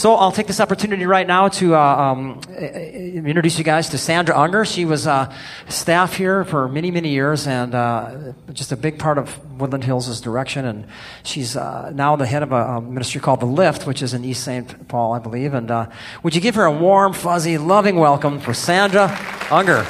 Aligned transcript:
So 0.00 0.14
I'll 0.14 0.32
take 0.32 0.46
this 0.46 0.60
opportunity 0.60 1.04
right 1.04 1.26
now 1.26 1.48
to 1.48 1.74
uh, 1.74 1.78
um, 1.78 2.40
introduce 2.56 3.58
you 3.58 3.64
guys 3.64 3.90
to 3.90 3.98
Sandra 3.98 4.34
Unger. 4.34 4.64
She 4.64 4.86
was 4.86 5.06
uh, 5.06 5.30
staff 5.68 6.16
here 6.16 6.42
for 6.46 6.68
many, 6.68 6.90
many 6.90 7.10
years 7.10 7.46
and 7.46 7.74
uh, 7.74 8.32
just 8.50 8.72
a 8.72 8.78
big 8.78 8.98
part 8.98 9.18
of 9.18 9.60
Woodland 9.60 9.84
Hills' 9.84 10.18
direction. 10.22 10.64
And 10.64 10.86
she's 11.22 11.54
uh, 11.54 11.90
now 11.90 12.16
the 12.16 12.24
head 12.24 12.42
of 12.42 12.50
a, 12.50 12.54
a, 12.54 12.80
ministry 12.80 13.20
called 13.20 13.40
The 13.40 13.46
Lift, 13.46 13.86
which 13.86 14.00
is 14.00 14.14
in 14.14 14.24
East 14.24 14.42
St. 14.42 14.88
Paul, 14.88 15.12
I 15.12 15.18
believe. 15.18 15.52
And 15.52 15.70
uh, 15.70 15.90
would 16.22 16.34
you 16.34 16.40
give 16.40 16.54
her 16.54 16.64
a 16.64 16.72
warm, 16.72 17.12
fuzzy, 17.12 17.58
loving 17.58 17.96
welcome 17.96 18.40
for 18.40 18.54
Sandra 18.54 19.04
Unger? 19.50 19.84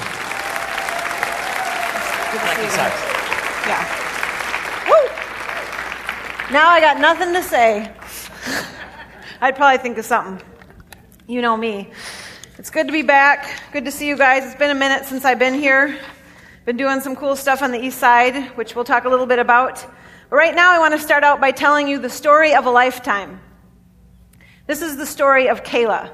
Yeah. 3.65 3.87
Woo! 4.91 6.53
Now 6.53 6.69
I 6.69 6.81
got 6.81 6.99
nothing 6.99 7.33
to 7.33 7.43
say. 7.45 7.95
I'd 9.43 9.57
probably 9.57 9.79
think 9.79 9.97
of 9.97 10.05
something. 10.05 10.47
You 11.27 11.41
know 11.41 11.57
me. 11.57 11.91
It's 12.59 12.69
good 12.69 12.89
to 12.89 12.93
be 12.93 13.01
back. 13.01 13.73
Good 13.73 13.87
to 13.87 13.91
see 13.91 14.07
you 14.07 14.19
guys. 14.19 14.45
It's 14.45 14.55
been 14.55 14.71
a 14.71 14.75
minute 14.75 15.07
since 15.07 15.25
I've 15.25 15.39
been 15.39 15.55
here. 15.55 15.99
Been 16.67 16.77
doing 16.77 17.01
some 17.01 17.17
cool 17.17 17.37
stuff 17.37 17.63
on 17.63 17.73
the 17.73 17.83
east 17.83 17.99
side, 17.99 18.49
which 18.59 18.75
we'll 18.75 18.85
talk 18.85 19.07
a 19.07 19.09
little 19.09 19.25
bit 19.25 19.39
about. 19.39 19.83
But 20.29 20.37
right 20.37 20.55
now, 20.55 20.73
I 20.73 20.79
want 20.79 20.93
to 20.93 21.01
start 21.01 21.25
out 21.25 21.41
by 21.41 21.53
telling 21.53 21.89
you 21.89 21.99
the 21.99 22.11
story 22.11 22.55
of 22.55 22.67
a 22.67 22.71
lifetime. 22.71 23.41
This 24.67 24.83
is 24.83 24.99
the 24.99 25.07
story 25.07 25.49
of 25.49 25.63
Kayla. 25.63 26.13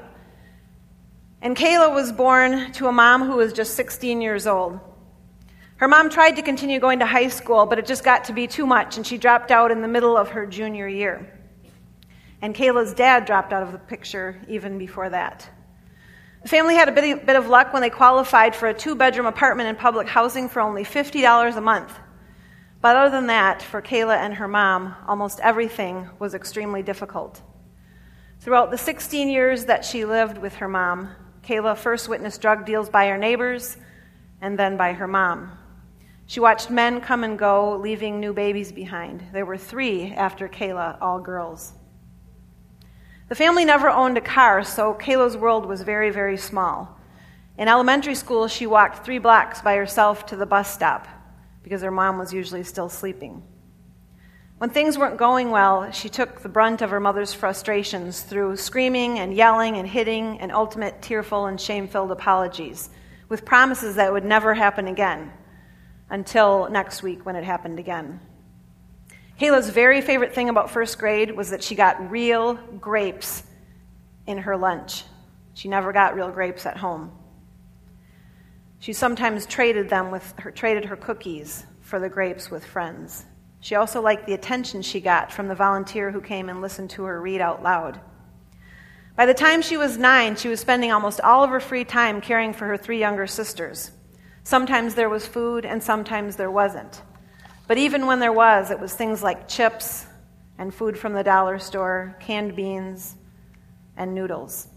And 1.41 1.53
Kayla 1.53 1.93
was 1.93 2.13
born 2.13 2.71
to 2.73 2.87
a 2.87 2.93
mom 2.93 3.23
who 3.23 3.35
was 3.35 3.51
just 3.51 3.75
16 3.75 4.21
years 4.21 4.47
old. 4.47 4.79
Her 5.75 5.89
mom 5.89 6.09
tried 6.09 6.37
to 6.37 6.41
continue 6.41 6.79
going 6.79 6.99
to 6.99 7.05
high 7.05 7.27
school, 7.27 7.65
but 7.65 7.77
it 7.77 7.85
just 7.85 8.05
got 8.05 8.23
to 8.25 8.33
be 8.33 8.47
too 8.47 8.65
much, 8.65 8.95
and 8.95 9.05
she 9.05 9.17
dropped 9.17 9.51
out 9.51 9.69
in 9.69 9.81
the 9.81 9.87
middle 9.89 10.15
of 10.15 10.29
her 10.29 10.45
junior 10.45 10.87
year. 10.87 11.36
And 12.41 12.55
Kayla's 12.55 12.93
dad 12.93 13.25
dropped 13.25 13.53
out 13.53 13.63
of 13.63 13.71
the 13.71 13.79
picture 13.79 14.39
even 14.47 14.77
before 14.77 15.09
that. 15.09 15.49
The 16.43 16.49
family 16.49 16.75
had 16.75 16.87
a 16.87 16.91
bit, 16.91 17.35
of 17.35 17.47
luck 17.47 17.73
when 17.73 17.81
they 17.81 17.89
qualified 17.89 18.55
for 18.55 18.67
a 18.67 18.73
two 18.73 18.95
bedroom 18.95 19.25
apartment 19.25 19.69
in 19.69 19.75
public 19.75 20.07
housing 20.07 20.47
for 20.47 20.61
only 20.61 20.83
$50 20.83 21.57
a 21.57 21.61
month. 21.61 21.97
But 22.79 22.95
other 22.95 23.09
than 23.09 23.27
that, 23.27 23.61
for 23.61 23.81
Kayla 23.81 24.17
and 24.17 24.35
her 24.35 24.47
mom, 24.47 24.95
almost 25.07 25.39
everything 25.39 26.07
was 26.19 26.35
extremely 26.35 26.83
difficult. 26.83 27.41
Throughout 28.39 28.69
the 28.69 28.77
16 28.77 29.29
years 29.29 29.65
that 29.65 29.83
she 29.83 30.05
lived 30.05 30.37
with 30.37 30.55
her 30.55 30.67
mom, 30.67 31.09
Kayla 31.43 31.75
first 31.75 32.07
witnessed 32.07 32.41
drug 32.41 32.65
deals 32.65 32.87
by 32.87 33.07
her 33.07 33.17
neighbors 33.17 33.77
and 34.41 34.59
then 34.59 34.77
by 34.77 34.93
her 34.93 35.07
mom. 35.07 35.51
She 36.27 36.39
watched 36.39 36.69
men 36.69 37.01
come 37.01 37.23
and 37.23 37.39
go, 37.39 37.77
leaving 37.77 38.19
new 38.19 38.33
babies 38.33 38.71
behind. 38.71 39.23
There 39.33 39.45
were 39.45 39.57
three 39.57 40.13
after 40.13 40.47
Kayla, 40.47 40.97
all 41.01 41.19
girls. 41.19 41.73
The 43.29 43.35
family 43.35 43.65
never 43.65 43.89
owned 43.89 44.17
a 44.17 44.21
car, 44.21 44.63
so 44.63 44.93
Kayla's 44.93 45.35
world 45.35 45.65
was 45.65 45.81
very, 45.81 46.11
very 46.11 46.37
small. 46.37 46.97
In 47.57 47.67
elementary 47.67 48.15
school, 48.15 48.47
she 48.47 48.67
walked 48.67 49.03
three 49.03 49.17
blocks 49.17 49.61
by 49.61 49.75
herself 49.75 50.25
to 50.27 50.37
the 50.37 50.45
bus 50.45 50.73
stop 50.73 51.07
because 51.61 51.81
her 51.81 51.91
mom 51.91 52.17
was 52.17 52.31
usually 52.31 52.63
still 52.63 52.87
sleeping. 52.87 53.43
When 54.59 54.69
things 54.69 54.97
weren't 54.97 55.17
going 55.17 55.51
well, 55.51 55.91
she 55.91 56.07
took 56.07 56.41
the 56.41 56.49
brunt 56.49 56.81
of 56.81 56.89
her 56.89 56.99
mother's 57.01 57.33
frustrations 57.33 58.21
through 58.21 58.55
screaming 58.55 59.19
and 59.19 59.33
yelling 59.33 59.75
and 59.75 59.87
hitting 59.87 60.39
and 60.39 60.51
ultimate 60.51 61.01
tearful 61.01 61.47
and 61.47 61.59
shame 61.59 61.87
filled 61.87 62.11
apologies 62.11 62.89
with 63.27 63.43
promises 63.43 63.95
that 63.95 64.13
would 64.13 64.23
never 64.23 64.53
happen 64.53 64.87
again 64.87 65.31
until 66.09 66.69
next 66.69 67.03
week 67.03 67.25
when 67.25 67.35
it 67.35 67.43
happened 67.43 67.77
again. 67.77 68.19
Kayla's 69.39 69.69
very 69.69 70.01
favorite 70.01 70.33
thing 70.33 70.49
about 70.49 70.71
first 70.71 70.97
grade 70.97 71.35
was 71.35 71.51
that 71.51 71.63
she 71.63 71.75
got 71.75 72.09
real 72.09 72.55
grapes 72.55 73.43
in 74.25 74.39
her 74.39 74.57
lunch. 74.57 75.03
She 75.53 75.67
never 75.67 75.93
got 75.93 76.15
real 76.15 76.31
grapes 76.31 76.65
at 76.65 76.77
home. 76.77 77.11
She 78.79 78.93
sometimes 78.93 79.45
traded 79.45 79.89
them 79.89 80.11
with 80.11 80.33
her, 80.39 80.51
traded 80.51 80.85
her 80.85 80.95
cookies 80.95 81.65
for 81.81 81.99
the 81.99 82.09
grapes 82.09 82.49
with 82.49 82.65
friends. 82.65 83.25
She 83.59 83.75
also 83.75 84.01
liked 84.01 84.25
the 84.25 84.33
attention 84.33 84.81
she 84.81 84.99
got 84.99 85.31
from 85.31 85.47
the 85.47 85.55
volunteer 85.55 86.11
who 86.11 86.21
came 86.21 86.49
and 86.49 86.61
listened 86.61 86.89
to 86.91 87.03
her 87.03 87.21
read 87.21 87.41
out 87.41 87.63
loud. 87.63 87.99
By 89.15 89.25
the 89.25 89.33
time 89.33 89.61
she 89.61 89.77
was 89.77 89.97
nine, 89.97 90.35
she 90.35 90.47
was 90.47 90.59
spending 90.59 90.91
almost 90.91 91.21
all 91.21 91.43
of 91.43 91.49
her 91.49 91.59
free 91.59 91.83
time 91.83 92.21
caring 92.21 92.53
for 92.53 92.65
her 92.67 92.77
three 92.77 92.99
younger 92.99 93.25
sisters. 93.25 93.91
Sometimes 94.43 94.93
there 94.93 95.09
was 95.09 95.25
food, 95.25 95.65
and 95.65 95.81
sometimes 95.81 96.35
there 96.35 96.51
wasn't. 96.51 97.01
But 97.67 97.77
even 97.77 98.07
when 98.07 98.19
there 98.19 98.31
was, 98.31 98.71
it 98.71 98.79
was 98.79 98.93
things 98.93 99.21
like 99.21 99.49
chips 99.49 100.05
and 100.57 100.73
food 100.73 100.97
from 100.97 101.13
the 101.13 101.23
dollar 101.23 101.59
store, 101.59 102.15
canned 102.21 102.55
beans, 102.55 103.15
and 103.97 104.15
noodles. 104.15 104.67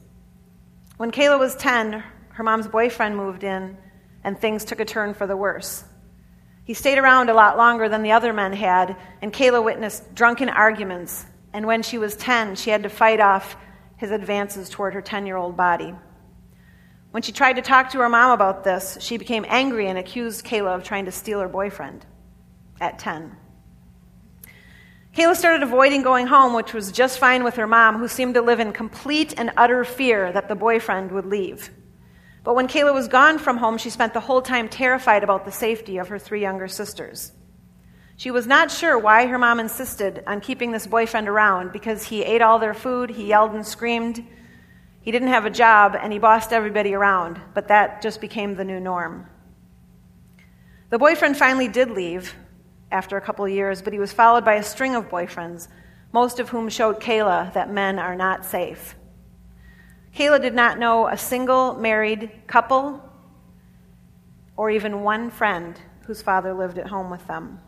When 0.96 1.12
Kayla 1.12 1.38
was 1.38 1.54
10, 1.54 2.02
her 2.30 2.42
mom's 2.42 2.66
boyfriend 2.66 3.16
moved 3.16 3.44
in, 3.44 3.78
and 4.24 4.38
things 4.38 4.64
took 4.64 4.80
a 4.80 4.84
turn 4.84 5.14
for 5.14 5.26
the 5.26 5.36
worse. 5.36 5.84
He 6.64 6.74
stayed 6.74 6.98
around 6.98 7.30
a 7.30 7.34
lot 7.34 7.56
longer 7.56 7.88
than 7.88 8.02
the 8.02 8.12
other 8.12 8.32
men 8.32 8.52
had, 8.52 8.96
and 9.22 9.32
Kayla 9.32 9.64
witnessed 9.64 10.14
drunken 10.14 10.48
arguments. 10.48 11.24
And 11.52 11.66
when 11.66 11.82
she 11.82 11.96
was 11.96 12.16
10, 12.16 12.56
she 12.56 12.70
had 12.70 12.82
to 12.82 12.88
fight 12.88 13.20
off 13.20 13.56
his 13.96 14.10
advances 14.10 14.68
toward 14.68 14.94
her 14.94 15.00
10 15.00 15.26
year 15.26 15.36
old 15.36 15.56
body. 15.56 15.94
When 17.12 17.22
she 17.22 17.32
tried 17.32 17.54
to 17.54 17.62
talk 17.62 17.90
to 17.90 17.98
her 17.98 18.08
mom 18.08 18.32
about 18.32 18.62
this, 18.62 18.98
she 19.00 19.16
became 19.16 19.44
angry 19.48 19.88
and 19.88 19.98
accused 19.98 20.44
Kayla 20.44 20.76
of 20.76 20.84
trying 20.84 21.06
to 21.06 21.12
steal 21.12 21.40
her 21.40 21.48
boyfriend 21.48 22.04
at 22.80 22.98
10. 22.98 23.36
Kayla 25.14 25.34
started 25.34 25.62
avoiding 25.62 26.02
going 26.02 26.28
home, 26.28 26.54
which 26.54 26.72
was 26.72 26.92
just 26.92 27.18
fine 27.18 27.42
with 27.42 27.56
her 27.56 27.66
mom, 27.66 27.98
who 27.98 28.06
seemed 28.06 28.34
to 28.34 28.42
live 28.42 28.60
in 28.60 28.72
complete 28.72 29.34
and 29.36 29.52
utter 29.56 29.84
fear 29.84 30.32
that 30.32 30.48
the 30.48 30.54
boyfriend 30.54 31.10
would 31.10 31.26
leave. 31.26 31.70
But 32.44 32.54
when 32.54 32.68
Kayla 32.68 32.94
was 32.94 33.08
gone 33.08 33.38
from 33.38 33.58
home, 33.58 33.76
she 33.76 33.90
spent 33.90 34.14
the 34.14 34.20
whole 34.20 34.40
time 34.40 34.68
terrified 34.68 35.24
about 35.24 35.44
the 35.44 35.52
safety 35.52 35.98
of 35.98 36.08
her 36.08 36.18
three 36.18 36.40
younger 36.40 36.68
sisters. 36.68 37.32
She 38.16 38.30
was 38.30 38.46
not 38.46 38.70
sure 38.70 38.98
why 38.98 39.26
her 39.26 39.38
mom 39.38 39.60
insisted 39.60 40.22
on 40.26 40.40
keeping 40.40 40.72
this 40.72 40.86
boyfriend 40.86 41.28
around 41.28 41.72
because 41.72 42.04
he 42.04 42.22
ate 42.22 42.42
all 42.42 42.58
their 42.58 42.74
food, 42.74 43.10
he 43.10 43.26
yelled 43.26 43.52
and 43.52 43.66
screamed, 43.66 44.24
he 45.02 45.10
didn't 45.10 45.28
have 45.28 45.46
a 45.46 45.50
job, 45.50 45.96
and 46.00 46.12
he 46.12 46.18
bossed 46.18 46.52
everybody 46.52 46.94
around, 46.94 47.40
but 47.54 47.68
that 47.68 48.02
just 48.02 48.20
became 48.20 48.54
the 48.54 48.64
new 48.64 48.78
norm. 48.78 49.26
The 50.90 50.98
boyfriend 50.98 51.36
finally 51.36 51.68
did 51.68 51.90
leave, 51.90 52.34
after 52.90 53.16
a 53.16 53.20
couple 53.20 53.46
years, 53.48 53.82
but 53.82 53.92
he 53.92 53.98
was 53.98 54.12
followed 54.12 54.44
by 54.44 54.54
a 54.54 54.62
string 54.62 54.94
of 54.94 55.08
boyfriends, 55.08 55.68
most 56.12 56.40
of 56.40 56.48
whom 56.48 56.68
showed 56.68 57.00
Kayla 57.00 57.52
that 57.52 57.70
men 57.70 57.98
are 57.98 58.16
not 58.16 58.44
safe. 58.44 58.96
Kayla 60.14 60.42
did 60.42 60.54
not 60.54 60.78
know 60.78 61.06
a 61.06 61.16
single 61.16 61.74
married 61.74 62.30
couple 62.46 63.00
or 64.56 64.70
even 64.70 65.02
one 65.02 65.30
friend 65.30 65.80
whose 66.06 66.20
father 66.20 66.52
lived 66.52 66.78
at 66.78 66.88
home 66.88 67.10
with 67.10 67.26
them. 67.26 67.60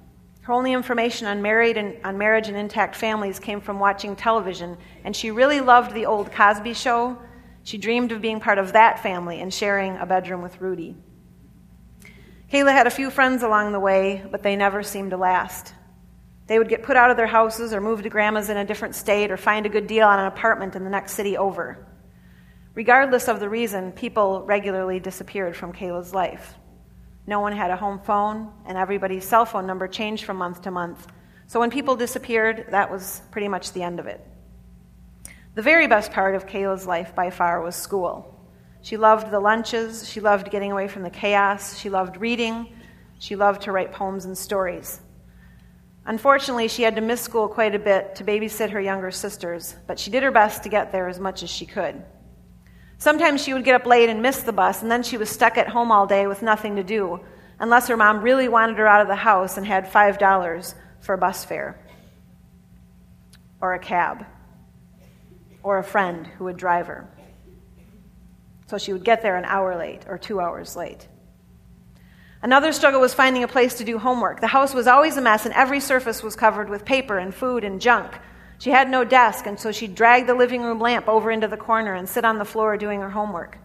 Her 0.43 0.53
only 0.53 0.73
information 0.73 1.29
on, 1.29 1.41
married 1.41 1.77
and, 1.77 1.97
on 2.05 2.19
marriage 2.19 2.49
and 2.49 2.57
intact 2.57 2.97
families 2.97 3.39
came 3.39 3.61
from 3.61 3.79
watching 3.79 4.17
television, 4.17 4.77
and 5.05 5.15
she 5.15 5.31
really 5.31 5.61
loved 5.61 5.95
the 5.95 6.07
old 6.07 6.33
Cosby 6.33 6.75
show. 6.75 7.17
She 7.63 7.79
dreamed 7.79 8.11
of 8.11 8.21
being 8.21 8.41
part 8.41 8.59
of 8.59 8.73
that 8.73 9.01
family 9.01 9.41
and 9.41 9.55
sharing 9.55 9.97
a 9.97 10.05
bedroom 10.05 10.43
with 10.43 10.61
Rudy. 10.61 10.97
Kayla 12.53 12.73
had 12.73 12.87
a 12.87 12.91
few 12.91 13.09
friends 13.09 13.43
along 13.43 13.73
the 13.73 13.81
way, 13.81 14.23
but 14.31 14.43
they 14.43 14.57
never 14.57 14.83
seemed 14.83 15.13
to 15.13 15.17
last. 15.17 15.73
They 16.49 16.59
would 16.59 16.69
get 16.69 16.83
put 16.83 16.99
out 16.99 17.11
of 17.11 17.17
their 17.17 17.27
houses 17.27 17.73
or 17.73 17.81
move 17.81 18.03
to 18.03 18.11
grandma's 18.11 18.51
in 18.51 18.59
a 18.59 18.65
different 18.67 18.95
state 18.95 19.31
or 19.31 19.39
find 19.39 19.65
a 19.65 19.71
good 19.71 19.87
deal 19.87 20.07
on 20.07 20.19
an 20.19 20.27
apartment 20.27 20.77
in 20.77 20.85
the 20.85 20.91
next 20.91 21.13
city 21.15 21.39
over. 21.39 21.87
Regardless 22.75 23.27
of 23.27 23.41
the 23.41 23.49
reason, 23.49 23.91
people 23.93 24.43
regularly 24.43 25.01
disappeared 25.01 25.57
from 25.57 25.73
Kayla's 25.73 26.13
life. 26.13 26.55
No 27.27 27.41
one 27.41 27.55
had 27.55 27.71
a 27.71 27.77
home 27.77 28.01
phone, 28.01 28.53
and 28.67 28.77
everybody's 28.77 29.25
cell 29.25 29.47
phone 29.47 29.67
number 29.67 29.89
changed 29.89 30.25
from 30.25 30.37
month 30.37 30.61
to 30.63 30.71
month. 30.71 31.07
So 31.47 31.59
when 31.59 31.71
people 31.71 31.97
disappeared, 31.97 32.67
that 32.73 32.91
was 32.91 33.23
pretty 33.31 33.49
much 33.49 33.73
the 33.73 33.83
end 33.83 33.99
of 33.99 34.07
it. 34.07 34.21
The 35.55 35.63
very 35.63 35.87
best 35.87 36.13
part 36.13 36.35
of 36.35 36.47
Kayla's 36.47 36.87
life 36.87 37.15
by 37.15 37.31
far 37.31 37.63
was 37.63 37.77
school. 37.77 38.32
She 38.83 38.97
loved 38.97 39.31
the 39.31 39.39
lunches. 39.39 40.09
She 40.09 40.21
loved 40.21 40.51
getting 40.51 40.73
away 40.73 40.89
from 40.89 41.05
the 41.05 41.11
chaos. 41.11 41.79
She 41.79 41.89
loved 41.89 42.17
reading. 42.21 42.75
She 43.21 43.37
loved 43.37 43.63
to 43.63 43.73
write 43.73 43.93
poems 43.93 44.25
and 44.25 44.37
stories. 44.37 45.01
Unfortunately, 46.05 46.67
she 46.67 46.83
had 46.83 46.97
to 46.97 47.01
miss 47.01 47.21
school 47.21 47.47
quite 47.47 47.77
a 47.77 47.79
bit 47.79 48.17
to 48.17 48.25
babysit 48.25 48.71
her 48.71 48.81
younger 48.81 49.13
sisters, 49.13 49.77
but 49.87 50.01
she 50.01 50.11
did 50.11 50.25
her 50.25 50.33
best 50.33 50.65
to 50.65 50.69
get 50.69 50.91
there 50.91 51.07
as 51.07 51.21
much 51.21 51.45
as 51.45 51.51
she 51.51 51.65
could. 51.65 52.03
Sometimes 52.99 53.43
she 53.43 53.55
would 53.55 53.63
get 53.63 53.77
up 53.77 53.87
late 53.87 54.09
and 54.09 54.21
miss 54.21 54.43
the 54.43 54.53
bus, 54.53 54.83
and 54.83 54.91
then 54.91 55.05
she 55.05 55.17
was 55.17 55.31
stuck 55.31 55.57
at 55.57 55.69
home 55.69 55.93
all 55.93 56.09
day 56.09 56.27
with 56.27 56.43
nothing 56.43 56.75
to 56.75 56.83
do, 56.83 57.21
unless 57.61 57.87
her 57.87 57.97
mom 57.97 58.21
really 58.21 58.49
wanted 58.49 58.79
her 58.79 58.87
out 58.89 59.01
of 59.01 59.07
the 59.07 59.15
house 59.15 59.57
and 59.57 59.65
had 59.65 59.87
$5 59.87 60.75
for 61.01 61.15
a 61.15 61.19
bus 61.19 61.45
fare, 61.45 61.79
or 63.61 63.75
a 63.75 63.79
cab, 63.79 64.27
or 65.63 65.79
a 65.79 65.85
friend 65.85 66.27
who 66.27 66.45
would 66.45 66.57
drive 66.57 66.89
her 66.89 67.09
so 68.73 68.79
she 68.79 68.95
would 68.95 69.05
get 69.05 69.21
there 69.21 69.37
an 69.37 69.45
hour 69.45 69.77
late 69.77 70.07
or 70.09 70.17
two 70.17 70.41
hours 70.41 70.77
late. 70.77 71.07
Another 72.41 72.73
struggle 72.73 73.03
was 73.03 73.13
finding 73.13 73.43
a 73.43 73.49
place 73.49 73.75
to 73.75 73.85
do 73.85 73.99
homework. 73.99 74.41
The 74.41 74.47
house 74.47 74.73
was 74.73 74.87
always 74.87 75.19
a 75.19 75.21
mess, 75.21 75.45
and 75.45 75.53
every 75.53 75.79
surface 75.79 76.23
was 76.23 76.35
covered 76.35 76.71
with 76.71 76.87
paper 76.87 77.19
and 77.19 77.35
food 77.35 77.65
and 77.65 77.83
junk. 77.83 78.19
She 78.59 78.71
had 78.71 78.89
no 78.89 79.05
desk, 79.05 79.45
and 79.45 79.61
so 79.61 79.73
she'd 79.73 79.95
drag 79.95 80.27
the 80.27 80.33
living 80.33 80.63
room 80.63 80.81
lamp 80.81 81.07
over 81.07 81.31
into 81.31 81.49
the 81.49 81.57
corner 81.59 81.93
and 81.93 82.09
sit 82.09 82.25
on 82.25 82.39
the 82.39 82.47
floor 82.47 82.79
doing 82.79 83.03
her 83.03 83.11
homework. 83.11 83.59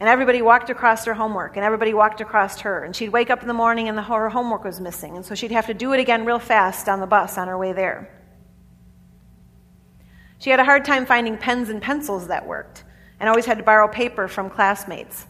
And 0.00 0.08
everybody 0.08 0.42
walked 0.42 0.70
across 0.70 1.04
her 1.04 1.14
homework, 1.14 1.54
and 1.54 1.64
everybody 1.64 1.94
walked 1.94 2.20
across 2.20 2.58
her. 2.62 2.82
And 2.82 2.96
she'd 2.96 3.10
wake 3.10 3.30
up 3.30 3.42
in 3.42 3.46
the 3.46 3.54
morning 3.54 3.88
and 3.88 3.96
the, 3.96 4.02
her 4.02 4.28
homework 4.28 4.64
was 4.64 4.80
missing. 4.80 5.14
And 5.14 5.24
so 5.24 5.36
she'd 5.36 5.52
have 5.52 5.66
to 5.66 5.74
do 5.74 5.92
it 5.92 6.00
again 6.00 6.24
real 6.24 6.40
fast 6.40 6.88
on 6.88 6.98
the 6.98 7.06
bus 7.06 7.38
on 7.38 7.46
her 7.46 7.56
way 7.56 7.72
there. 7.72 8.10
She 10.40 10.50
had 10.50 10.58
a 10.58 10.64
hard 10.64 10.84
time 10.84 11.06
finding 11.06 11.38
pens 11.38 11.68
and 11.68 11.80
pencils 11.80 12.26
that 12.26 12.44
worked, 12.44 12.82
and 13.20 13.28
always 13.28 13.46
had 13.46 13.58
to 13.58 13.64
borrow 13.64 13.86
paper 13.86 14.26
from 14.26 14.50
classmates. 14.50 15.26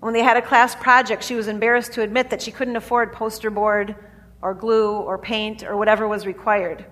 When 0.00 0.12
they 0.12 0.22
had 0.22 0.36
a 0.36 0.42
class 0.42 0.74
project, 0.74 1.24
she 1.24 1.34
was 1.34 1.48
embarrassed 1.48 1.94
to 1.94 2.02
admit 2.02 2.30
that 2.30 2.42
she 2.42 2.52
couldn't 2.52 2.76
afford 2.76 3.12
poster 3.12 3.50
board 3.50 3.96
or 4.42 4.54
glue 4.54 4.96
or 4.96 5.16
paint 5.16 5.62
or 5.62 5.76
whatever 5.76 6.06
was 6.06 6.26
required. 6.26 6.84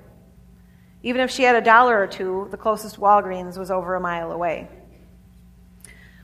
Even 1.02 1.20
if 1.20 1.31
she 1.31 1.42
had 1.42 1.56
a 1.56 1.60
dollar 1.60 2.00
or 2.00 2.06
two, 2.06 2.48
the 2.50 2.56
closest 2.56 2.98
Walgreens 2.98 3.58
was 3.58 3.70
over 3.70 3.94
a 3.94 4.00
mile 4.00 4.32
away. 4.32 4.69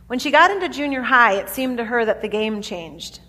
When 0.06 0.18
she 0.18 0.30
got 0.30 0.50
into 0.50 0.68
junior 0.68 1.02
high, 1.02 1.34
it 1.34 1.48
seemed 1.48 1.78
to 1.78 1.84
her 1.84 2.04
that 2.04 2.22
the 2.22 2.28
game 2.28 2.62
changed. 2.62 3.20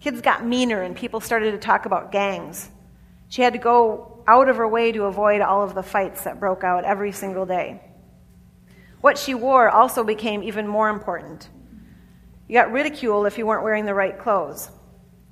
Kids 0.00 0.20
got 0.20 0.44
meaner 0.44 0.82
and 0.82 0.94
people 0.94 1.20
started 1.20 1.52
to 1.52 1.58
talk 1.58 1.86
about 1.86 2.12
gangs. 2.12 2.68
She 3.28 3.42
had 3.42 3.54
to 3.54 3.58
go 3.58 4.22
out 4.26 4.48
of 4.48 4.56
her 4.56 4.68
way 4.68 4.92
to 4.92 5.04
avoid 5.04 5.40
all 5.40 5.62
of 5.62 5.74
the 5.74 5.82
fights 5.82 6.24
that 6.24 6.38
broke 6.38 6.64
out 6.64 6.84
every 6.84 7.12
single 7.12 7.46
day. 7.46 7.80
What 9.02 9.18
she 9.18 9.34
wore 9.34 9.68
also 9.68 10.04
became 10.04 10.44
even 10.44 10.68
more 10.68 10.88
important. 10.88 11.48
You 12.46 12.54
got 12.54 12.70
ridicule 12.70 13.26
if 13.26 13.36
you 13.36 13.44
weren't 13.44 13.64
wearing 13.64 13.84
the 13.84 13.94
right 13.94 14.16
clothes. 14.16 14.70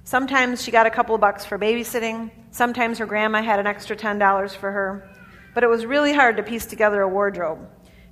Sometimes 0.02 0.61
she 0.61 0.72
got 0.72 0.87
a 0.87 0.90
couple 0.90 1.14
of 1.14 1.20
bucks 1.20 1.44
for 1.44 1.56
babysitting, 1.56 2.32
sometimes 2.50 2.99
her 2.99 3.06
grandma 3.06 3.43
had 3.43 3.61
an 3.61 3.69
extra 3.69 3.94
$10 3.96 4.56
for 4.56 4.72
her, 4.72 5.08
but 5.55 5.62
it 5.62 5.69
was 5.69 5.87
really 5.87 6.12
hard 6.12 6.37
to 6.37 6.43
piece 6.43 6.67
together 6.67 7.00
a 7.02 7.08
wardrobe. 7.08 7.61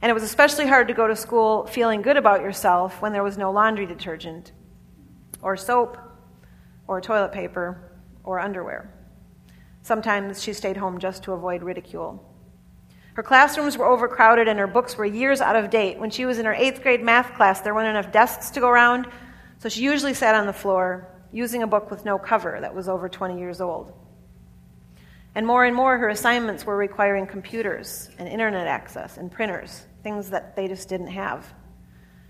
And 0.01 0.09
it 0.09 0.15
was 0.15 0.23
especially 0.23 0.69
hard 0.69 0.87
to 0.89 0.95
go 0.95 1.09
to 1.09 1.17
school 1.17 1.67
feeling 1.67 2.03
good 2.03 2.17
about 2.17 2.41
yourself 2.41 3.03
when 3.03 3.13
there 3.13 3.25
was 3.25 3.37
no 3.37 3.51
laundry 3.51 3.87
detergent, 3.87 4.53
or 5.43 5.57
soap, 5.57 5.99
or 6.87 7.01
toilet 7.01 7.33
paper, 7.33 7.99
or 8.23 8.39
underwear. 8.39 8.95
Sometimes 9.83 10.41
she 10.41 10.53
stayed 10.53 10.77
home 10.77 11.01
just 11.01 11.25
to 11.25 11.33
avoid 11.33 11.65
ridicule. 11.65 12.28
Her 13.19 13.25
classrooms 13.25 13.77
were 13.77 13.85
overcrowded 13.85 14.47
and 14.47 14.61
her 14.61 14.69
books 14.69 14.97
were 14.97 15.05
years 15.05 15.41
out 15.41 15.57
of 15.57 15.71
date. 15.71 15.99
When 15.99 16.09
she 16.09 16.25
was 16.25 16.39
in 16.39 16.47
her 16.47 16.55
eighth 16.55 16.85
grade 16.85 17.03
math 17.03 17.35
class, 17.35 17.61
there 17.61 17.75
weren't 17.75 17.89
enough 17.89 18.13
desks 18.13 18.51
to 18.51 18.61
go 18.61 18.69
around, 18.69 19.09
so 19.59 19.69
she 19.69 19.83
usually 19.83 20.15
sat 20.15 20.37
on 20.37 20.47
the 20.47 20.53
floor 20.53 21.09
using 21.33 21.65
a 21.65 21.67
book 21.67 21.91
with 21.91 22.05
no 22.05 22.17
cover 22.17 22.59
that 22.61 22.73
was 22.73 22.89
over 22.89 23.09
20 23.09 23.37
years 23.37 23.61
old. 23.61 23.93
And 25.35 25.45
more 25.45 25.65
and 25.65 25.75
more, 25.75 25.99
her 25.99 26.11
assignments 26.11 26.65
were 26.65 26.77
requiring 26.77 27.27
computers 27.27 28.09
and 28.21 28.29
internet 28.29 28.69
access 28.69 29.17
and 29.17 29.33
printers, 29.33 29.85
things 30.05 30.31
that 30.31 30.55
they 30.55 30.69
just 30.69 30.89
didn't 30.89 31.09
have. 31.09 31.53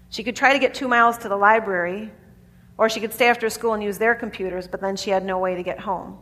She 0.08 0.24
could 0.24 0.36
try 0.36 0.54
to 0.54 0.58
get 0.58 0.72
two 0.72 0.88
miles 0.88 1.18
to 1.18 1.28
the 1.28 1.36
library, 1.36 2.10
or 2.78 2.88
she 2.88 3.00
could 3.00 3.12
stay 3.12 3.28
after 3.28 3.50
school 3.50 3.74
and 3.74 3.82
use 3.82 3.98
their 3.98 4.14
computers, 4.14 4.66
but 4.66 4.80
then 4.80 4.96
she 4.96 5.10
had 5.10 5.22
no 5.22 5.38
way 5.38 5.54
to 5.54 5.62
get 5.62 5.80
home. 5.80 6.16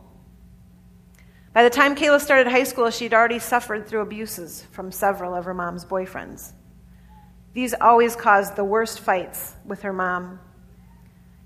By 1.57 1.63
the 1.63 1.71
time 1.71 1.95
Kayla 1.95 2.21
started 2.21 2.45
high 2.45 2.65
school, 2.65 2.91
she'd 2.91 3.15
already 3.15 3.39
suffered 3.39 3.87
through 3.87 4.01
abuses 4.01 4.67
from 4.69 4.91
several 4.91 5.33
of 5.33 5.45
her 5.45 5.55
mom's 5.55 5.85
boyfriends. 5.85 6.53
These 7.55 7.73
always 7.81 8.15
caused 8.15 8.55
the 8.55 8.63
worst 8.63 8.99
fights 8.99 9.55
with 9.65 9.81
her 9.81 9.91
mom 9.91 10.39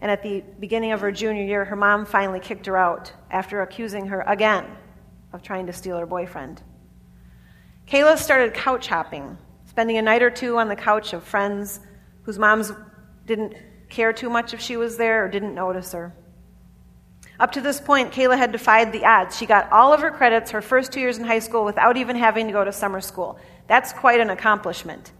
and 0.01 0.11
at 0.11 0.21
the 0.21 0.43
beginning 0.59 0.91
of 0.91 0.99
her 0.99 1.13
junior 1.13 1.45
year, 1.45 1.63
her 1.63 1.77
mom 1.77 2.05
finally 2.05 2.41
kicked 2.41 2.65
her 2.65 2.75
out 2.75 3.13
after 3.29 3.61
accusing 3.61 4.07
her 4.07 4.19
again 4.27 4.65
of 5.31 5.43
trying 5.43 5.65
to 5.67 5.71
steal 5.71 5.97
her 5.97 6.05
boyfriend. 6.05 6.61
Kayla 7.87 8.17
started 8.17 8.53
couch 8.53 8.87
hopping, 8.87 9.37
spending 9.65 9.95
a 9.95 10.01
night 10.01 10.23
or 10.23 10.29
two 10.29 10.57
on 10.57 10.67
the 10.67 10.75
couch 10.75 11.13
of 11.13 11.23
friends 11.23 11.79
whose 12.23 12.37
moms 12.37 12.73
didn't 13.25 13.55
care 13.87 14.11
too 14.11 14.29
much 14.29 14.53
if 14.53 14.59
she 14.59 14.75
was 14.75 14.97
there 14.97 15.23
or 15.23 15.29
didn't 15.29 15.55
notice 15.55 15.93
her. 15.93 16.13
Up 17.39 17.51
to 17.53 17.61
this 17.61 17.79
point, 17.79 18.11
Kayla 18.11 18.37
had 18.37 18.51
defied 18.51 18.91
the 18.91 19.05
odds. 19.05 19.37
She 19.37 19.45
got 19.45 19.71
all 19.71 19.93
of 19.93 20.01
her 20.01 20.11
credits 20.11 20.51
her 20.51 20.61
first 20.61 20.91
two 20.91 20.99
years 20.99 21.17
in 21.17 21.23
high 21.23 21.39
school 21.39 21.65
without 21.65 21.97
even 21.97 22.15
having 22.15 22.47
to 22.47 22.53
go 22.53 22.63
to 22.63 22.71
summer 22.71 23.01
school. 23.01 23.39
That's 23.67 23.93
quite 23.93 24.19
an 24.19 24.29
accomplishment. 24.29 25.11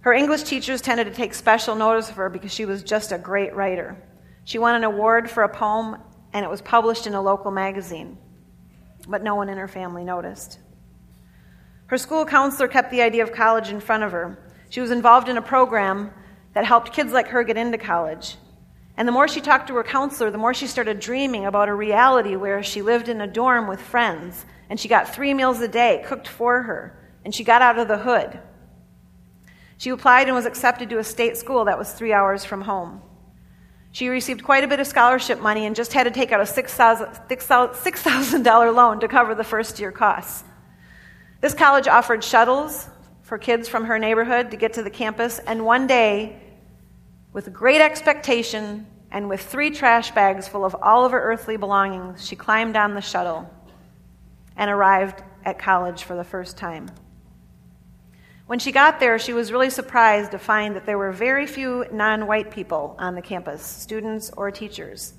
Her 0.00 0.12
English 0.12 0.44
teachers 0.44 0.80
tended 0.80 1.06
to 1.06 1.12
take 1.12 1.34
special 1.34 1.74
notice 1.74 2.10
of 2.10 2.16
her 2.16 2.28
because 2.28 2.52
she 2.52 2.64
was 2.64 2.82
just 2.82 3.12
a 3.12 3.18
great 3.18 3.54
writer. 3.54 3.96
She 4.44 4.58
won 4.58 4.74
an 4.74 4.84
award 4.84 5.30
for 5.30 5.42
a 5.42 5.48
poem, 5.48 5.96
and 6.32 6.44
it 6.44 6.48
was 6.48 6.62
published 6.62 7.06
in 7.06 7.14
a 7.14 7.22
local 7.22 7.50
magazine. 7.50 8.18
But 9.06 9.22
no 9.22 9.34
one 9.34 9.48
in 9.48 9.58
her 9.58 9.68
family 9.68 10.04
noticed. 10.04 10.58
Her 11.86 11.98
school 11.98 12.26
counselor 12.26 12.68
kept 12.68 12.90
the 12.90 13.02
idea 13.02 13.22
of 13.22 13.32
college 13.32 13.70
in 13.70 13.80
front 13.80 14.04
of 14.04 14.12
her. 14.12 14.38
She 14.68 14.80
was 14.80 14.90
involved 14.90 15.28
in 15.28 15.38
a 15.38 15.42
program 15.42 16.10
that 16.52 16.64
helped 16.64 16.92
kids 16.92 17.12
like 17.12 17.28
her 17.28 17.42
get 17.44 17.56
into 17.56 17.78
college. 17.78 18.36
And 18.98 19.06
the 19.06 19.12
more 19.12 19.28
she 19.28 19.40
talked 19.40 19.68
to 19.68 19.76
her 19.76 19.84
counselor, 19.84 20.32
the 20.32 20.38
more 20.38 20.52
she 20.52 20.66
started 20.66 20.98
dreaming 20.98 21.46
about 21.46 21.68
a 21.68 21.74
reality 21.74 22.34
where 22.34 22.64
she 22.64 22.82
lived 22.82 23.08
in 23.08 23.20
a 23.20 23.28
dorm 23.28 23.68
with 23.68 23.80
friends, 23.80 24.44
and 24.68 24.80
she 24.80 24.88
got 24.88 25.14
three 25.14 25.32
meals 25.32 25.60
a 25.60 25.68
day 25.68 26.02
cooked 26.04 26.26
for 26.26 26.62
her, 26.62 26.98
and 27.24 27.32
she 27.32 27.44
got 27.44 27.62
out 27.62 27.78
of 27.78 27.86
the 27.86 27.98
hood. 27.98 28.40
She 29.76 29.90
applied 29.90 30.26
and 30.26 30.34
was 30.34 30.46
accepted 30.46 30.90
to 30.90 30.98
a 30.98 31.04
state 31.04 31.36
school 31.36 31.66
that 31.66 31.78
was 31.78 31.92
three 31.92 32.12
hours 32.12 32.44
from 32.44 32.62
home. 32.62 33.00
She 33.92 34.08
received 34.08 34.42
quite 34.42 34.64
a 34.64 34.68
bit 34.68 34.80
of 34.80 34.88
scholarship 34.88 35.40
money 35.40 35.64
and 35.64 35.76
just 35.76 35.92
had 35.92 36.02
to 36.04 36.10
take 36.10 36.32
out 36.32 36.40
a 36.40 36.42
$6,000 36.42 38.74
loan 38.74 38.98
to 38.98 39.06
cover 39.06 39.36
the 39.36 39.44
first 39.44 39.78
year 39.78 39.92
costs. 39.92 40.42
This 41.40 41.54
college 41.54 41.86
offered 41.86 42.24
shuttles 42.24 42.88
for 43.22 43.38
kids 43.38 43.68
from 43.68 43.84
her 43.84 44.00
neighborhood 44.00 44.50
to 44.50 44.56
get 44.56 44.72
to 44.72 44.82
the 44.82 44.90
campus, 44.90 45.38
and 45.38 45.64
one 45.64 45.86
day, 45.86 46.42
with 47.32 47.52
great 47.52 47.80
expectation 47.80 48.86
and 49.10 49.28
with 49.28 49.40
three 49.40 49.70
trash 49.70 50.10
bags 50.10 50.48
full 50.48 50.64
of 50.64 50.76
all 50.82 51.04
of 51.04 51.12
her 51.12 51.20
earthly 51.20 51.56
belongings, 51.56 52.26
she 52.26 52.36
climbed 52.36 52.76
on 52.76 52.94
the 52.94 53.00
shuttle 53.00 53.48
and 54.56 54.70
arrived 54.70 55.22
at 55.44 55.58
college 55.58 56.02
for 56.02 56.16
the 56.16 56.24
first 56.24 56.56
time. 56.56 56.90
When 58.46 58.58
she 58.58 58.72
got 58.72 58.98
there, 58.98 59.18
she 59.18 59.34
was 59.34 59.52
really 59.52 59.68
surprised 59.68 60.30
to 60.30 60.38
find 60.38 60.74
that 60.74 60.86
there 60.86 60.96
were 60.96 61.12
very 61.12 61.46
few 61.46 61.84
non 61.92 62.26
white 62.26 62.50
people 62.50 62.96
on 62.98 63.14
the 63.14 63.22
campus, 63.22 63.62
students 63.62 64.30
or 64.36 64.50
teachers. 64.50 65.12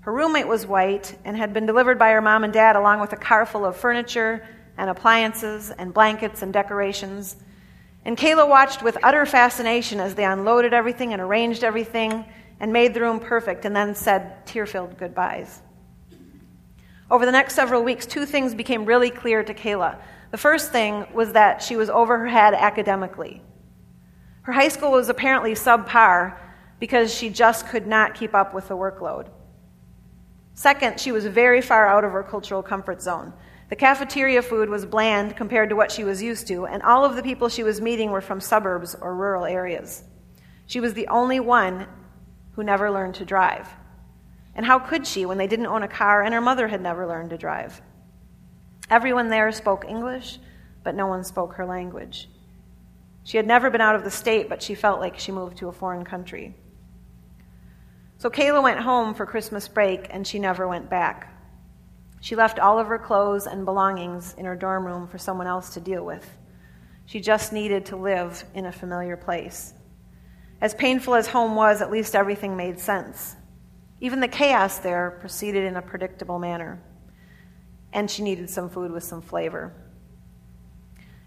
Her 0.00 0.12
roommate 0.12 0.48
was 0.48 0.66
white 0.66 1.18
and 1.26 1.36
had 1.36 1.52
been 1.52 1.66
delivered 1.66 1.98
by 1.98 2.12
her 2.12 2.22
mom 2.22 2.44
and 2.44 2.52
dad 2.52 2.76
along 2.76 3.00
with 3.00 3.12
a 3.12 3.16
car 3.16 3.44
full 3.44 3.66
of 3.66 3.76
furniture 3.76 4.46
and 4.78 4.88
appliances 4.88 5.70
and 5.70 5.92
blankets 5.92 6.40
and 6.40 6.50
decorations. 6.50 7.36
And 8.04 8.16
Kayla 8.16 8.48
watched 8.48 8.82
with 8.82 8.96
utter 9.02 9.26
fascination 9.26 10.00
as 10.00 10.14
they 10.14 10.24
unloaded 10.24 10.72
everything 10.72 11.12
and 11.12 11.20
arranged 11.20 11.64
everything 11.64 12.24
and 12.58 12.72
made 12.72 12.94
the 12.94 13.00
room 13.00 13.20
perfect 13.20 13.64
and 13.64 13.74
then 13.74 13.94
said 13.94 14.46
tear 14.46 14.66
filled 14.66 14.96
goodbyes. 14.98 15.60
Over 17.10 17.26
the 17.26 17.32
next 17.32 17.54
several 17.54 17.82
weeks, 17.82 18.06
two 18.06 18.24
things 18.24 18.54
became 18.54 18.84
really 18.84 19.10
clear 19.10 19.42
to 19.42 19.52
Kayla. 19.52 20.00
The 20.30 20.38
first 20.38 20.70
thing 20.70 21.06
was 21.12 21.32
that 21.32 21.62
she 21.62 21.76
was 21.76 21.90
over 21.90 22.18
her 22.18 22.28
head 22.28 22.54
academically. 22.54 23.42
Her 24.42 24.52
high 24.52 24.68
school 24.68 24.92
was 24.92 25.08
apparently 25.08 25.52
subpar 25.52 26.36
because 26.78 27.12
she 27.12 27.28
just 27.28 27.66
could 27.66 27.86
not 27.86 28.14
keep 28.14 28.34
up 28.34 28.54
with 28.54 28.68
the 28.68 28.76
workload. 28.76 29.26
Second, 30.54 31.00
she 31.00 31.12
was 31.12 31.26
very 31.26 31.60
far 31.60 31.86
out 31.86 32.04
of 32.04 32.12
her 32.12 32.22
cultural 32.22 32.62
comfort 32.62 33.02
zone. 33.02 33.32
The 33.70 33.76
cafeteria 33.76 34.42
food 34.42 34.68
was 34.68 34.84
bland 34.84 35.36
compared 35.36 35.68
to 35.70 35.76
what 35.76 35.92
she 35.92 36.02
was 36.02 36.20
used 36.20 36.48
to, 36.48 36.66
and 36.66 36.82
all 36.82 37.04
of 37.04 37.14
the 37.14 37.22
people 37.22 37.48
she 37.48 37.62
was 37.62 37.80
meeting 37.80 38.10
were 38.10 38.20
from 38.20 38.40
suburbs 38.40 38.96
or 39.00 39.14
rural 39.14 39.44
areas. 39.44 40.02
She 40.66 40.80
was 40.80 40.92
the 40.94 41.06
only 41.06 41.38
one 41.38 41.86
who 42.52 42.64
never 42.64 42.90
learned 42.90 43.14
to 43.14 43.24
drive. 43.24 43.68
And 44.56 44.66
how 44.66 44.80
could 44.80 45.06
she 45.06 45.24
when 45.24 45.38
they 45.38 45.46
didn't 45.46 45.66
own 45.66 45.84
a 45.84 45.88
car 45.88 46.22
and 46.22 46.34
her 46.34 46.40
mother 46.40 46.66
had 46.66 46.82
never 46.82 47.06
learned 47.06 47.30
to 47.30 47.38
drive? 47.38 47.80
Everyone 48.90 49.28
there 49.28 49.52
spoke 49.52 49.84
English, 49.88 50.40
but 50.82 50.96
no 50.96 51.06
one 51.06 51.22
spoke 51.22 51.54
her 51.54 51.64
language. 51.64 52.28
She 53.22 53.36
had 53.36 53.46
never 53.46 53.70
been 53.70 53.80
out 53.80 53.94
of 53.94 54.02
the 54.02 54.10
state, 54.10 54.48
but 54.48 54.62
she 54.62 54.74
felt 54.74 54.98
like 54.98 55.16
she 55.16 55.30
moved 55.30 55.58
to 55.58 55.68
a 55.68 55.72
foreign 55.72 56.04
country. 56.04 56.56
So 58.18 58.30
Kayla 58.30 58.64
went 58.64 58.80
home 58.80 59.14
for 59.14 59.26
Christmas 59.26 59.68
break, 59.68 60.08
and 60.10 60.26
she 60.26 60.40
never 60.40 60.66
went 60.66 60.90
back. 60.90 61.32
She 62.20 62.36
left 62.36 62.58
all 62.58 62.78
of 62.78 62.86
her 62.86 62.98
clothes 62.98 63.46
and 63.46 63.64
belongings 63.64 64.34
in 64.38 64.44
her 64.44 64.56
dorm 64.56 64.86
room 64.86 65.08
for 65.08 65.18
someone 65.18 65.46
else 65.46 65.70
to 65.74 65.80
deal 65.80 66.04
with. 66.04 66.28
She 67.06 67.20
just 67.20 67.52
needed 67.52 67.86
to 67.86 67.96
live 67.96 68.44
in 68.54 68.66
a 68.66 68.72
familiar 68.72 69.16
place. 69.16 69.74
As 70.60 70.74
painful 70.74 71.14
as 71.14 71.26
home 71.26 71.56
was, 71.56 71.80
at 71.80 71.90
least 71.90 72.14
everything 72.14 72.56
made 72.56 72.78
sense. 72.78 73.34
Even 74.00 74.20
the 74.20 74.28
chaos 74.28 74.78
there 74.78 75.16
proceeded 75.20 75.64
in 75.64 75.76
a 75.76 75.82
predictable 75.82 76.38
manner 76.38 76.80
and 77.92 78.10
she 78.10 78.22
needed 78.22 78.48
some 78.48 78.68
food 78.68 78.92
with 78.92 79.04
some 79.04 79.20
flavor. 79.20 79.72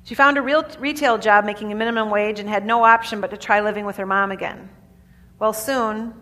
She 0.04 0.16
found 0.16 0.38
a 0.38 0.42
real 0.42 0.66
retail 0.80 1.18
job 1.18 1.46
making 1.46 1.72
a 1.72 1.76
minimum 1.76 2.10
wage 2.10 2.40
and 2.40 2.50
had 2.50 2.66
no 2.66 2.84
option 2.84 3.22
but 3.22 3.32
to 3.32 3.38
try 3.38 3.62
living 3.62 3.86
with 3.86 3.98
her 3.98 4.06
mom 4.06 4.32
again. 4.32 4.70
Well, 5.40 5.54
soon, 5.54 6.14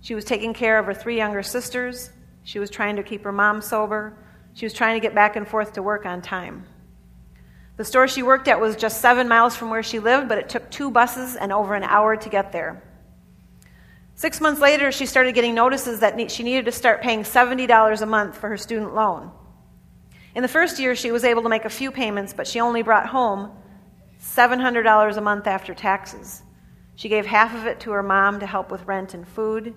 she 0.00 0.14
was 0.14 0.24
taking 0.24 0.52
care 0.52 0.78
of 0.78 0.86
her 0.86 0.94
three 0.94 1.16
younger 1.16 1.42
sisters. 1.42 2.10
She 2.44 2.58
was 2.58 2.70
trying 2.70 2.96
to 2.96 3.02
keep 3.02 3.24
her 3.24 3.32
mom 3.32 3.60
sober. 3.60 4.16
She 4.52 4.64
was 4.64 4.72
trying 4.72 4.94
to 4.94 5.00
get 5.00 5.14
back 5.14 5.34
and 5.34 5.48
forth 5.48 5.72
to 5.72 5.82
work 5.82 6.06
on 6.06 6.22
time. 6.22 6.66
The 7.76 7.84
store 7.84 8.06
she 8.06 8.22
worked 8.22 8.46
at 8.46 8.60
was 8.60 8.76
just 8.76 9.00
seven 9.00 9.26
miles 9.26 9.56
from 9.56 9.70
where 9.70 9.82
she 9.82 9.98
lived, 9.98 10.28
but 10.28 10.38
it 10.38 10.48
took 10.48 10.70
two 10.70 10.90
buses 10.90 11.34
and 11.34 11.52
over 11.52 11.74
an 11.74 11.82
hour 11.82 12.16
to 12.16 12.28
get 12.28 12.52
there. 12.52 12.82
Six 14.14 14.40
months 14.40 14.60
later, 14.60 14.92
she 14.92 15.06
started 15.06 15.34
getting 15.34 15.56
notices 15.56 15.98
that 16.00 16.30
she 16.30 16.44
needed 16.44 16.66
to 16.66 16.72
start 16.72 17.02
paying 17.02 17.22
$70 17.24 18.00
a 18.00 18.06
month 18.06 18.36
for 18.36 18.48
her 18.48 18.56
student 18.56 18.94
loan. 18.94 19.32
In 20.36 20.42
the 20.42 20.48
first 20.48 20.78
year, 20.78 20.94
she 20.94 21.10
was 21.10 21.24
able 21.24 21.42
to 21.42 21.48
make 21.48 21.64
a 21.64 21.70
few 21.70 21.90
payments, 21.90 22.32
but 22.32 22.46
she 22.46 22.60
only 22.60 22.82
brought 22.82 23.06
home 23.06 23.50
$700 24.20 25.16
a 25.16 25.20
month 25.20 25.46
after 25.48 25.74
taxes. 25.74 26.42
She 26.94 27.08
gave 27.08 27.26
half 27.26 27.54
of 27.54 27.66
it 27.66 27.80
to 27.80 27.90
her 27.90 28.02
mom 28.04 28.38
to 28.38 28.46
help 28.46 28.70
with 28.70 28.86
rent 28.86 29.14
and 29.14 29.26
food. 29.26 29.74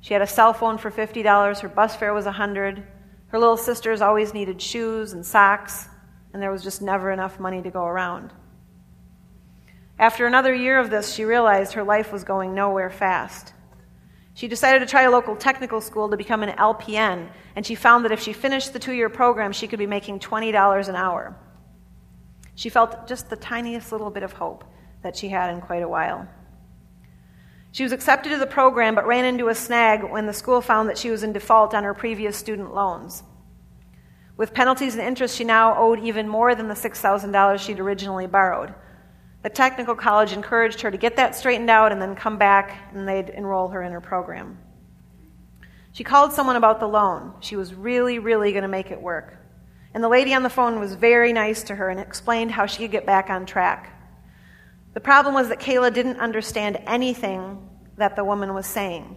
She 0.00 0.14
had 0.14 0.22
a 0.22 0.26
cell 0.26 0.52
phone 0.52 0.78
for 0.78 0.90
$50. 0.90 1.60
Her 1.60 1.68
bus 1.68 1.96
fare 1.96 2.14
was 2.14 2.24
100 2.24 2.82
Her 3.28 3.38
little 3.38 3.56
sisters 3.56 4.00
always 4.00 4.32
needed 4.32 4.62
shoes 4.62 5.12
and 5.12 5.24
socks, 5.24 5.88
and 6.32 6.42
there 6.42 6.50
was 6.50 6.62
just 6.62 6.80
never 6.80 7.10
enough 7.10 7.38
money 7.38 7.60
to 7.62 7.70
go 7.70 7.84
around. 7.84 8.32
After 9.98 10.26
another 10.26 10.54
year 10.54 10.78
of 10.78 10.90
this, 10.90 11.12
she 11.12 11.24
realized 11.24 11.72
her 11.72 11.82
life 11.82 12.12
was 12.12 12.24
going 12.24 12.54
nowhere 12.54 12.90
fast. 12.90 13.52
She 14.34 14.46
decided 14.46 14.78
to 14.78 14.86
try 14.86 15.02
a 15.02 15.10
local 15.10 15.34
technical 15.34 15.80
school 15.80 16.08
to 16.10 16.16
become 16.16 16.44
an 16.44 16.56
LPN, 16.56 17.28
and 17.56 17.66
she 17.66 17.74
found 17.74 18.04
that 18.04 18.12
if 18.12 18.22
she 18.22 18.32
finished 18.32 18.72
the 18.72 18.78
two 18.78 18.92
year 18.92 19.08
program, 19.08 19.50
she 19.52 19.66
could 19.66 19.80
be 19.80 19.86
making 19.86 20.20
$20 20.20 20.88
an 20.88 20.94
hour. 20.94 21.36
She 22.54 22.68
felt 22.68 23.08
just 23.08 23.28
the 23.28 23.36
tiniest 23.36 23.90
little 23.90 24.10
bit 24.10 24.22
of 24.22 24.32
hope 24.32 24.64
that 25.02 25.16
she 25.16 25.28
had 25.28 25.52
in 25.52 25.60
quite 25.60 25.82
a 25.82 25.88
while. 25.88 26.28
She 27.78 27.84
was 27.84 27.92
accepted 27.92 28.30
to 28.30 28.38
the 28.38 28.44
program 28.48 28.96
but 28.96 29.06
ran 29.06 29.24
into 29.24 29.46
a 29.46 29.54
snag 29.54 30.02
when 30.02 30.26
the 30.26 30.32
school 30.32 30.60
found 30.60 30.88
that 30.88 30.98
she 30.98 31.10
was 31.10 31.22
in 31.22 31.32
default 31.32 31.74
on 31.74 31.84
her 31.84 31.94
previous 31.94 32.36
student 32.36 32.74
loans. 32.74 33.22
With 34.36 34.52
penalties 34.52 34.96
and 34.96 35.06
interest, 35.06 35.36
she 35.36 35.44
now 35.44 35.78
owed 35.78 36.00
even 36.00 36.26
more 36.28 36.56
than 36.56 36.66
the 36.66 36.74
$6,000 36.74 37.58
she'd 37.60 37.78
originally 37.78 38.26
borrowed. 38.26 38.74
The 39.44 39.48
technical 39.48 39.94
college 39.94 40.32
encouraged 40.32 40.80
her 40.80 40.90
to 40.90 40.98
get 40.98 41.14
that 41.14 41.36
straightened 41.36 41.70
out 41.70 41.92
and 41.92 42.02
then 42.02 42.16
come 42.16 42.36
back 42.36 42.90
and 42.92 43.06
they'd 43.06 43.28
enroll 43.28 43.68
her 43.68 43.84
in 43.84 43.92
her 43.92 44.00
program. 44.00 44.58
She 45.92 46.02
called 46.02 46.32
someone 46.32 46.56
about 46.56 46.80
the 46.80 46.88
loan. 46.88 47.34
She 47.38 47.54
was 47.54 47.74
really, 47.74 48.18
really 48.18 48.50
going 48.50 48.62
to 48.62 48.68
make 48.68 48.90
it 48.90 49.00
work. 49.00 49.36
And 49.94 50.02
the 50.02 50.08
lady 50.08 50.34
on 50.34 50.42
the 50.42 50.50
phone 50.50 50.80
was 50.80 50.94
very 50.94 51.32
nice 51.32 51.62
to 51.62 51.76
her 51.76 51.90
and 51.90 52.00
explained 52.00 52.50
how 52.50 52.66
she 52.66 52.78
could 52.82 52.90
get 52.90 53.06
back 53.06 53.30
on 53.30 53.46
track. 53.46 53.97
The 54.98 55.04
problem 55.04 55.32
was 55.32 55.48
that 55.50 55.60
Kayla 55.60 55.94
didn't 55.94 56.18
understand 56.18 56.82
anything 56.84 57.68
that 57.98 58.16
the 58.16 58.24
woman 58.24 58.52
was 58.52 58.66
saying. 58.66 59.14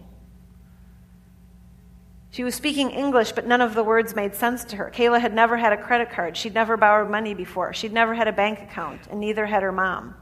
She 2.30 2.44
was 2.44 2.54
speaking 2.54 2.90
English, 2.90 3.32
but 3.32 3.48
none 3.48 3.60
of 3.60 3.74
the 3.74 3.82
words 3.82 4.14
made 4.14 4.36
sense 4.36 4.62
to 4.66 4.76
her. 4.76 4.92
Kayla 4.94 5.20
had 5.20 5.34
never 5.34 5.56
had 5.56 5.72
a 5.72 5.76
credit 5.76 6.12
card. 6.12 6.36
She'd 6.36 6.54
never 6.54 6.76
borrowed 6.76 7.10
money 7.10 7.34
before. 7.34 7.72
She'd 7.72 7.92
never 7.92 8.14
had 8.14 8.28
a 8.28 8.32
bank 8.32 8.60
account, 8.60 9.08
and 9.10 9.18
neither 9.18 9.44
had 9.44 9.64
her 9.64 9.72
mom. 9.72 10.14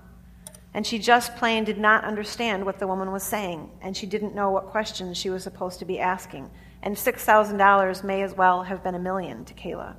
And 0.72 0.86
she 0.86 0.98
just 0.98 1.36
plain 1.36 1.64
did 1.64 1.76
not 1.76 2.04
understand 2.04 2.64
what 2.64 2.78
the 2.78 2.86
woman 2.86 3.12
was 3.12 3.22
saying, 3.22 3.68
and 3.82 3.94
she 3.94 4.06
didn't 4.06 4.34
know 4.34 4.50
what 4.50 4.68
questions 4.68 5.18
she 5.18 5.28
was 5.28 5.42
supposed 5.42 5.78
to 5.80 5.84
be 5.84 6.00
asking. 6.00 6.50
And 6.82 6.96
$6,000 6.96 8.02
may 8.02 8.22
as 8.22 8.34
well 8.34 8.62
have 8.62 8.82
been 8.82 8.94
a 8.94 8.98
million 8.98 9.44
to 9.44 9.52
Kayla. 9.52 9.94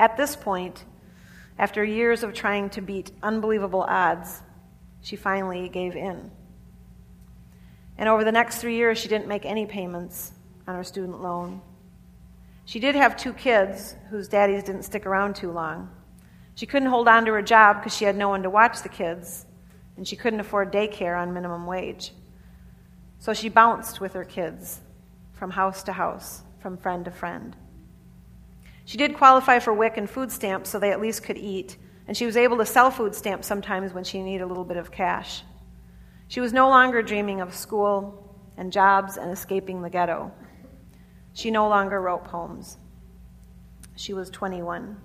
At 0.00 0.16
this 0.16 0.34
point, 0.34 0.84
after 1.62 1.84
years 1.84 2.24
of 2.24 2.34
trying 2.34 2.68
to 2.70 2.80
beat 2.80 3.12
unbelievable 3.22 3.82
odds, 3.82 4.42
she 5.00 5.14
finally 5.14 5.68
gave 5.68 5.94
in. 5.94 6.28
And 7.96 8.08
over 8.08 8.24
the 8.24 8.32
next 8.32 8.56
three 8.56 8.74
years, 8.74 8.98
she 8.98 9.06
didn't 9.06 9.28
make 9.28 9.46
any 9.46 9.64
payments 9.64 10.32
on 10.66 10.74
her 10.74 10.82
student 10.82 11.22
loan. 11.22 11.60
She 12.64 12.80
did 12.80 12.96
have 12.96 13.16
two 13.16 13.32
kids 13.32 13.94
whose 14.10 14.26
daddies 14.26 14.64
didn't 14.64 14.82
stick 14.82 15.06
around 15.06 15.36
too 15.36 15.52
long. 15.52 15.88
She 16.56 16.66
couldn't 16.66 16.88
hold 16.88 17.06
on 17.06 17.26
to 17.26 17.32
her 17.32 17.42
job 17.42 17.76
because 17.76 17.96
she 17.96 18.06
had 18.06 18.16
no 18.16 18.28
one 18.28 18.42
to 18.42 18.50
watch 18.50 18.82
the 18.82 18.88
kids, 18.88 19.46
and 19.96 20.06
she 20.06 20.16
couldn't 20.16 20.40
afford 20.40 20.72
daycare 20.72 21.16
on 21.16 21.32
minimum 21.32 21.66
wage. 21.66 22.12
So 23.20 23.32
she 23.34 23.48
bounced 23.48 24.00
with 24.00 24.14
her 24.14 24.24
kids 24.24 24.80
from 25.32 25.52
house 25.52 25.84
to 25.84 25.92
house, 25.92 26.42
from 26.58 26.76
friend 26.76 27.04
to 27.04 27.12
friend. 27.12 27.54
She 28.84 28.98
did 28.98 29.16
qualify 29.16 29.58
for 29.58 29.72
WIC 29.72 29.96
and 29.96 30.10
food 30.10 30.32
stamps 30.32 30.70
so 30.70 30.78
they 30.78 30.90
at 30.90 31.00
least 31.00 31.22
could 31.22 31.38
eat, 31.38 31.76
and 32.06 32.16
she 32.16 32.26
was 32.26 32.36
able 32.36 32.58
to 32.58 32.66
sell 32.66 32.90
food 32.90 33.14
stamps 33.14 33.46
sometimes 33.46 33.92
when 33.92 34.04
she 34.04 34.22
needed 34.22 34.42
a 34.42 34.46
little 34.46 34.64
bit 34.64 34.76
of 34.76 34.90
cash. 34.90 35.42
She 36.28 36.40
was 36.40 36.52
no 36.52 36.68
longer 36.68 37.02
dreaming 37.02 37.40
of 37.40 37.54
school 37.54 38.36
and 38.56 38.72
jobs 38.72 39.16
and 39.16 39.30
escaping 39.30 39.82
the 39.82 39.90
ghetto. 39.90 40.32
She 41.34 41.50
no 41.50 41.68
longer 41.68 42.00
wrote 42.00 42.24
poems. 42.24 42.76
She 43.96 44.12
was 44.12 44.30
21. 44.30 44.96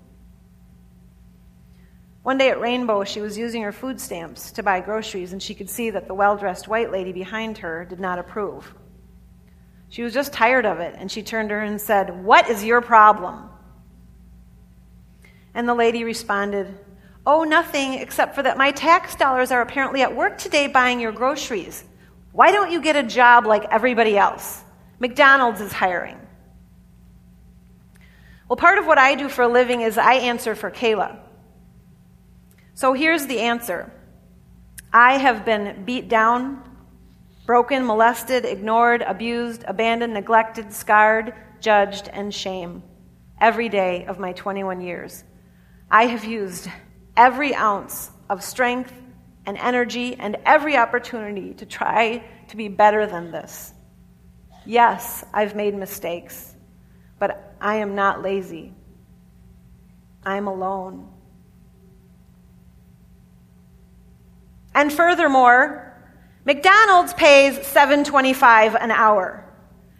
One 2.23 2.37
day 2.37 2.49
at 2.49 2.59
Rainbow, 2.59 3.05
she 3.05 3.21
was 3.21 3.37
using 3.37 3.61
her 3.61 3.71
food 3.71 4.01
stamps 4.01 4.51
to 4.51 4.63
buy 4.63 4.81
groceries, 4.81 5.31
and 5.31 5.41
she 5.41 5.55
could 5.55 5.69
see 5.69 5.89
that 5.91 6.07
the 6.07 6.13
well 6.13 6.35
dressed 6.35 6.67
white 6.67 6.91
lady 6.91 7.13
behind 7.13 7.57
her 7.59 7.85
did 7.85 8.01
not 8.01 8.19
approve. 8.19 8.73
She 9.89 10.03
was 10.03 10.13
just 10.13 10.33
tired 10.33 10.65
of 10.65 10.79
it, 10.79 10.95
and 10.97 11.09
she 11.09 11.23
turned 11.23 11.49
to 11.49 11.55
her 11.55 11.61
and 11.61 11.79
said, 11.79 12.25
What 12.25 12.49
is 12.49 12.65
your 12.65 12.81
problem? 12.81 13.49
And 15.57 15.67
the 15.67 15.73
lady 15.73 16.03
responded, 16.03 16.77
Oh, 17.25 17.43
nothing, 17.43 17.95
except 17.95 18.35
for 18.35 18.43
that 18.43 18.59
my 18.59 18.71
tax 18.71 19.15
dollars 19.15 19.51
are 19.51 19.61
apparently 19.61 20.03
at 20.03 20.15
work 20.15 20.37
today 20.37 20.67
buying 20.67 20.99
your 20.99 21.11
groceries. 21.11 21.83
Why 22.31 22.51
don't 22.51 22.71
you 22.71 22.79
get 22.79 22.95
a 22.95 23.01
job 23.01 23.47
like 23.47 23.65
everybody 23.71 24.15
else? 24.15 24.63
McDonald's 24.99 25.59
is 25.59 25.73
hiring. 25.73 26.19
Well, 28.47 28.55
part 28.55 28.77
of 28.77 28.85
what 28.85 28.99
I 28.99 29.15
do 29.15 29.29
for 29.29 29.41
a 29.41 29.47
living 29.47 29.81
is 29.81 29.97
I 29.97 30.13
answer 30.13 30.53
for 30.53 30.69
Kayla. 30.69 31.17
So 32.75 32.93
here's 32.93 33.25
the 33.25 33.39
answer 33.39 33.91
I 34.93 35.17
have 35.17 35.43
been 35.43 35.85
beat 35.85 36.07
down, 36.07 36.61
broken, 37.47 37.83
molested, 37.83 38.45
ignored, 38.45 39.01
abused, 39.01 39.63
abandoned, 39.67 40.13
neglected, 40.13 40.71
scarred, 40.71 41.33
judged, 41.61 42.09
and 42.13 42.31
shamed 42.31 42.83
every 43.41 43.69
day 43.69 44.05
of 44.05 44.19
my 44.19 44.33
21 44.33 44.81
years. 44.81 45.23
I 45.89 46.07
have 46.07 46.25
used 46.25 46.69
every 47.15 47.55
ounce 47.55 48.11
of 48.29 48.43
strength 48.43 48.93
and 49.45 49.57
energy 49.57 50.15
and 50.15 50.37
every 50.45 50.75
opportunity 50.75 51.53
to 51.55 51.65
try 51.65 52.23
to 52.49 52.57
be 52.57 52.67
better 52.67 53.07
than 53.07 53.31
this. 53.31 53.73
Yes, 54.65 55.23
I've 55.33 55.55
made 55.55 55.73
mistakes, 55.73 56.53
but 57.19 57.55
I 57.61 57.77
am 57.77 57.95
not 57.95 58.21
lazy. 58.21 58.73
I'm 60.23 60.47
alone. 60.47 61.09
And 64.75 64.91
furthermore, 64.91 65.97
McDonald's 66.45 67.13
pays 67.13 67.57
7.25 67.57 68.77
an 68.79 68.91
hour. 68.91 69.43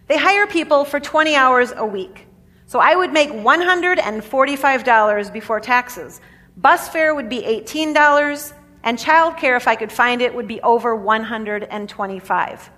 They 0.06 0.18
hire 0.18 0.46
people 0.46 0.84
for 0.84 1.00
20 1.00 1.34
hours 1.34 1.72
a 1.74 1.84
week. 1.84 2.27
So 2.68 2.78
I 2.80 2.94
would 2.94 3.12
make 3.14 3.30
$145 3.30 5.32
before 5.32 5.58
taxes. 5.58 6.20
Bus 6.58 6.86
fare 6.90 7.14
would 7.14 7.30
be 7.30 7.40
$18, 7.40 8.52
and 8.82 8.98
childcare, 8.98 9.56
if 9.56 9.66
I 9.66 9.74
could 9.74 9.90
find 9.90 10.20
it, 10.20 10.34
would 10.34 10.46
be 10.46 10.60
over 10.60 10.94
125. 10.94 12.70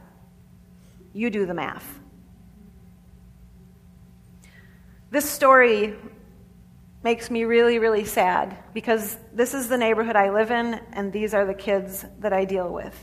You 1.13 1.29
do 1.29 1.45
the 1.45 1.55
math. 1.55 1.99
This 5.11 5.29
story 5.29 5.97
makes 7.03 7.29
me 7.29 7.43
really, 7.43 7.81
really 7.81 8.05
sad 8.05 8.57
because 8.73 9.17
this 9.33 9.55
is 9.55 9.69
the 9.69 9.77
neighborhood 9.77 10.15
I 10.15 10.31
live 10.31 10.53
in, 10.53 10.75
and 10.93 11.13
these 11.13 11.35
are 11.35 11.45
the 11.45 11.53
kids 11.53 12.05
that 12.21 12.33
I 12.33 12.45
deal 12.45 12.73
with. 12.73 12.95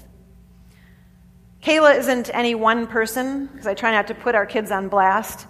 Kayla 1.62 1.98
isn't 1.98 2.30
any 2.34 2.56
one 2.56 2.88
person, 2.88 3.48
because 3.48 3.68
I 3.68 3.74
try 3.74 3.92
not 3.92 4.08
to 4.08 4.16
put 4.16 4.36
our 4.36 4.46
kids 4.46 4.72
on 4.72 4.88
blast 4.88 5.48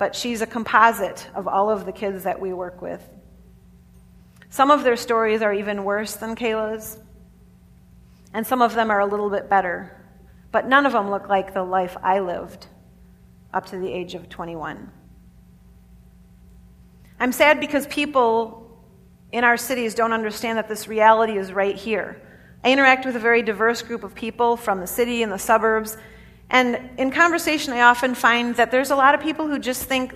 but 0.00 0.16
she's 0.16 0.40
a 0.40 0.46
composite 0.46 1.28
of 1.34 1.46
all 1.46 1.68
of 1.68 1.84
the 1.84 1.92
kids 1.92 2.24
that 2.24 2.40
we 2.40 2.54
work 2.54 2.80
with. 2.80 3.06
Some 4.48 4.70
of 4.70 4.82
their 4.82 4.96
stories 4.96 5.42
are 5.42 5.52
even 5.52 5.84
worse 5.84 6.16
than 6.16 6.34
Kayla's, 6.34 6.96
and 8.32 8.46
some 8.46 8.62
of 8.62 8.74
them 8.74 8.90
are 8.90 9.00
a 9.00 9.04
little 9.04 9.28
bit 9.28 9.50
better, 9.50 9.94
but 10.52 10.66
none 10.66 10.86
of 10.86 10.94
them 10.94 11.10
look 11.10 11.28
like 11.28 11.52
the 11.52 11.62
life 11.62 11.98
I 12.02 12.20
lived 12.20 12.66
up 13.52 13.66
to 13.66 13.78
the 13.78 13.92
age 13.92 14.14
of 14.14 14.30
21. 14.30 14.90
I'm 17.20 17.32
sad 17.32 17.60
because 17.60 17.86
people 17.86 18.82
in 19.32 19.44
our 19.44 19.58
cities 19.58 19.94
don't 19.94 20.14
understand 20.14 20.56
that 20.56 20.66
this 20.66 20.88
reality 20.88 21.36
is 21.36 21.52
right 21.52 21.76
here. 21.76 22.22
I 22.64 22.72
interact 22.72 23.04
with 23.04 23.16
a 23.16 23.20
very 23.20 23.42
diverse 23.42 23.82
group 23.82 24.02
of 24.02 24.14
people 24.14 24.56
from 24.56 24.80
the 24.80 24.86
city 24.86 25.22
and 25.22 25.30
the 25.30 25.38
suburbs, 25.38 25.98
and 26.50 26.90
in 26.98 27.12
conversation, 27.12 27.72
I 27.72 27.82
often 27.82 28.14
find 28.14 28.56
that 28.56 28.72
there's 28.72 28.90
a 28.90 28.96
lot 28.96 29.14
of 29.14 29.20
people 29.20 29.46
who 29.46 29.58
just 29.60 29.84
think 29.84 30.14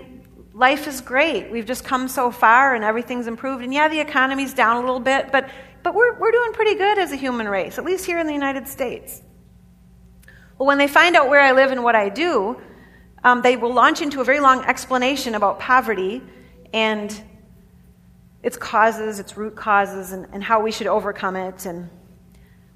life 0.52 0.88
is 0.88 1.00
great. 1.00 1.50
We've 1.50 1.66
just 1.66 1.84
come 1.84 2.08
so 2.08 2.30
far 2.32 2.74
and 2.74 2.84
everything's 2.84 3.28
improved. 3.28 3.62
And 3.62 3.72
yeah, 3.72 3.88
the 3.88 4.00
economy's 4.00 4.52
down 4.52 4.78
a 4.78 4.80
little 4.80 5.00
bit, 5.00 5.30
but, 5.30 5.48
but 5.84 5.94
we're, 5.94 6.18
we're 6.18 6.32
doing 6.32 6.52
pretty 6.52 6.74
good 6.74 6.98
as 6.98 7.12
a 7.12 7.16
human 7.16 7.48
race, 7.48 7.78
at 7.78 7.84
least 7.84 8.04
here 8.04 8.18
in 8.18 8.26
the 8.26 8.32
United 8.32 8.66
States. 8.66 9.22
Well, 10.58 10.66
when 10.66 10.78
they 10.78 10.88
find 10.88 11.14
out 11.16 11.28
where 11.28 11.40
I 11.40 11.52
live 11.52 11.70
and 11.70 11.84
what 11.84 11.94
I 11.94 12.08
do, 12.08 12.60
um, 13.22 13.42
they 13.42 13.56
will 13.56 13.72
launch 13.72 14.02
into 14.02 14.20
a 14.20 14.24
very 14.24 14.40
long 14.40 14.64
explanation 14.64 15.36
about 15.36 15.60
poverty 15.60 16.20
and 16.72 17.22
its 18.42 18.56
causes, 18.56 19.20
its 19.20 19.36
root 19.36 19.54
causes, 19.54 20.12
and, 20.12 20.26
and 20.32 20.42
how 20.42 20.60
we 20.60 20.70
should 20.70 20.86
overcome 20.88 21.36
it. 21.36 21.64
And 21.64 21.88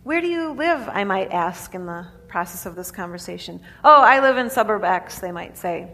where 0.05 0.21
do 0.21 0.29
you 0.29 0.53
live, 0.53 0.89
I 0.89 1.05
might 1.05 1.31
ask 1.31 1.75
in 1.75 1.87
the 1.87 2.07
process 2.29 2.67
of 2.67 2.77
this 2.77 2.91
conversation. 2.91 3.61
Oh, 3.83 4.03
I 4.03 4.21
live 4.21 4.37
in 4.37 4.51
suburb 4.51 4.85
X, 4.85 5.19
they 5.19 5.33
might 5.33 5.57
say. 5.57 5.89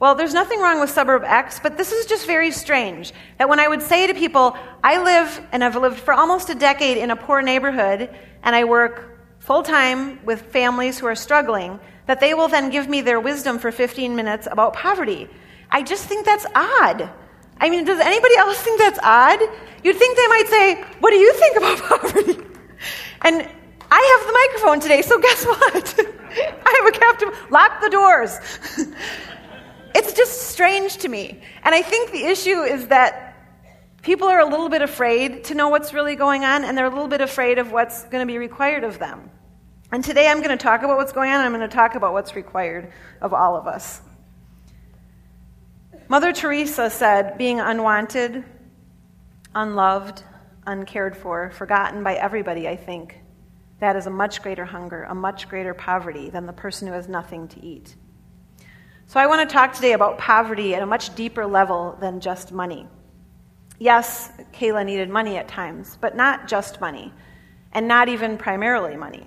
Well, 0.00 0.14
there's 0.14 0.32
nothing 0.32 0.60
wrong 0.60 0.80
with 0.80 0.88
suburb 0.88 1.24
X, 1.24 1.60
but 1.60 1.76
this 1.76 1.92
is 1.92 2.06
just 2.06 2.26
very 2.26 2.50
strange. 2.50 3.12
That 3.38 3.50
when 3.50 3.60
I 3.60 3.68
would 3.68 3.82
say 3.82 4.06
to 4.06 4.14
people, 4.14 4.56
I 4.82 5.02
live 5.02 5.46
and 5.52 5.62
have 5.62 5.76
lived 5.76 6.00
for 6.00 6.14
almost 6.14 6.48
a 6.48 6.54
decade 6.54 6.96
in 6.96 7.10
a 7.10 7.16
poor 7.16 7.42
neighborhood, 7.42 8.08
and 8.42 8.56
I 8.56 8.64
work 8.64 9.18
full 9.40 9.62
time 9.62 10.24
with 10.24 10.40
families 10.52 10.98
who 10.98 11.06
are 11.06 11.14
struggling, 11.14 11.78
that 12.06 12.20
they 12.20 12.32
will 12.32 12.48
then 12.48 12.70
give 12.70 12.88
me 12.88 13.02
their 13.02 13.20
wisdom 13.20 13.58
for 13.58 13.70
15 13.70 14.16
minutes 14.16 14.48
about 14.50 14.72
poverty. 14.72 15.28
I 15.70 15.82
just 15.82 16.06
think 16.06 16.24
that's 16.24 16.46
odd. 16.54 17.10
I 17.58 17.68
mean, 17.68 17.84
does 17.84 18.00
anybody 18.00 18.36
else 18.36 18.58
think 18.62 18.78
that's 18.78 18.98
odd? 19.02 19.38
You'd 19.84 19.96
think 19.96 20.16
they 20.16 20.26
might 20.28 20.46
say, 20.48 20.82
What 21.00 21.10
do 21.10 21.16
you 21.16 21.32
think 21.34 21.56
about 21.58 21.78
poverty? 21.82 22.38
And 23.22 23.48
I 23.90 24.18
have 24.18 24.26
the 24.26 24.32
microphone 24.32 24.80
today, 24.80 25.02
so 25.02 25.18
guess 25.18 25.44
what? 25.44 25.94
I 26.66 26.82
have 26.82 26.94
a 26.94 26.98
captive. 26.98 27.50
Lock 27.50 27.80
the 27.80 27.90
doors. 27.90 28.38
it's 29.94 30.12
just 30.12 30.50
strange 30.50 30.98
to 30.98 31.08
me. 31.08 31.40
And 31.64 31.74
I 31.74 31.82
think 31.82 32.12
the 32.12 32.24
issue 32.24 32.60
is 32.62 32.86
that 32.88 33.36
people 34.02 34.28
are 34.28 34.40
a 34.40 34.46
little 34.46 34.68
bit 34.68 34.82
afraid 34.82 35.44
to 35.44 35.54
know 35.54 35.68
what's 35.68 35.92
really 35.92 36.14
going 36.14 36.44
on, 36.44 36.64
and 36.64 36.78
they're 36.78 36.86
a 36.86 36.90
little 36.90 37.08
bit 37.08 37.20
afraid 37.20 37.58
of 37.58 37.72
what's 37.72 38.04
going 38.04 38.26
to 38.26 38.32
be 38.32 38.38
required 38.38 38.84
of 38.84 38.98
them. 38.98 39.30
And 39.92 40.04
today 40.04 40.28
I'm 40.28 40.38
going 40.38 40.56
to 40.56 40.62
talk 40.62 40.82
about 40.82 40.96
what's 40.96 41.12
going 41.12 41.30
on, 41.30 41.36
and 41.36 41.46
I'm 41.46 41.52
going 41.52 41.68
to 41.68 41.74
talk 41.74 41.96
about 41.96 42.12
what's 42.12 42.36
required 42.36 42.92
of 43.20 43.34
all 43.34 43.56
of 43.56 43.66
us. 43.66 44.00
Mother 46.08 46.32
Teresa 46.32 46.90
said, 46.90 47.38
being 47.38 47.60
unwanted, 47.60 48.44
unloved, 49.54 50.22
uncared 50.66 51.16
for, 51.16 51.50
forgotten 51.50 52.04
by 52.04 52.14
everybody, 52.14 52.68
I 52.68 52.76
think, 52.76 53.19
that 53.80 53.96
is 53.96 54.06
a 54.06 54.10
much 54.10 54.42
greater 54.42 54.64
hunger, 54.64 55.04
a 55.04 55.14
much 55.14 55.48
greater 55.48 55.74
poverty 55.74 56.30
than 56.30 56.46
the 56.46 56.52
person 56.52 56.86
who 56.86 56.94
has 56.94 57.08
nothing 57.08 57.48
to 57.48 57.64
eat. 57.64 57.94
So 59.06 59.18
I 59.18 59.26
want 59.26 59.48
to 59.48 59.52
talk 59.52 59.72
today 59.72 59.92
about 59.92 60.18
poverty 60.18 60.74
at 60.74 60.82
a 60.82 60.86
much 60.86 61.14
deeper 61.14 61.46
level 61.46 61.96
than 62.00 62.20
just 62.20 62.52
money. 62.52 62.86
Yes, 63.78 64.30
Kayla 64.52 64.84
needed 64.84 65.08
money 65.08 65.36
at 65.38 65.48
times, 65.48 65.98
but 66.00 66.14
not 66.14 66.46
just 66.46 66.80
money, 66.80 67.12
and 67.72 67.88
not 67.88 68.08
even 68.08 68.36
primarily 68.36 68.96
money. 68.96 69.26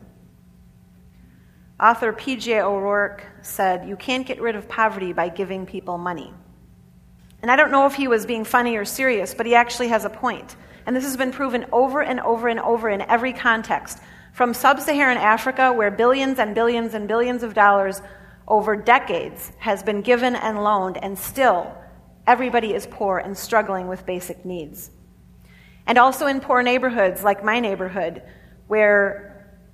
Author 1.80 2.14
P.J. 2.14 2.62
O'Rourke 2.62 3.26
said, 3.42 3.90
You 3.90 3.98
can't 3.98 4.26
get 4.26 4.40
rid 4.40 4.56
of 4.56 4.70
poverty 4.70 5.12
by 5.12 5.30
giving 5.30 5.66
people 5.66 5.98
money. 5.98 6.32
And 7.42 7.52
I 7.52 7.56
don't 7.56 7.72
know 7.72 7.88
if 7.88 7.96
he 7.96 8.08
was 8.08 8.26
being 8.26 8.46
funny 8.46 8.78
or 8.78 8.86
serious, 8.86 9.34
but 9.34 9.46
he 9.46 9.56
actually 9.56 9.90
has 9.90 10.06
a 10.06 10.10
point. 10.10 10.56
And 10.86 10.96
this 10.96 11.04
has 11.04 11.18
been 11.18 11.32
proven 11.32 11.66
over 11.74 12.02
and 12.02 12.20
over 12.22 12.48
and 12.48 12.60
over 12.60 12.90
in 12.90 13.02
every 13.02 13.34
context. 13.34 14.00
From 14.34 14.56
sub 14.56 14.80
Saharan 14.80 15.18
Africa, 15.18 15.72
where 15.72 15.92
billions 15.92 16.40
and 16.40 16.56
billions 16.56 16.96
and 16.96 17.08
billions 17.08 17.44
of 17.44 17.54
dollars 17.54 18.02
over 18.48 18.76
decades 18.76 19.52
has 19.60 19.84
been 19.84 20.02
given 20.02 20.36
and 20.36 20.64
loaned, 20.64 20.98
and 20.98 21.18
still 21.18 21.72
everybody 22.26 22.74
is 22.74 22.88
poor 22.90 23.20
and 23.20 23.38
struggling 23.38 23.88
with 23.88 24.08
basic 24.08 24.44
needs. 24.44 24.90
And 25.86 26.00
also 26.00 26.26
in 26.26 26.40
poor 26.40 26.64
neighborhoods 26.64 27.24
like 27.24 27.44
my 27.44 27.60
neighborhood, 27.60 28.24
where 28.68 29.30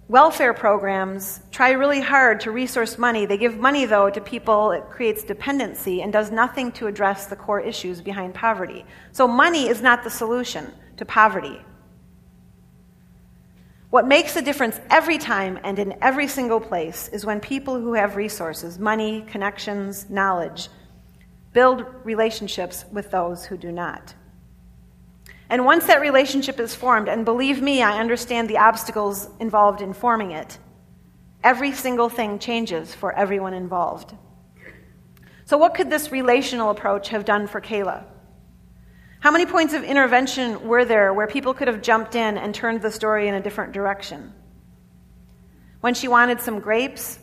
Welfare 0.10 0.56
programs 0.56 1.40
try 1.52 1.72
really 1.72 2.02
hard 2.02 2.42
to 2.42 2.52
resource 2.52 2.98
money. 2.98 3.28
They 3.28 3.38
give 3.38 3.60
money, 3.60 3.86
though, 3.86 4.10
to 4.10 4.20
people. 4.20 4.72
It 4.72 4.90
creates 4.90 5.24
dependency 5.24 6.02
and 6.02 6.12
does 6.12 6.32
nothing 6.32 6.72
to 6.74 6.88
address 6.88 7.28
the 7.28 7.36
core 7.36 7.62
issues 7.62 8.02
behind 8.02 8.34
poverty. 8.34 8.86
So, 9.12 9.28
money 9.28 9.70
is 9.70 9.84
not 9.84 10.04
the 10.04 10.10
solution 10.10 10.74
to 10.98 11.06
poverty. 11.06 11.62
What 13.90 14.08
makes 14.08 14.36
a 14.36 14.42
difference 14.42 14.80
every 14.92 15.18
time 15.18 15.60
and 15.64 15.80
in 15.80 15.98
every 16.02 16.28
single 16.28 16.60
place 16.60 17.08
is 17.08 17.26
when 17.26 17.40
people 17.40 17.80
who 17.80 17.94
have 17.94 18.16
resources, 18.16 18.78
money, 18.78 19.26
connections, 19.28 20.08
knowledge, 20.10 20.70
build 21.54 21.86
relationships 22.04 22.86
with 22.92 23.10
those 23.10 23.46
who 23.46 23.58
do 23.58 23.72
not. 23.72 24.14
And 25.50 25.66
once 25.66 25.88
that 25.88 26.02
relationship 26.02 26.60
is 26.60 26.76
formed, 26.76 27.10
and 27.10 27.26
believe 27.26 27.64
me, 27.64 27.82
I 27.82 28.00
understand 28.00 28.48
the 28.48 28.60
obstacles 28.60 29.28
involved 29.40 29.82
in 29.82 29.94
forming 29.94 30.32
it, 30.32 30.60
every 31.44 31.72
single 31.72 32.10
thing 32.10 32.38
changes 32.38 32.94
for 32.94 33.12
everyone 33.14 33.56
involved. 33.56 34.14
So, 35.46 35.58
what 35.58 35.74
could 35.74 35.90
this 35.90 36.12
relational 36.12 36.70
approach 36.70 37.10
have 37.10 37.26
done 37.26 37.48
for 37.48 37.60
Kayla? 37.60 38.04
How 39.20 39.32
many 39.32 39.46
points 39.46 39.74
of 39.74 39.84
intervention 39.84 40.66
were 40.66 40.86
there 40.86 41.14
where 41.14 41.28
people 41.28 41.54
could 41.54 41.68
have 41.68 41.82
jumped 41.82 42.16
in 42.16 42.38
and 42.38 42.56
turned 42.56 42.82
the 42.82 42.92
story 42.92 43.28
in 43.28 43.36
a 43.36 43.42
different 43.42 43.74
direction? 43.74 44.34
When 45.82 45.94
she 45.94 46.08
wanted 46.08 46.40
some 46.40 46.60
grapes, 46.62 47.20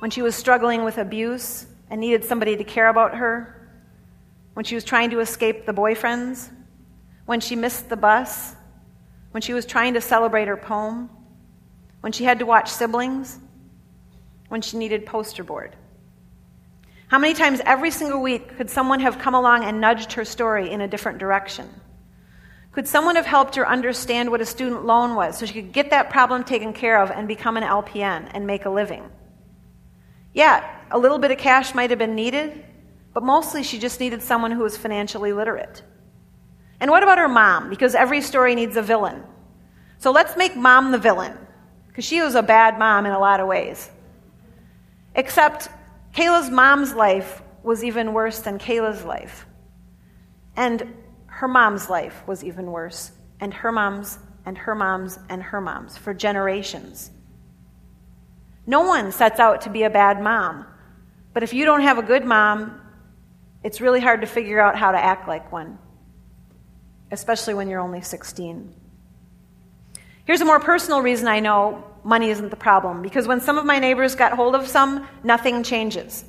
when 0.00 0.10
she 0.10 0.20
was 0.20 0.34
struggling 0.34 0.84
with 0.84 0.98
abuse 0.98 1.66
and 1.90 2.00
needed 2.00 2.24
somebody 2.24 2.56
to 2.56 2.64
care 2.64 2.88
about 2.88 3.16
her, 3.16 3.70
when 4.54 4.64
she 4.64 4.74
was 4.74 4.82
trying 4.82 5.10
to 5.10 5.20
escape 5.20 5.64
the 5.64 5.72
boyfriends, 5.72 6.50
when 7.24 7.38
she 7.38 7.54
missed 7.54 7.88
the 7.88 7.96
bus, 7.96 8.56
when 9.30 9.42
she 9.42 9.52
was 9.52 9.64
trying 9.64 9.94
to 9.94 10.00
celebrate 10.00 10.48
her 10.48 10.56
poem, 10.56 11.08
when 12.00 12.10
she 12.10 12.24
had 12.24 12.40
to 12.40 12.46
watch 12.46 12.68
siblings, 12.68 13.38
when 14.48 14.60
she 14.60 14.76
needed 14.76 15.06
poster 15.06 15.44
board. 15.44 15.76
How 17.08 17.18
many 17.18 17.32
times 17.32 17.60
every 17.64 17.90
single 17.90 18.20
week 18.20 18.56
could 18.58 18.68
someone 18.68 19.00
have 19.00 19.18
come 19.18 19.34
along 19.34 19.64
and 19.64 19.80
nudged 19.80 20.12
her 20.12 20.26
story 20.26 20.70
in 20.70 20.82
a 20.82 20.88
different 20.88 21.18
direction? 21.18 21.68
Could 22.72 22.86
someone 22.86 23.16
have 23.16 23.24
helped 23.24 23.56
her 23.56 23.66
understand 23.66 24.30
what 24.30 24.42
a 24.42 24.46
student 24.46 24.84
loan 24.84 25.14
was 25.14 25.38
so 25.38 25.46
she 25.46 25.54
could 25.54 25.72
get 25.72 25.90
that 25.90 26.10
problem 26.10 26.44
taken 26.44 26.74
care 26.74 27.00
of 27.02 27.10
and 27.10 27.26
become 27.26 27.56
an 27.56 27.62
LPN 27.62 28.30
and 28.34 28.46
make 28.46 28.66
a 28.66 28.70
living? 28.70 29.10
Yeah, 30.34 30.68
a 30.90 30.98
little 30.98 31.18
bit 31.18 31.30
of 31.30 31.38
cash 31.38 31.74
might 31.74 31.88
have 31.88 31.98
been 31.98 32.14
needed, 32.14 32.62
but 33.14 33.22
mostly 33.22 33.62
she 33.62 33.78
just 33.78 34.00
needed 34.00 34.22
someone 34.22 34.50
who 34.50 34.62
was 34.62 34.76
financially 34.76 35.32
literate. 35.32 35.82
And 36.78 36.90
what 36.90 37.02
about 37.02 37.16
her 37.16 37.26
mom? 37.26 37.70
Because 37.70 37.94
every 37.94 38.20
story 38.20 38.54
needs 38.54 38.76
a 38.76 38.82
villain. 38.82 39.24
So 39.96 40.12
let's 40.12 40.36
make 40.36 40.54
mom 40.54 40.92
the 40.92 40.98
villain, 40.98 41.36
because 41.88 42.04
she 42.04 42.20
was 42.20 42.34
a 42.34 42.42
bad 42.42 42.78
mom 42.78 43.06
in 43.06 43.12
a 43.12 43.18
lot 43.18 43.40
of 43.40 43.48
ways. 43.48 43.90
Except 45.14 45.70
Kayla's 46.18 46.50
mom's 46.50 46.94
life 46.94 47.42
was 47.62 47.84
even 47.84 48.12
worse 48.12 48.40
than 48.40 48.58
Kayla's 48.58 49.04
life. 49.04 49.46
And 50.56 50.94
her 51.26 51.46
mom's 51.46 51.88
life 51.88 52.26
was 52.26 52.42
even 52.42 52.72
worse, 52.72 53.12
and 53.38 53.54
her 53.54 53.70
mom's, 53.70 54.18
and 54.44 54.58
her 54.58 54.74
mom's, 54.74 55.18
and 55.28 55.40
her 55.40 55.60
mom's 55.60 55.96
for 55.96 56.12
generations. 56.12 57.12
No 58.66 58.80
one 58.80 59.12
sets 59.12 59.38
out 59.38 59.60
to 59.62 59.70
be 59.70 59.84
a 59.84 59.90
bad 59.90 60.20
mom. 60.20 60.66
But 61.32 61.44
if 61.44 61.52
you 61.52 61.64
don't 61.64 61.82
have 61.82 61.98
a 61.98 62.02
good 62.02 62.24
mom, 62.24 62.80
it's 63.62 63.80
really 63.80 64.00
hard 64.00 64.22
to 64.22 64.26
figure 64.26 64.60
out 64.60 64.76
how 64.76 64.90
to 64.90 64.98
act 64.98 65.28
like 65.28 65.52
one 65.52 65.78
especially 67.10 67.54
when 67.54 67.68
you're 67.68 67.80
only 67.80 68.00
16. 68.00 68.74
Here's 70.24 70.40
a 70.40 70.44
more 70.44 70.60
personal 70.60 71.00
reason 71.00 71.26
I 71.26 71.40
know 71.40 71.84
money 72.08 72.30
isn't 72.30 72.48
the 72.48 72.56
problem 72.56 73.02
because 73.02 73.28
when 73.28 73.40
some 73.40 73.58
of 73.58 73.66
my 73.66 73.78
neighbors 73.78 74.14
got 74.14 74.32
hold 74.32 74.54
of 74.54 74.66
some, 74.66 75.06
nothing 75.22 75.62
changes. 75.62 76.24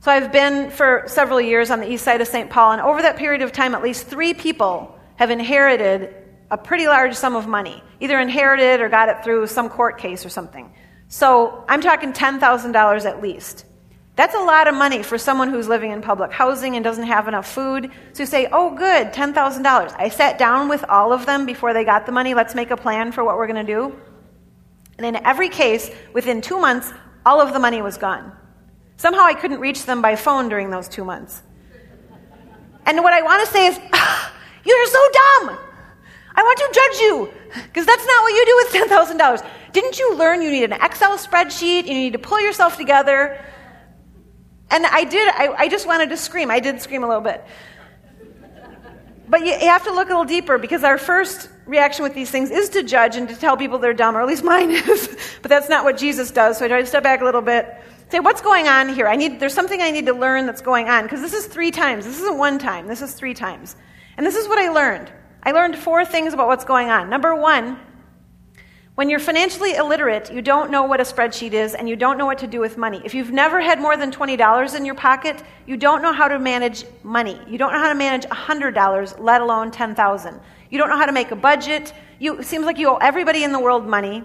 So 0.00 0.12
I've 0.12 0.30
been 0.30 0.70
for 0.70 1.02
several 1.08 1.40
years 1.40 1.72
on 1.72 1.80
the 1.80 1.90
east 1.90 2.04
side 2.04 2.20
of 2.20 2.28
St. 2.28 2.48
Paul, 2.48 2.72
and 2.72 2.80
over 2.80 3.02
that 3.02 3.16
period 3.16 3.42
of 3.42 3.50
time, 3.50 3.74
at 3.74 3.82
least 3.82 4.06
three 4.06 4.32
people 4.32 4.96
have 5.16 5.30
inherited 5.30 6.14
a 6.52 6.56
pretty 6.56 6.86
large 6.86 7.14
sum 7.16 7.34
of 7.34 7.48
money, 7.48 7.82
either 7.98 8.20
inherited 8.20 8.80
or 8.80 8.88
got 8.88 9.08
it 9.08 9.24
through 9.24 9.48
some 9.48 9.68
court 9.68 9.98
case 9.98 10.24
or 10.24 10.28
something. 10.28 10.72
So 11.08 11.64
I'm 11.68 11.80
talking 11.80 12.12
$10,000 12.12 13.04
at 13.04 13.20
least. 13.20 13.64
That's 14.14 14.34
a 14.34 14.40
lot 14.40 14.68
of 14.68 14.74
money 14.74 15.02
for 15.02 15.18
someone 15.18 15.50
who's 15.50 15.68
living 15.68 15.90
in 15.90 16.00
public 16.00 16.30
housing 16.30 16.76
and 16.76 16.84
doesn't 16.84 17.06
have 17.06 17.26
enough 17.26 17.52
food. 17.52 17.90
So 18.12 18.22
you 18.22 18.26
say, 18.26 18.48
oh, 18.52 18.70
good, 18.76 19.12
$10,000. 19.12 19.94
I 19.98 20.08
sat 20.08 20.38
down 20.38 20.68
with 20.68 20.84
all 20.88 21.12
of 21.12 21.26
them 21.26 21.44
before 21.44 21.74
they 21.74 21.84
got 21.84 22.06
the 22.06 22.12
money. 22.12 22.34
Let's 22.34 22.54
make 22.54 22.70
a 22.70 22.76
plan 22.76 23.10
for 23.10 23.24
what 23.24 23.36
we're 23.36 23.48
going 23.48 23.66
to 23.66 23.72
do. 23.72 24.00
And 24.98 25.06
in 25.06 25.16
every 25.16 25.48
case, 25.48 25.90
within 26.12 26.40
two 26.40 26.58
months, 26.58 26.92
all 27.24 27.40
of 27.40 27.52
the 27.52 27.58
money 27.58 27.82
was 27.82 27.98
gone. 27.98 28.32
Somehow 28.96 29.22
I 29.22 29.34
couldn't 29.34 29.60
reach 29.60 29.84
them 29.84 30.00
by 30.00 30.16
phone 30.16 30.48
during 30.48 30.70
those 30.70 30.88
two 30.88 31.04
months. 31.04 31.42
And 32.86 33.02
what 33.02 33.12
I 33.12 33.22
want 33.22 33.46
to 33.46 33.52
say 33.52 33.66
is, 33.66 33.76
you're 34.64 34.86
so 34.86 35.08
dumb. 35.12 35.58
I 36.34 36.42
want 36.42 36.58
to 36.58 36.70
judge 36.72 37.00
you 37.00 37.30
because 37.64 37.86
that's 37.86 38.06
not 38.06 38.22
what 38.22 38.32
you 38.32 38.44
do 38.46 38.56
with 38.56 38.90
$10,000. 38.90 39.46
Didn't 39.72 39.98
you 39.98 40.16
learn 40.16 40.42
you 40.42 40.50
need 40.50 40.64
an 40.64 40.72
Excel 40.72 41.18
spreadsheet? 41.18 41.86
You 41.86 41.94
need 41.94 42.12
to 42.12 42.18
pull 42.18 42.40
yourself 42.40 42.76
together. 42.76 43.42
And 44.70 44.86
I 44.86 45.04
did, 45.04 45.28
I, 45.28 45.48
I 45.58 45.68
just 45.68 45.86
wanted 45.86 46.10
to 46.10 46.16
scream. 46.16 46.50
I 46.50 46.60
did 46.60 46.80
scream 46.80 47.04
a 47.04 47.08
little 47.08 47.22
bit. 47.22 47.44
But 49.28 49.44
you 49.44 49.58
have 49.68 49.84
to 49.84 49.92
look 49.92 50.08
a 50.08 50.10
little 50.10 50.24
deeper 50.24 50.58
because 50.58 50.84
our 50.84 50.98
first 50.98 51.48
reaction 51.66 52.04
with 52.04 52.14
these 52.14 52.30
things 52.30 52.50
is 52.50 52.68
to 52.70 52.82
judge 52.82 53.16
and 53.16 53.28
to 53.28 53.34
tell 53.34 53.56
people 53.56 53.78
they're 53.78 53.92
dumb, 53.94 54.16
or 54.16 54.20
at 54.20 54.26
least 54.26 54.44
mine 54.54 54.70
is. 54.70 55.16
but 55.42 55.48
that's 55.48 55.68
not 55.68 55.84
what 55.84 55.96
Jesus 55.96 56.30
does. 56.30 56.58
So 56.58 56.64
I 56.64 56.68
try 56.68 56.80
to 56.80 56.86
step 56.86 57.02
back 57.02 57.20
a 57.20 57.24
little 57.24 57.42
bit 57.42 57.66
Say, 58.08 58.20
what's 58.20 58.40
going 58.40 58.68
on 58.68 58.88
here? 58.88 59.08
I 59.08 59.16
need, 59.16 59.40
there's 59.40 59.54
something 59.54 59.82
I 59.82 59.90
need 59.90 60.06
to 60.06 60.12
learn 60.12 60.46
that's 60.46 60.62
going 60.62 60.88
on. 60.88 61.02
Because 61.02 61.20
this 61.20 61.34
is 61.34 61.46
three 61.46 61.72
times. 61.72 62.04
This 62.04 62.20
isn't 62.20 62.38
one 62.38 62.58
time. 62.58 62.86
This 62.86 63.02
is 63.02 63.12
three 63.14 63.34
times. 63.34 63.74
And 64.16 64.24
this 64.24 64.36
is 64.36 64.46
what 64.46 64.58
I 64.58 64.68
learned. 64.70 65.10
I 65.42 65.50
learned 65.50 65.76
four 65.76 66.04
things 66.04 66.32
about 66.32 66.46
what's 66.46 66.64
going 66.64 66.88
on. 66.88 67.10
Number 67.10 67.34
one, 67.34 67.78
when 68.96 69.10
you're 69.10 69.20
financially 69.20 69.74
illiterate, 69.74 70.32
you 70.32 70.40
don't 70.40 70.70
know 70.70 70.84
what 70.84 71.00
a 71.00 71.02
spreadsheet 71.02 71.52
is 71.52 71.74
and 71.74 71.86
you 71.86 71.96
don't 71.96 72.16
know 72.16 72.24
what 72.24 72.38
to 72.38 72.46
do 72.46 72.60
with 72.60 72.78
money. 72.78 73.02
If 73.04 73.12
you've 73.12 73.30
never 73.30 73.60
had 73.60 73.78
more 73.78 73.94
than 73.94 74.10
$20 74.10 74.74
in 74.74 74.86
your 74.86 74.94
pocket, 74.94 75.42
you 75.66 75.76
don't 75.76 76.00
know 76.00 76.14
how 76.14 76.28
to 76.28 76.38
manage 76.38 76.86
money. 77.02 77.38
You 77.46 77.58
don't 77.58 77.74
know 77.74 77.78
how 77.78 77.90
to 77.90 77.94
manage 77.94 78.24
$100, 78.24 79.20
let 79.20 79.42
alone 79.42 79.70
10,000. 79.70 80.40
You 80.70 80.78
don't 80.78 80.88
know 80.88 80.96
how 80.96 81.04
to 81.04 81.12
make 81.12 81.30
a 81.30 81.36
budget. 81.36 81.92
You, 82.18 82.38
it 82.38 82.46
seems 82.46 82.64
like 82.64 82.78
you 82.78 82.88
owe 82.88 82.96
everybody 82.96 83.44
in 83.44 83.52
the 83.52 83.60
world 83.60 83.86
money. 83.86 84.24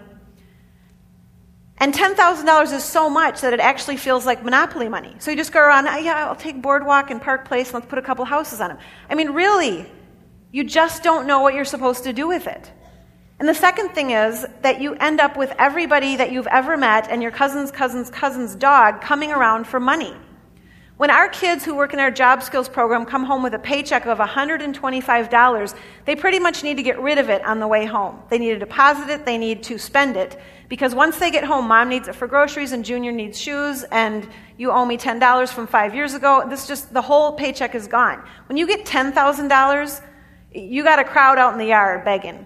And 1.76 1.94
$10,000 1.94 2.74
is 2.74 2.84
so 2.86 3.10
much 3.10 3.42
that 3.42 3.52
it 3.52 3.60
actually 3.60 3.98
feels 3.98 4.26
like 4.26 4.42
monopoly 4.42 4.88
money. 4.88 5.16
So 5.20 5.32
you 5.32 5.38
just 5.38 5.52
go 5.52 5.60
around, 5.60 5.88
oh, 5.88 5.98
yeah, 5.98 6.28
I'll 6.28 6.36
take 6.36 6.62
Boardwalk 6.62 7.12
and 7.12 7.22
Park 7.22 7.46
Place 7.46 7.68
and 7.68 7.74
let's 7.74 7.88
put 7.88 8.00
a 8.00 8.02
couple 8.02 8.24
houses 8.24 8.62
on 8.62 8.70
them. 8.70 8.78
I 9.10 9.16
mean, 9.16 9.32
really, 9.32 9.86
you 10.54 10.64
just 10.64 11.04
don't 11.04 11.28
know 11.28 11.42
what 11.42 11.56
you're 11.56 11.66
supposed 11.66 12.06
to 12.06 12.14
do 12.14 12.26
with 12.26 12.48
it. 12.48 12.72
And 13.42 13.50
the 13.50 13.56
second 13.56 13.90
thing 13.90 14.12
is 14.12 14.46
that 14.62 14.82
you 14.82 14.94
end 14.94 15.20
up 15.20 15.36
with 15.36 15.52
everybody 15.58 16.16
that 16.16 16.32
you've 16.32 16.46
ever 16.46 16.78
met 16.78 17.08
and 17.10 17.24
your 17.24 17.32
cousin's 17.32 17.72
cousin's 17.72 18.12
cousin's 18.12 18.54
dog 18.54 19.02
coming 19.02 19.32
around 19.32 19.66
for 19.66 19.80
money. 19.80 20.14
When 20.98 21.10
our 21.10 21.28
kids 21.28 21.66
who 21.66 21.74
work 21.74 21.92
in 21.92 22.00
our 22.00 22.12
job 22.12 22.44
skills 22.44 22.70
program 22.70 23.04
come 23.04 23.24
home 23.24 23.42
with 23.42 23.56
a 23.56 23.58
paycheck 23.58 24.06
of 24.06 24.20
$125, 24.20 25.76
they 26.06 26.16
pretty 26.16 26.38
much 26.38 26.62
need 26.62 26.78
to 26.78 26.84
get 26.84 27.02
rid 27.02 27.18
of 27.18 27.32
it 27.32 27.44
on 27.44 27.60
the 27.60 27.68
way 27.68 27.88
home. 27.88 28.22
They 28.30 28.38
need 28.38 28.52
to 28.52 28.60
deposit 28.60 29.10
it, 29.10 29.26
they 29.26 29.40
need 29.40 29.64
to 29.64 29.80
spend 29.80 30.18
it. 30.18 30.40
Because 30.70 30.94
once 30.94 31.18
they 31.18 31.32
get 31.32 31.44
home, 31.44 31.68
mom 31.68 31.90
needs 31.90 32.08
it 32.08 32.14
for 32.14 32.28
groceries 32.28 32.74
and 32.74 32.86
junior 32.86 33.12
needs 33.12 33.42
shoes, 33.42 33.82
and 33.92 34.30
you 34.60 34.70
owe 34.70 34.86
me 34.86 34.98
$10 34.98 35.50
from 35.50 35.66
five 35.66 35.96
years 35.96 36.14
ago. 36.14 36.46
This 36.48 36.68
just, 36.68 36.94
the 36.94 37.02
whole 37.02 37.34
paycheck 37.34 37.74
is 37.74 37.88
gone. 37.88 38.24
When 38.46 38.58
you 38.58 38.68
get 38.68 38.86
$10,000, 38.86 40.02
you 40.54 40.84
got 40.84 41.00
a 41.00 41.04
crowd 41.04 41.40
out 41.40 41.54
in 41.54 41.58
the 41.58 41.66
yard 41.66 42.06
begging. 42.06 42.46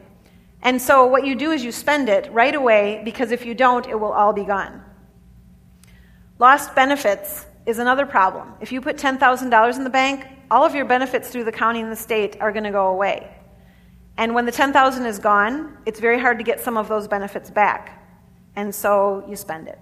And 0.65 0.81
so 0.81 1.05
what 1.05 1.25
you 1.25 1.35
do 1.35 1.51
is 1.51 1.63
you 1.63 1.71
spend 1.71 2.09
it 2.09 2.29
right 2.33 2.55
away 2.55 3.01
because 3.05 3.31
if 3.31 3.45
you 3.45 3.53
don't, 3.53 3.87
it 3.87 3.97
will 3.97 4.11
all 4.11 4.33
be 4.33 4.43
gone. 4.43 4.83
Lost 6.39 6.75
benefits 6.75 7.45
is 7.67 7.77
another 7.79 8.05
problem. 8.05 8.53
If 8.59 8.71
you 8.71 8.81
put 8.81 8.97
$10,000 8.97 9.77
in 9.77 9.83
the 9.83 9.89
bank, 9.89 10.25
all 10.49 10.65
of 10.65 10.75
your 10.75 10.85
benefits 10.85 11.29
through 11.29 11.43
the 11.43 11.51
county 11.51 11.81
and 11.81 11.91
the 11.91 11.95
state 11.95 12.37
are 12.41 12.51
going 12.51 12.63
to 12.63 12.71
go 12.71 12.87
away. 12.87 13.31
And 14.17 14.33
when 14.33 14.45
the 14.45 14.51
10,000 14.51 15.05
is 15.05 15.19
gone, 15.19 15.77
it's 15.85 15.99
very 15.99 16.19
hard 16.19 16.39
to 16.39 16.43
get 16.43 16.59
some 16.59 16.77
of 16.77 16.87
those 16.87 17.07
benefits 17.07 17.49
back 17.51 18.01
and 18.55 18.73
so 18.73 19.23
you 19.29 19.35
spend 19.35 19.67
it. 19.67 19.77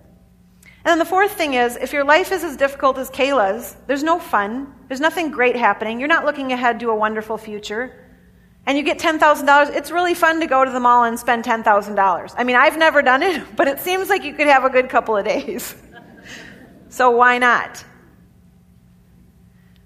And 0.85 0.91
then 0.91 0.99
the 0.99 1.05
fourth 1.05 1.31
thing 1.31 1.53
is 1.53 1.77
if 1.77 1.93
your 1.93 2.03
life 2.03 2.33
is 2.33 2.43
as 2.43 2.57
difficult 2.57 2.97
as 2.97 3.09
Kayla's, 3.09 3.77
there's 3.87 4.03
no 4.03 4.19
fun, 4.19 4.73
there's 4.89 4.99
nothing 4.99 5.31
great 5.31 5.55
happening, 5.55 5.97
you're 5.97 6.09
not 6.09 6.25
looking 6.25 6.51
ahead 6.51 6.79
to 6.81 6.89
a 6.89 6.95
wonderful 6.95 7.37
future, 7.37 8.02
and 8.65 8.77
you 8.77 8.83
get 8.83 8.97
$10,000, 8.97 9.75
it's 9.75 9.91
really 9.91 10.13
fun 10.13 10.39
to 10.39 10.47
go 10.47 10.63
to 10.63 10.71
the 10.71 10.79
mall 10.79 11.03
and 11.03 11.19
spend 11.19 11.43
$10,000. 11.43 12.33
I 12.37 12.43
mean, 12.43 12.55
I've 12.55 12.77
never 12.77 13.01
done 13.01 13.21
it, 13.21 13.43
but 13.55 13.67
it 13.67 13.79
seems 13.79 14.09
like 14.09 14.23
you 14.23 14.33
could 14.33 14.47
have 14.47 14.63
a 14.63 14.69
good 14.69 14.89
couple 14.89 15.17
of 15.17 15.25
days. 15.25 15.75
so 16.89 17.11
why 17.11 17.37
not? 17.37 17.83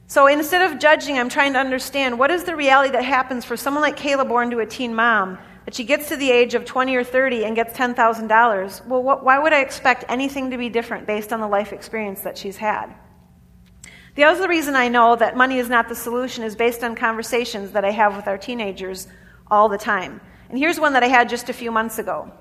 So 0.10 0.28
instead 0.28 0.72
of 0.72 0.80
judging, 0.80 1.20
I'm 1.20 1.28
trying 1.28 1.54
to 1.54 1.60
understand 1.60 2.18
what 2.18 2.32
is 2.32 2.46
the 2.46 2.56
reality 2.56 2.92
that 2.92 3.04
happens 3.04 3.44
for 3.44 3.58
someone 3.58 3.82
like 3.82 3.98
Kayla 3.98 4.28
born 4.28 4.52
to 4.52 4.60
a 4.60 4.66
teen 4.66 4.96
mom 4.96 5.38
that 5.66 5.76
she 5.76 5.84
gets 5.84 6.08
to 6.08 6.16
the 6.16 6.32
age 6.32 6.54
of 6.54 6.64
20 6.64 6.96
or 6.96 7.04
30 7.04 7.44
and 7.44 7.54
gets 7.54 7.78
$10,000, 7.78 8.88
well, 8.88 9.04
what, 9.04 9.26
why 9.26 9.38
would 9.38 9.52
I 9.52 9.60
expect 9.60 10.06
anything 10.08 10.52
to 10.52 10.58
be 10.58 10.70
different 10.70 11.06
based 11.06 11.34
on 11.34 11.42
the 11.42 11.48
life 11.48 11.74
experience 11.74 12.22
that 12.22 12.38
she's 12.38 12.56
had? 12.56 12.94
The 14.18 14.24
other 14.24 14.48
reason 14.48 14.76
I 14.76 14.88
know 14.88 15.16
that 15.16 15.38
money 15.38 15.60
is 15.60 15.70
not 15.70 15.90
the 15.90 15.96
solution 15.96 16.44
is 16.44 16.56
based 16.56 16.84
on 16.84 16.96
conversations 16.96 17.74
that 17.74 17.86
I 17.86 17.92
have 17.92 18.16
with 18.16 18.28
our 18.28 18.40
teenagers 18.40 19.08
all 19.46 19.70
the 19.70 19.78
time. 19.78 20.20
And 20.50 20.58
here's 20.58 20.80
one 20.80 20.94
that 20.94 21.04
I 21.04 21.08
had 21.08 21.30
just 21.30 21.50
a 21.50 21.54
few 21.54 21.70
months 21.70 22.00
ago. 22.00 22.32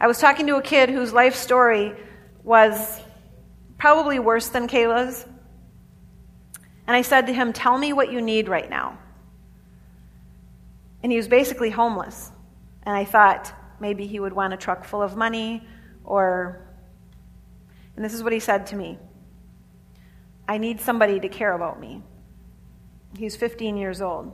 I 0.00 0.08
was 0.08 0.18
talking 0.18 0.48
to 0.48 0.56
a 0.56 0.62
kid 0.62 0.90
whose 0.90 1.12
life 1.12 1.36
story 1.36 1.94
was 2.42 3.00
probably 3.78 4.18
worse 4.18 4.48
than 4.48 4.66
Kayla's. 4.66 5.24
And 6.88 6.96
I 6.96 7.02
said 7.02 7.28
to 7.28 7.32
him, 7.32 7.52
Tell 7.52 7.78
me 7.78 7.92
what 7.92 8.10
you 8.10 8.20
need 8.20 8.48
right 8.48 8.68
now. 8.68 8.98
And 11.04 11.12
he 11.12 11.16
was 11.16 11.28
basically 11.28 11.70
homeless. 11.70 12.32
And 12.82 12.96
I 12.96 13.04
thought 13.04 13.54
maybe 13.78 14.08
he 14.08 14.18
would 14.18 14.32
want 14.32 14.52
a 14.52 14.56
truck 14.56 14.82
full 14.82 15.00
of 15.00 15.16
money 15.16 15.64
or. 16.02 16.66
And 17.94 18.04
this 18.04 18.14
is 18.14 18.24
what 18.24 18.32
he 18.32 18.40
said 18.40 18.66
to 18.68 18.76
me 18.76 18.98
I 20.50 20.58
need 20.58 20.80
somebody 20.80 21.20
to 21.20 21.28
care 21.28 21.52
about 21.52 21.78
me. 21.78 22.02
He's 23.16 23.36
15 23.36 23.76
years 23.76 24.02
old. 24.02 24.32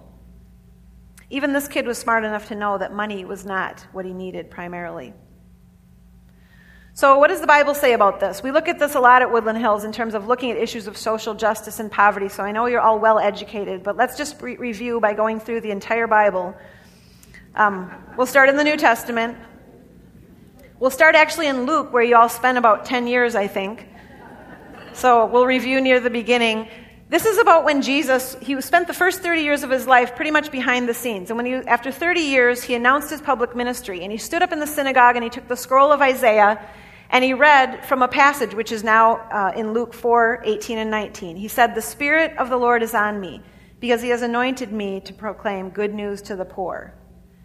Even 1.29 1.53
this 1.53 1.69
kid 1.69 1.87
was 1.87 1.99
smart 1.99 2.25
enough 2.25 2.49
to 2.49 2.55
know 2.55 2.79
that 2.79 2.91
money 2.95 3.27
was 3.27 3.45
not 3.45 3.87
what 3.93 4.07
he 4.07 4.15
needed 4.15 4.51
primarily. 4.51 5.13
So, 6.95 7.19
what 7.19 7.29
does 7.29 7.43
the 7.43 7.47
Bible 7.47 7.75
say 7.75 7.93
about 7.93 8.19
this? 8.19 8.43
We 8.43 8.51
look 8.51 8.67
at 8.67 8.79
this 8.79 8.95
a 8.95 9.01
lot 9.01 9.21
at 9.21 9.31
Woodland 9.31 9.59
Hills 9.59 9.85
in 9.85 9.93
terms 9.93 10.15
of 10.15 10.27
looking 10.27 10.51
at 10.51 10.57
issues 10.57 10.87
of 10.87 10.97
social 10.97 11.35
justice 11.35 11.81
and 11.81 11.93
poverty. 11.93 12.31
So, 12.31 12.43
I 12.43 12.51
know 12.51 12.65
you're 12.65 12.81
all 12.81 12.99
well 12.99 13.19
educated, 13.19 13.83
but 13.83 13.99
let's 13.99 14.17
just 14.17 14.41
re- 14.41 14.57
review 14.57 15.01
by 15.01 15.13
going 15.13 15.39
through 15.39 15.61
the 15.61 15.71
entire 15.71 16.07
Bible 16.07 16.57
um, 17.57 17.91
we'll 18.17 18.27
start 18.27 18.49
in 18.49 18.57
the 18.57 18.65
New 18.65 18.79
Testament. 18.79 19.37
We'll 20.79 20.91
start 20.91 21.15
actually 21.15 21.49
in 21.49 21.67
Luke, 21.67 21.93
where 21.93 22.03
you 22.03 22.17
all 22.17 22.31
spent 22.31 22.57
about 22.57 22.87
10 22.87 23.07
years, 23.07 23.35
I 23.35 23.49
think. 23.49 23.87
So 24.97 25.27
we'll 25.27 25.45
review 25.45 25.83
near 25.83 26.01
the 26.01 26.09
beginning. 26.09 26.69
This 27.11 27.27
is 27.27 27.37
about 27.37 27.65
when 27.65 27.83
Jesus, 27.83 28.35
he 28.41 28.59
spent 28.63 28.87
the 28.87 28.95
first 28.95 29.21
30 29.21 29.43
years 29.43 29.63
of 29.63 29.69
his 29.69 29.87
life 29.87 30.17
pretty 30.17 30.31
much 30.31 30.51
behind 30.51 30.89
the 30.89 30.95
scenes. 30.95 31.29
And 31.29 31.37
when 31.37 31.45
he, 31.45 31.53
after 31.53 31.93
30 31.93 32.21
years, 32.21 32.63
he 32.63 32.75
announced 32.75 33.11
his 33.11 33.21
public 33.21 33.55
ministry. 33.55 34.03
And 34.03 34.11
he 34.11 34.17
stood 34.17 34.43
up 34.43 34.53
in 34.53 34.59
the 34.59 34.67
synagogue 34.67 35.15
and 35.15 35.23
he 35.23 35.29
took 35.29 35.49
the 35.49 35.57
scroll 35.57 35.93
of 35.93 36.01
Isaiah 36.01 36.67
and 37.11 37.23
he 37.23 37.35
read 37.35 37.85
from 37.85 38.01
a 38.01 38.09
passage 38.09 38.55
which 38.55 38.73
is 38.73 38.83
now 38.83 39.17
uh, 39.31 39.53
in 39.55 39.75
Luke 39.75 39.93
4 39.93 40.41
18 40.47 40.79
and 40.79 40.91
19. 40.91 41.37
He 41.37 41.49
said, 41.49 41.75
The 41.75 41.83
Spirit 41.83 42.35
of 42.39 42.49
the 42.49 42.57
Lord 42.57 42.83
is 42.83 42.95
on 42.95 43.21
me 43.21 43.43
because 43.81 44.01
he 44.01 44.09
has 44.09 44.23
anointed 44.23 44.73
me 44.73 45.01
to 45.01 45.13
proclaim 45.13 45.69
good 45.69 45.93
news 45.93 46.23
to 46.23 46.37
the 46.37 46.47
poor. 46.47 46.95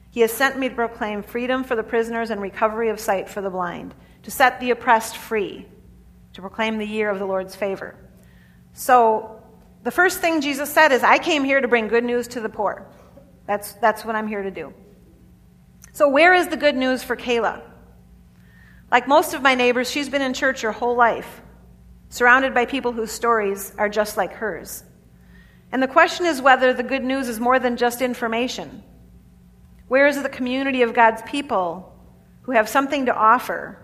He 0.09 0.21
has 0.21 0.31
sent 0.31 0.57
me 0.57 0.69
to 0.69 0.75
proclaim 0.75 1.21
freedom 1.21 1.65
for 1.65 1.75
the 1.75 1.83
prisoners 1.83 2.29
and 2.29 2.41
recovery 2.41 2.87
of 2.87 2.97
sight 2.97 3.27
for 3.27 3.41
the 3.41 3.49
blind, 3.49 3.93
to 4.23 4.31
set 4.31 4.61
the 4.61 4.71
oppressed 4.71 5.17
free, 5.17 5.67
to 6.33 6.41
proclaim 6.41 6.77
the 6.77 6.85
year 6.85 7.09
of 7.09 7.19
the 7.19 7.25
Lord's 7.25 7.55
favor. 7.55 7.95
So, 8.73 9.41
the 9.83 9.91
first 9.91 10.19
thing 10.19 10.41
Jesus 10.41 10.71
said 10.71 10.91
is, 10.91 11.03
I 11.03 11.17
came 11.17 11.43
here 11.43 11.59
to 11.59 11.67
bring 11.67 11.87
good 11.87 12.03
news 12.03 12.27
to 12.29 12.41
the 12.41 12.49
poor. 12.49 12.87
That's, 13.47 13.73
that's 13.73 14.05
what 14.05 14.15
I'm 14.15 14.27
here 14.27 14.43
to 14.43 14.51
do. 14.51 14.73
So, 15.93 16.07
where 16.07 16.33
is 16.33 16.47
the 16.47 16.57
good 16.57 16.75
news 16.75 17.03
for 17.03 17.15
Kayla? 17.15 17.61
Like 18.91 19.07
most 19.07 19.33
of 19.33 19.41
my 19.41 19.55
neighbors, 19.55 19.89
she's 19.89 20.09
been 20.09 20.21
in 20.21 20.33
church 20.33 20.61
her 20.61 20.71
whole 20.71 20.95
life, 20.95 21.41
surrounded 22.09 22.53
by 22.53 22.65
people 22.65 22.91
whose 22.91 23.11
stories 23.11 23.73
are 23.77 23.89
just 23.89 24.17
like 24.17 24.33
hers. 24.33 24.83
And 25.71 25.81
the 25.81 25.87
question 25.87 26.25
is 26.25 26.41
whether 26.41 26.73
the 26.73 26.83
good 26.83 27.03
news 27.03 27.29
is 27.29 27.39
more 27.39 27.57
than 27.57 27.77
just 27.77 28.01
information 28.01 28.83
where 29.91 30.07
is 30.07 30.23
the 30.23 30.29
community 30.29 30.83
of 30.83 30.93
God's 30.93 31.21
people 31.23 31.93
who 32.43 32.53
have 32.53 32.69
something 32.69 33.07
to 33.07 33.13
offer, 33.13 33.77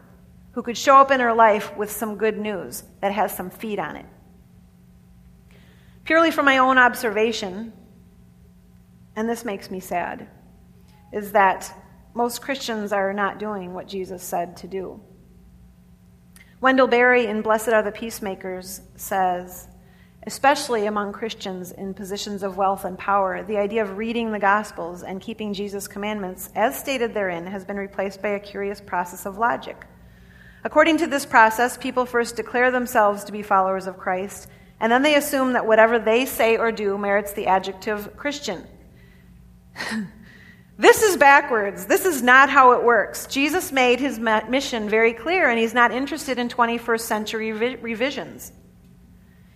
who 0.57 0.63
could 0.63 0.75
show 0.75 0.95
up 0.97 1.11
in 1.11 1.19
her 1.19 1.35
life 1.35 1.77
with 1.77 1.91
some 1.91 2.17
good 2.17 2.35
news 2.35 2.81
that 2.99 3.11
has 3.11 3.31
some 3.31 3.47
feet 3.47 3.77
on 3.77 3.95
it? 3.95 4.07
Purely 6.03 6.31
from 6.31 6.45
my 6.45 6.57
own 6.57 6.79
observation, 6.79 7.71
and 9.15 9.29
this 9.29 9.45
makes 9.45 9.69
me 9.69 9.79
sad, 9.79 10.27
is 11.13 11.33
that 11.33 11.71
most 12.15 12.41
Christians 12.41 12.91
are 12.91 13.13
not 13.13 13.37
doing 13.37 13.75
what 13.75 13.87
Jesus 13.87 14.23
said 14.23 14.57
to 14.57 14.67
do. 14.67 14.99
Wendell 16.59 16.87
Berry 16.87 17.27
in 17.27 17.43
Blessed 17.43 17.69
Are 17.69 17.83
the 17.83 17.91
Peacemakers 17.91 18.81
says, 18.95 19.67
especially 20.25 20.87
among 20.87 21.13
Christians 21.13 21.71
in 21.71 21.93
positions 21.93 22.41
of 22.41 22.57
wealth 22.57 22.83
and 22.83 22.97
power, 22.97 23.43
the 23.43 23.57
idea 23.57 23.83
of 23.83 23.99
reading 23.99 24.31
the 24.31 24.39
Gospels 24.39 25.03
and 25.03 25.21
keeping 25.21 25.53
Jesus' 25.53 25.87
commandments, 25.87 26.49
as 26.55 26.75
stated 26.75 27.13
therein, 27.13 27.45
has 27.45 27.63
been 27.63 27.77
replaced 27.77 28.23
by 28.23 28.29
a 28.29 28.39
curious 28.39 28.81
process 28.81 29.27
of 29.27 29.37
logic. 29.37 29.85
According 30.67 30.97
to 30.97 31.08
this 31.08 31.25
process, 31.25 31.77
people 31.77 32.06
first 32.06 32.36
declare 32.36 32.71
themselves 32.71 33.23
to 33.23 33.32
be 33.32 33.41
followers 33.41 33.88
of 33.88 33.97
Christ, 33.97 34.49
and 34.82 34.91
then 34.91 35.01
they 35.01 35.15
assume 35.15 35.53
that 35.53 35.65
whatever 35.65 35.97
they 35.97 36.25
say 36.25 36.58
or 36.58 36.73
do 36.73 36.97
merits 36.97 37.32
the 37.32 37.47
adjective 37.47 38.17
Christian. 38.17 38.67
this 40.77 41.03
is 41.03 41.15
backwards. 41.15 41.86
This 41.86 42.03
is 42.03 42.21
not 42.21 42.49
how 42.49 42.73
it 42.73 42.84
works. 42.84 43.27
Jesus 43.27 43.71
made 43.71 44.01
his 44.01 44.19
mission 44.19 44.89
very 44.89 45.13
clear, 45.13 45.47
and 45.47 45.58
he's 45.58 45.73
not 45.73 45.93
interested 45.93 46.38
in 46.38 46.49
21st 46.49 46.99
century 46.99 47.53
revisions. 47.53 48.51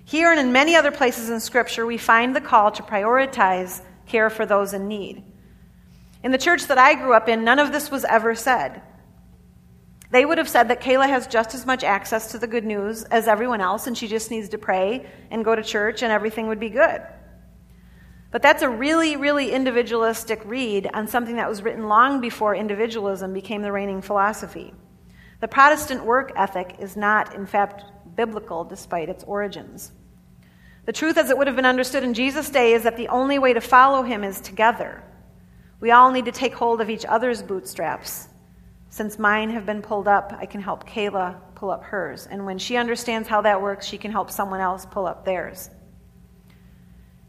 Here 0.06 0.32
and 0.32 0.40
in 0.40 0.54
many 0.54 0.78
other 0.78 0.92
places 0.92 1.30
in 1.30 1.42
Scripture, 1.42 1.86
we 1.86 1.98
find 1.98 2.34
the 2.34 2.40
call 2.40 2.72
to 2.72 2.84
prioritize 2.84 3.82
care 4.06 4.30
for 4.30 4.46
those 4.46 4.72
in 4.72 4.88
need. 4.88 5.26
In 6.24 6.32
the 6.32 6.38
church 6.38 6.68
that 6.68 6.78
I 6.78 6.94
grew 6.94 7.14
up 7.14 7.28
in, 7.28 7.44
none 7.44 7.60
of 7.60 7.74
this 7.74 7.92
was 7.92 8.06
ever 8.06 8.34
said. 8.34 8.82
They 10.12 10.26
would 10.26 10.38
have 10.38 10.50
said 10.50 10.68
that 10.68 10.82
Kayla 10.82 11.08
has 11.08 11.26
just 11.26 11.56
as 11.56 11.66
much 11.66 11.86
access 11.86 12.32
to 12.32 12.38
the 12.38 12.48
good 12.48 12.66
news 12.66 13.04
as 13.04 13.30
everyone 13.30 13.62
else, 13.62 13.88
and 13.88 13.98
she 13.98 14.10
just 14.10 14.30
needs 14.30 14.50
to 14.50 14.58
pray 14.58 15.06
and 15.32 15.46
go 15.46 15.56
to 15.56 15.64
church, 15.64 16.04
and 16.04 16.12
everything 16.12 16.48
would 16.48 16.60
be 16.60 16.70
good. 16.70 17.02
But 18.30 18.42
that's 18.42 18.62
a 18.62 18.70
really, 18.70 19.16
really 19.16 19.52
individualistic 19.52 20.42
read 20.44 20.90
on 20.94 21.08
something 21.08 21.38
that 21.38 21.50
was 21.50 21.62
written 21.62 21.88
long 21.88 22.20
before 22.20 22.56
individualism 22.56 23.34
became 23.34 23.62
the 23.62 23.72
reigning 23.72 24.02
philosophy. 24.02 24.74
The 25.40 25.48
Protestant 25.48 26.06
work 26.06 26.34
ethic 26.36 26.76
is 26.80 26.98
not, 26.98 27.34
in 27.34 27.46
fact, 27.46 27.84
biblical 28.16 28.66
despite 28.66 29.10
its 29.10 29.24
origins. 29.24 29.92
The 30.86 30.94
truth, 30.94 31.18
as 31.18 31.30
it 31.30 31.38
would 31.38 31.48
have 31.48 31.56
been 31.56 31.66
understood 31.66 32.04
in 32.04 32.14
Jesus' 32.14 32.50
day, 32.50 32.74
is 32.74 32.84
that 32.84 32.98
the 32.98 33.08
only 33.08 33.40
way 33.40 33.54
to 33.54 33.62
follow 33.62 34.04
him 34.04 34.24
is 34.24 34.42
together. 34.42 35.04
We 35.80 35.92
all 35.92 36.12
need 36.12 36.26
to 36.26 36.32
take 36.32 36.54
hold 36.54 36.82
of 36.82 36.90
each 36.90 37.06
other's 37.06 37.42
bootstraps 37.42 38.28
since 38.92 39.18
mine 39.18 39.50
have 39.52 39.66
been 39.66 39.82
pulled 39.82 40.10
up, 40.10 40.36
I 40.38 40.46
can 40.46 40.60
help 40.60 40.86
Kayla 40.86 41.38
pull 41.56 41.72
up 41.72 41.82
hers. 41.82 42.28
And 42.30 42.46
when 42.46 42.58
she 42.58 42.76
understands 42.76 43.26
how 43.30 43.42
that 43.44 43.62
works, 43.62 43.86
she 43.86 43.98
can 43.98 44.12
help 44.12 44.30
someone 44.30 44.60
else 44.60 44.86
pull 44.86 45.08
up 45.08 45.24
theirs. 45.24 45.70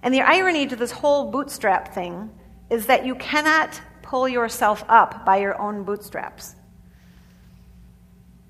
And 0.02 0.12
the 0.12 0.22
irony 0.22 0.66
to 0.66 0.74
this 0.74 0.90
whole 0.90 1.30
bootstrap 1.30 1.94
thing 1.94 2.30
is 2.68 2.86
that 2.86 3.06
you 3.06 3.14
cannot 3.14 3.80
pull 4.02 4.28
yourself 4.28 4.84
up 4.88 5.24
by 5.24 5.36
your 5.36 5.58
own 5.62 5.84
bootstraps. 5.84 6.56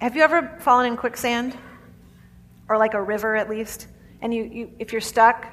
Have 0.01 0.17
you 0.17 0.23
ever 0.23 0.57
fallen 0.61 0.87
in 0.87 0.97
quicksand? 0.97 1.55
Or 2.67 2.79
like 2.79 2.95
a 2.95 3.03
river, 3.03 3.37
at 3.37 3.51
least? 3.51 3.89
And 4.23 4.33
you, 4.33 4.45
you, 4.45 4.71
if 4.79 4.93
you're 4.93 5.03
stuck 5.03 5.47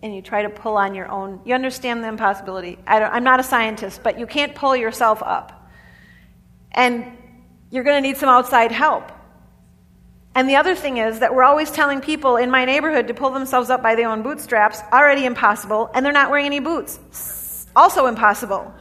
and 0.00 0.14
you 0.14 0.22
try 0.22 0.42
to 0.42 0.48
pull 0.48 0.76
on 0.76 0.94
your 0.94 1.10
own, 1.10 1.40
you 1.44 1.56
understand 1.56 2.04
the 2.04 2.08
impossibility. 2.08 2.78
I 2.86 3.02
I'm 3.02 3.24
not 3.24 3.40
a 3.40 3.42
scientist, 3.42 4.04
but 4.04 4.16
you 4.16 4.28
can't 4.28 4.54
pull 4.54 4.76
yourself 4.76 5.24
up. 5.24 5.62
And 6.74 7.16
you're 7.70 7.84
going 7.84 8.02
to 8.02 8.06
need 8.06 8.16
some 8.16 8.28
outside 8.28 8.72
help. 8.72 9.10
And 10.34 10.48
the 10.48 10.56
other 10.56 10.74
thing 10.74 10.96
is 10.96 11.20
that 11.20 11.34
we're 11.34 11.44
always 11.44 11.70
telling 11.70 12.00
people 12.00 12.36
in 12.36 12.50
my 12.50 12.64
neighborhood 12.64 13.06
to 13.08 13.14
pull 13.14 13.30
themselves 13.30 13.70
up 13.70 13.82
by 13.82 13.94
their 13.94 14.08
own 14.08 14.22
bootstraps, 14.22 14.80
already 14.92 15.26
impossible, 15.26 15.90
and 15.94 16.04
they're 16.04 16.12
not 16.12 16.30
wearing 16.30 16.46
any 16.46 16.58
boots. 16.58 17.66
Also 17.76 18.06
impossible. 18.06 18.72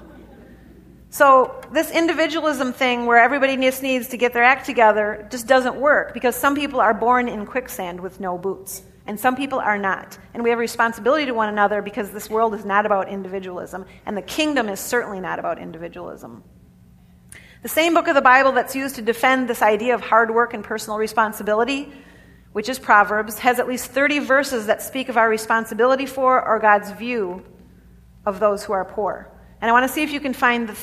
So, 1.09 1.61
this 1.71 1.91
individualism 1.91 2.73
thing 2.73 3.05
where 3.05 3.19
everybody 3.19 3.55
just 3.55 3.83
needs 3.83 4.07
to 4.09 4.17
get 4.17 4.33
their 4.33 4.43
act 4.43 4.65
together 4.65 5.27
just 5.29 5.47
doesn't 5.47 5.75
work 5.75 6.11
because 6.11 6.35
some 6.35 6.55
people 6.55 6.81
are 6.81 6.93
born 6.93 7.27
in 7.27 7.45
quicksand 7.45 8.01
with 8.01 8.19
no 8.19 8.35
boots, 8.35 8.81
and 9.05 9.19
some 9.19 9.35
people 9.35 9.59
are 9.59 9.77
not. 9.77 10.17
And 10.33 10.43
we 10.43 10.49
have 10.49 10.57
a 10.57 10.61
responsibility 10.61 11.27
to 11.27 11.33
one 11.35 11.49
another 11.49 11.83
because 11.83 12.09
this 12.09 12.31
world 12.31 12.55
is 12.55 12.65
not 12.65 12.87
about 12.87 13.09
individualism, 13.09 13.85
and 14.07 14.17
the 14.17 14.23
kingdom 14.23 14.69
is 14.69 14.79
certainly 14.79 15.19
not 15.19 15.37
about 15.37 15.59
individualism. 15.59 16.43
The 17.63 17.69
same 17.69 17.93
book 17.93 18.09
of 18.09 18.15
the 18.15 18.21
Bible 18.21 18.51
that's 18.51 18.75
used 18.75 18.95
to 18.95 19.01
defend 19.01 19.47
this 19.47 19.61
idea 19.61 19.95
of 19.95 20.01
hard 20.01 20.29
work 20.35 20.53
and 20.53 20.61
personal 20.61 20.97
responsibility, 20.97 21.93
which 22.51 22.67
is 22.67 22.77
Proverbs, 22.77 23.39
has 23.39 23.57
at 23.57 23.69
least 23.69 23.85
30 23.85 24.19
verses 24.19 24.65
that 24.65 24.81
speak 24.81 25.07
of 25.07 25.15
our 25.15 25.29
responsibility 25.29 26.05
for 26.05 26.45
or 26.45 26.59
God's 26.59 26.91
view 26.91 27.41
of 28.25 28.41
those 28.41 28.65
who 28.65 28.73
are 28.73 28.83
poor. 28.83 29.31
And 29.61 29.69
I 29.69 29.71
want 29.71 29.87
to 29.87 29.93
see 29.93 30.03
if 30.03 30.11
you 30.11 30.19
can 30.19 30.33
find 30.33 30.67
the, 30.67 30.77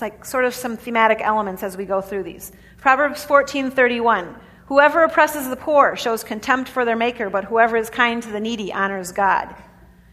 like 0.00 0.24
sort 0.24 0.46
of 0.46 0.54
some 0.54 0.78
thematic 0.78 1.20
elements 1.20 1.62
as 1.62 1.76
we 1.76 1.84
go 1.84 2.00
through 2.00 2.22
these. 2.22 2.50
Proverbs 2.78 3.26
14:31. 3.26 4.34
Whoever 4.68 5.04
oppresses 5.04 5.50
the 5.50 5.56
poor 5.56 5.96
shows 5.96 6.24
contempt 6.24 6.70
for 6.70 6.86
their 6.86 6.96
maker, 6.96 7.28
but 7.28 7.44
whoever 7.44 7.76
is 7.76 7.90
kind 7.90 8.22
to 8.22 8.30
the 8.30 8.40
needy 8.40 8.72
honors 8.72 9.12
God. 9.12 9.54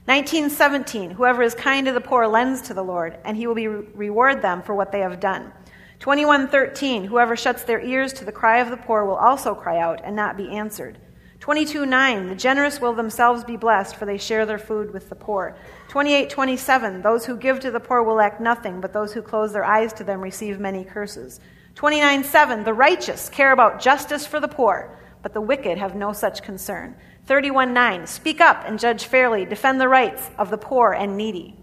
1917. 0.03 1.11
Whoever 1.11 1.43
is 1.43 1.55
kind 1.55 1.87
to 1.87 1.93
the 1.93 2.01
poor 2.01 2.27
lends 2.27 2.63
to 2.63 2.73
the 2.73 2.83
Lord, 2.83 3.17
and 3.23 3.37
he 3.37 3.47
will 3.47 3.55
be 3.55 3.67
reward 3.67 4.41
them 4.41 4.61
for 4.63 4.75
what 4.75 4.91
they 4.91 4.99
have 4.99 5.21
done. 5.21 5.53
21:13 5.99 7.05
Whoever 7.07 7.35
shuts 7.35 7.63
their 7.63 7.81
ears 7.81 8.13
to 8.13 8.25
the 8.25 8.31
cry 8.31 8.59
of 8.59 8.69
the 8.69 8.77
poor 8.77 9.03
will 9.03 9.15
also 9.15 9.53
cry 9.53 9.79
out 9.79 9.99
and 10.03 10.15
not 10.15 10.37
be 10.37 10.49
answered. 10.49 10.97
22:9 11.41 12.29
The 12.29 12.35
generous 12.35 12.79
will 12.79 12.93
themselves 12.93 13.43
be 13.43 13.57
blessed 13.57 13.95
for 13.97 14.05
they 14.05 14.17
share 14.17 14.45
their 14.45 14.57
food 14.57 14.93
with 14.93 15.09
the 15.09 15.15
poor. 15.15 15.55
28:27 15.89 17.01
Those 17.01 17.25
who 17.25 17.35
give 17.35 17.59
to 17.59 17.71
the 17.71 17.81
poor 17.81 18.01
will 18.01 18.15
lack 18.15 18.39
nothing 18.39 18.79
but 18.79 18.93
those 18.93 19.13
who 19.13 19.21
close 19.21 19.51
their 19.51 19.65
eyes 19.65 19.91
to 19.93 20.05
them 20.05 20.21
receive 20.21 20.57
many 20.57 20.85
curses. 20.85 21.41
29:7 21.75 22.63
The 22.63 22.73
righteous 22.73 23.27
care 23.27 23.51
about 23.51 23.81
justice 23.81 24.25
for 24.25 24.39
the 24.39 24.47
poor 24.47 24.95
but 25.21 25.33
the 25.33 25.41
wicked 25.41 25.77
have 25.77 25.95
no 25.95 26.13
such 26.13 26.41
concern. 26.41 26.95
31:9 27.27 28.07
Speak 28.07 28.39
up 28.39 28.63
and 28.65 28.79
judge 28.79 29.03
fairly 29.03 29.43
defend 29.43 29.81
the 29.81 29.89
rights 29.89 30.29
of 30.37 30.49
the 30.49 30.57
poor 30.57 30.93
and 30.93 31.17
needy. 31.17 31.58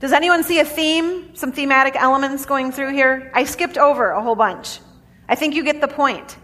Does 0.00 0.12
anyone 0.12 0.42
see 0.42 0.58
a 0.58 0.64
theme, 0.64 1.36
some 1.36 1.52
thematic 1.52 1.94
elements 1.94 2.46
going 2.46 2.72
through 2.72 2.94
here? 2.94 3.30
I 3.34 3.44
skipped 3.44 3.76
over 3.76 4.10
a 4.10 4.22
whole 4.22 4.34
bunch. 4.34 4.80
I 5.28 5.34
think 5.34 5.54
you 5.54 5.62
get 5.62 5.82
the 5.82 5.88
point. 5.88 6.38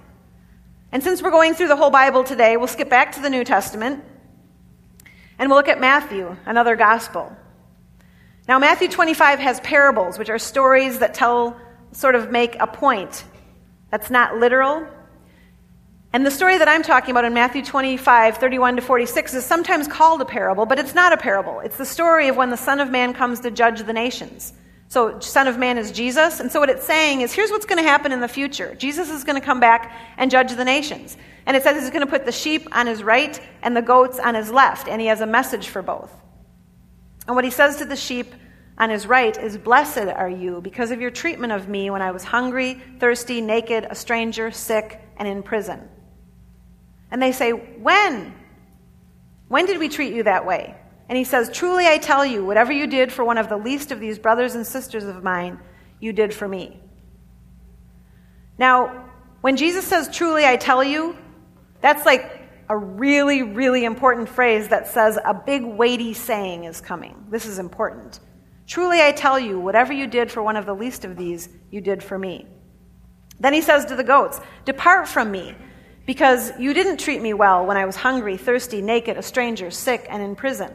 And 0.92 1.02
since 1.02 1.22
we're 1.22 1.30
going 1.30 1.54
through 1.54 1.68
the 1.68 1.76
whole 1.76 1.90
Bible 1.90 2.22
today, 2.22 2.58
we'll 2.58 2.66
skip 2.66 2.90
back 2.90 3.12
to 3.12 3.20
the 3.20 3.30
New 3.30 3.44
Testament 3.44 4.04
and 5.38 5.48
we'll 5.48 5.58
look 5.58 5.68
at 5.68 5.80
Matthew, 5.80 6.36
another 6.44 6.76
gospel. 6.76 7.34
Now, 8.46 8.58
Matthew 8.58 8.88
25 8.88 9.38
has 9.38 9.58
parables, 9.60 10.18
which 10.18 10.30
are 10.30 10.38
stories 10.38 10.98
that 10.98 11.14
tell, 11.14 11.58
sort 11.92 12.14
of 12.14 12.30
make 12.30 12.56
a 12.60 12.66
point 12.66 13.24
that's 13.90 14.10
not 14.10 14.36
literal, 14.36 14.86
and 16.16 16.24
the 16.24 16.30
story 16.30 16.56
that 16.56 16.66
I'm 16.66 16.82
talking 16.82 17.10
about 17.10 17.26
in 17.26 17.34
Matthew 17.34 17.62
25, 17.62 18.38
31 18.38 18.76
to 18.76 18.80
46 18.80 19.34
is 19.34 19.44
sometimes 19.44 19.86
called 19.86 20.22
a 20.22 20.24
parable, 20.24 20.64
but 20.64 20.78
it's 20.78 20.94
not 20.94 21.12
a 21.12 21.18
parable. 21.18 21.60
It's 21.60 21.76
the 21.76 21.84
story 21.84 22.28
of 22.28 22.36
when 22.36 22.48
the 22.48 22.56
Son 22.56 22.80
of 22.80 22.90
Man 22.90 23.12
comes 23.12 23.40
to 23.40 23.50
judge 23.50 23.82
the 23.82 23.92
nations. 23.92 24.54
So, 24.88 25.20
Son 25.20 25.46
of 25.46 25.58
Man 25.58 25.76
is 25.76 25.92
Jesus. 25.92 26.40
And 26.40 26.50
so, 26.50 26.58
what 26.58 26.70
it's 26.70 26.86
saying 26.86 27.20
is 27.20 27.34
here's 27.34 27.50
what's 27.50 27.66
going 27.66 27.84
to 27.84 27.86
happen 27.86 28.12
in 28.12 28.20
the 28.20 28.28
future 28.28 28.74
Jesus 28.76 29.10
is 29.10 29.24
going 29.24 29.38
to 29.38 29.44
come 29.44 29.60
back 29.60 29.94
and 30.16 30.30
judge 30.30 30.54
the 30.54 30.64
nations. 30.64 31.18
And 31.44 31.54
it 31.54 31.62
says 31.62 31.82
he's 31.82 31.90
going 31.90 32.06
to 32.06 32.10
put 32.10 32.24
the 32.24 32.32
sheep 32.32 32.66
on 32.72 32.86
his 32.86 33.02
right 33.02 33.38
and 33.60 33.76
the 33.76 33.82
goats 33.82 34.18
on 34.18 34.34
his 34.34 34.50
left. 34.50 34.88
And 34.88 35.02
he 35.02 35.08
has 35.08 35.20
a 35.20 35.26
message 35.26 35.68
for 35.68 35.82
both. 35.82 36.10
And 37.26 37.36
what 37.36 37.44
he 37.44 37.50
says 37.50 37.76
to 37.76 37.84
the 37.84 37.94
sheep 37.94 38.32
on 38.78 38.88
his 38.88 39.06
right 39.06 39.36
is 39.36 39.58
Blessed 39.58 39.98
are 39.98 40.30
you 40.30 40.62
because 40.62 40.92
of 40.92 40.98
your 40.98 41.10
treatment 41.10 41.52
of 41.52 41.68
me 41.68 41.90
when 41.90 42.00
I 42.00 42.10
was 42.10 42.24
hungry, 42.24 42.80
thirsty, 43.00 43.42
naked, 43.42 43.86
a 43.90 43.94
stranger, 43.94 44.50
sick, 44.50 44.98
and 45.18 45.28
in 45.28 45.42
prison. 45.42 45.90
And 47.16 47.22
they 47.22 47.32
say, 47.32 47.52
When? 47.52 48.34
When 49.48 49.64
did 49.64 49.78
we 49.78 49.88
treat 49.88 50.12
you 50.12 50.24
that 50.24 50.44
way? 50.44 50.74
And 51.08 51.16
he 51.16 51.24
says, 51.24 51.48
Truly 51.50 51.86
I 51.86 51.96
tell 51.96 52.26
you, 52.26 52.44
whatever 52.44 52.72
you 52.72 52.86
did 52.86 53.10
for 53.10 53.24
one 53.24 53.38
of 53.38 53.48
the 53.48 53.56
least 53.56 53.90
of 53.90 54.00
these 54.00 54.18
brothers 54.18 54.54
and 54.54 54.66
sisters 54.66 55.04
of 55.04 55.24
mine, 55.24 55.58
you 55.98 56.12
did 56.12 56.34
for 56.34 56.46
me. 56.46 56.78
Now, 58.58 59.08
when 59.40 59.56
Jesus 59.56 59.86
says, 59.86 60.14
Truly 60.14 60.44
I 60.44 60.56
tell 60.56 60.84
you, 60.84 61.16
that's 61.80 62.04
like 62.04 62.38
a 62.68 62.76
really, 62.76 63.42
really 63.42 63.86
important 63.86 64.28
phrase 64.28 64.68
that 64.68 64.86
says 64.86 65.18
a 65.24 65.32
big, 65.32 65.64
weighty 65.64 66.12
saying 66.12 66.64
is 66.64 66.82
coming. 66.82 67.28
This 67.30 67.46
is 67.46 67.58
important. 67.58 68.20
Truly 68.66 69.00
I 69.00 69.12
tell 69.12 69.40
you, 69.40 69.58
whatever 69.58 69.94
you 69.94 70.06
did 70.06 70.30
for 70.30 70.42
one 70.42 70.56
of 70.56 70.66
the 70.66 70.74
least 70.74 71.06
of 71.06 71.16
these, 71.16 71.48
you 71.70 71.80
did 71.80 72.02
for 72.02 72.18
me. 72.18 72.44
Then 73.40 73.54
he 73.54 73.62
says 73.62 73.86
to 73.86 73.96
the 73.96 74.04
goats, 74.04 74.38
Depart 74.66 75.08
from 75.08 75.30
me 75.30 75.54
because 76.06 76.52
you 76.58 76.72
didn't 76.72 76.98
treat 76.98 77.20
me 77.20 77.34
well 77.34 77.66
when 77.66 77.76
I 77.76 77.84
was 77.84 77.96
hungry, 77.96 78.36
thirsty, 78.36 78.80
naked, 78.80 79.16
a 79.16 79.22
stranger, 79.22 79.70
sick, 79.70 80.06
and 80.08 80.22
in 80.22 80.36
prison. 80.36 80.72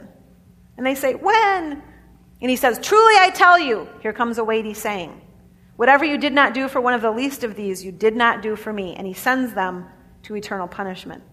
And 0.78 0.86
they 0.86 0.96
say, 0.96 1.16
When? 1.16 1.82
And 2.42 2.50
he 2.50 2.56
says, 2.56 2.80
Truly 2.80 3.16
I 3.18 3.32
tell 3.34 3.58
you, 3.58 3.88
here 4.02 4.14
comes 4.14 4.38
a 4.38 4.44
weighty 4.44 4.74
saying, 4.74 5.22
whatever 5.78 6.06
you 6.06 6.18
did 6.18 6.34
not 6.34 6.54
do 6.54 6.68
for 6.68 6.80
one 6.82 6.94
of 6.94 7.02
the 7.02 7.10
least 7.10 7.44
of 7.44 7.56
these, 7.56 7.84
you 7.84 7.92
did 7.92 8.16
not 8.16 8.42
do 8.42 8.56
for 8.56 8.72
me. 8.72 8.96
And 8.96 9.08
he 9.08 9.14
sends 9.14 9.54
them 9.54 9.88
to 10.24 10.36
eternal 10.36 10.68
punishment. 10.68 11.24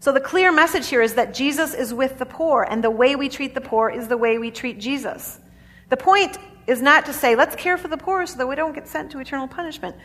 So 0.00 0.12
the 0.12 0.20
clear 0.20 0.52
message 0.52 0.88
here 0.88 1.02
is 1.02 1.14
that 1.14 1.34
Jesus 1.34 1.74
is 1.74 1.92
with 1.92 2.18
the 2.18 2.26
poor, 2.26 2.62
and 2.62 2.82
the 2.82 2.90
way 2.90 3.16
we 3.16 3.28
treat 3.28 3.54
the 3.54 3.60
poor 3.60 3.90
is 3.90 4.08
the 4.08 4.16
way 4.16 4.38
we 4.38 4.50
treat 4.50 4.78
Jesus. 4.78 5.40
The 5.88 5.96
point 5.96 6.38
is 6.66 6.80
not 6.80 7.06
to 7.06 7.12
say, 7.12 7.34
let's 7.34 7.56
care 7.56 7.76
for 7.76 7.88
the 7.88 7.96
poor 7.96 8.24
so 8.24 8.38
that 8.38 8.46
we 8.46 8.54
don't 8.54 8.74
get 8.74 8.86
sent 8.86 9.10
to 9.12 9.18
eternal 9.18 9.48
punishment. 9.48 9.96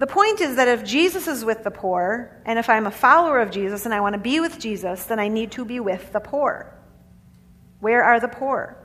The 0.00 0.06
point 0.06 0.40
is 0.40 0.56
that 0.56 0.66
if 0.66 0.82
Jesus 0.82 1.28
is 1.28 1.44
with 1.44 1.62
the 1.62 1.70
poor, 1.70 2.40
and 2.46 2.58
if 2.58 2.70
I'm 2.70 2.86
a 2.86 2.90
follower 2.90 3.38
of 3.38 3.50
Jesus 3.50 3.84
and 3.84 3.92
I 3.92 4.00
want 4.00 4.14
to 4.14 4.18
be 4.18 4.40
with 4.40 4.58
Jesus, 4.58 5.04
then 5.04 5.20
I 5.20 5.28
need 5.28 5.52
to 5.52 5.64
be 5.66 5.78
with 5.78 6.10
the 6.14 6.20
poor. 6.20 6.74
Where 7.80 8.02
are 8.02 8.18
the 8.18 8.28
poor? 8.28 8.78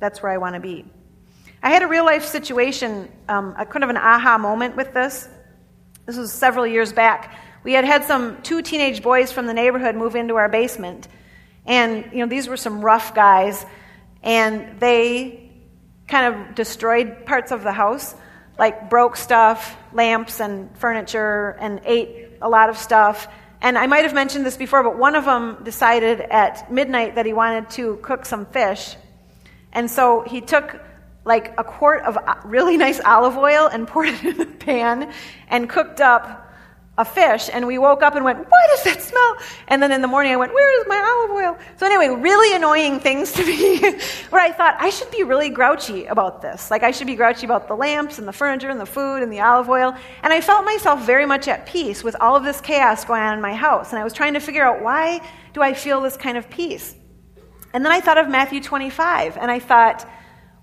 That's 0.00 0.20
where 0.24 0.32
I 0.32 0.38
want 0.38 0.54
to 0.56 0.60
be. 0.60 0.84
I 1.62 1.70
had 1.70 1.84
a 1.84 1.86
real 1.86 2.04
life 2.04 2.24
situation, 2.24 3.08
um, 3.28 3.54
a 3.56 3.64
kind 3.64 3.84
of 3.84 3.90
an 3.90 3.96
aha 3.96 4.38
moment 4.38 4.74
with 4.74 4.92
this. 4.92 5.28
This 6.04 6.16
was 6.16 6.32
several 6.32 6.66
years 6.66 6.92
back. 6.92 7.38
We 7.62 7.72
had 7.72 7.84
had 7.84 8.02
some 8.02 8.42
two 8.42 8.60
teenage 8.60 9.04
boys 9.04 9.30
from 9.30 9.46
the 9.46 9.54
neighborhood 9.54 9.94
move 9.94 10.16
into 10.16 10.34
our 10.34 10.48
basement, 10.48 11.06
and 11.64 12.10
you 12.12 12.18
know 12.18 12.26
these 12.26 12.48
were 12.48 12.56
some 12.56 12.80
rough 12.80 13.14
guys, 13.14 13.64
and 14.20 14.80
they 14.80 15.48
kind 16.08 16.34
of 16.34 16.56
destroyed 16.56 17.24
parts 17.24 17.52
of 17.52 17.62
the 17.62 17.72
house 17.72 18.16
like 18.58 18.88
broke 18.88 19.16
stuff, 19.16 19.76
lamps 19.92 20.40
and 20.40 20.76
furniture, 20.78 21.56
and 21.60 21.80
ate 21.84 22.28
a 22.40 22.48
lot 22.48 22.68
of 22.68 22.78
stuff. 22.78 23.28
And 23.60 23.78
I 23.78 23.86
might 23.86 24.04
have 24.04 24.14
mentioned 24.14 24.44
this 24.44 24.56
before, 24.56 24.82
but 24.82 24.98
one 24.98 25.14
of 25.14 25.24
them 25.24 25.62
decided 25.64 26.20
at 26.20 26.70
midnight 26.70 27.14
that 27.14 27.26
he 27.26 27.32
wanted 27.32 27.70
to 27.70 27.96
cook 28.02 28.24
some 28.24 28.46
fish. 28.46 28.96
And 29.72 29.90
so 29.90 30.22
he 30.26 30.40
took 30.40 30.80
like 31.24 31.54
a 31.58 31.64
quart 31.64 32.04
of 32.04 32.16
uh, 32.16 32.36
really 32.44 32.76
nice 32.76 33.00
olive 33.00 33.36
oil 33.36 33.66
and 33.66 33.86
poured 33.92 34.08
it 34.08 34.24
in 34.24 34.40
a 34.40 34.46
pan 34.46 35.12
and 35.48 35.68
cooked 35.68 36.00
up 36.00 36.45
a 36.98 37.04
fish 37.04 37.50
and 37.52 37.66
we 37.66 37.76
woke 37.76 38.02
up 38.02 38.14
and 38.14 38.24
went, 38.24 38.38
What 38.38 38.70
does 38.70 38.84
that 38.84 39.02
smell? 39.02 39.36
And 39.68 39.82
then 39.82 39.92
in 39.92 40.00
the 40.00 40.08
morning 40.08 40.32
I 40.32 40.36
went, 40.36 40.54
Where 40.54 40.80
is 40.80 40.86
my 40.88 40.96
olive 40.96 41.30
oil? 41.30 41.58
So, 41.76 41.86
anyway, 41.86 42.08
really 42.08 42.56
annoying 42.56 43.00
things 43.00 43.32
to 43.32 43.44
me 43.44 43.80
where 44.30 44.40
I 44.40 44.50
thought 44.50 44.76
I 44.78 44.88
should 44.90 45.10
be 45.10 45.22
really 45.22 45.50
grouchy 45.50 46.06
about 46.06 46.40
this. 46.40 46.70
Like, 46.70 46.82
I 46.82 46.90
should 46.90 47.06
be 47.06 47.14
grouchy 47.14 47.44
about 47.44 47.68
the 47.68 47.74
lamps 47.74 48.18
and 48.18 48.26
the 48.26 48.32
furniture 48.32 48.70
and 48.70 48.80
the 48.80 48.86
food 48.86 49.22
and 49.22 49.30
the 49.30 49.40
olive 49.40 49.68
oil. 49.68 49.94
And 50.22 50.32
I 50.32 50.40
felt 50.40 50.64
myself 50.64 51.04
very 51.04 51.26
much 51.26 51.48
at 51.48 51.66
peace 51.66 52.02
with 52.02 52.16
all 52.20 52.34
of 52.34 52.44
this 52.44 52.60
chaos 52.60 53.04
going 53.04 53.20
on 53.20 53.34
in 53.34 53.42
my 53.42 53.54
house. 53.54 53.90
And 53.90 53.98
I 53.98 54.04
was 54.04 54.12
trying 54.12 54.34
to 54.34 54.40
figure 54.40 54.64
out 54.64 54.82
why 54.82 55.20
do 55.52 55.62
I 55.62 55.74
feel 55.74 56.00
this 56.00 56.16
kind 56.16 56.38
of 56.38 56.48
peace? 56.48 56.94
And 57.74 57.84
then 57.84 57.92
I 57.92 58.00
thought 58.00 58.16
of 58.16 58.28
Matthew 58.28 58.62
25 58.62 59.36
and 59.36 59.50
I 59.50 59.58
thought, 59.58 60.08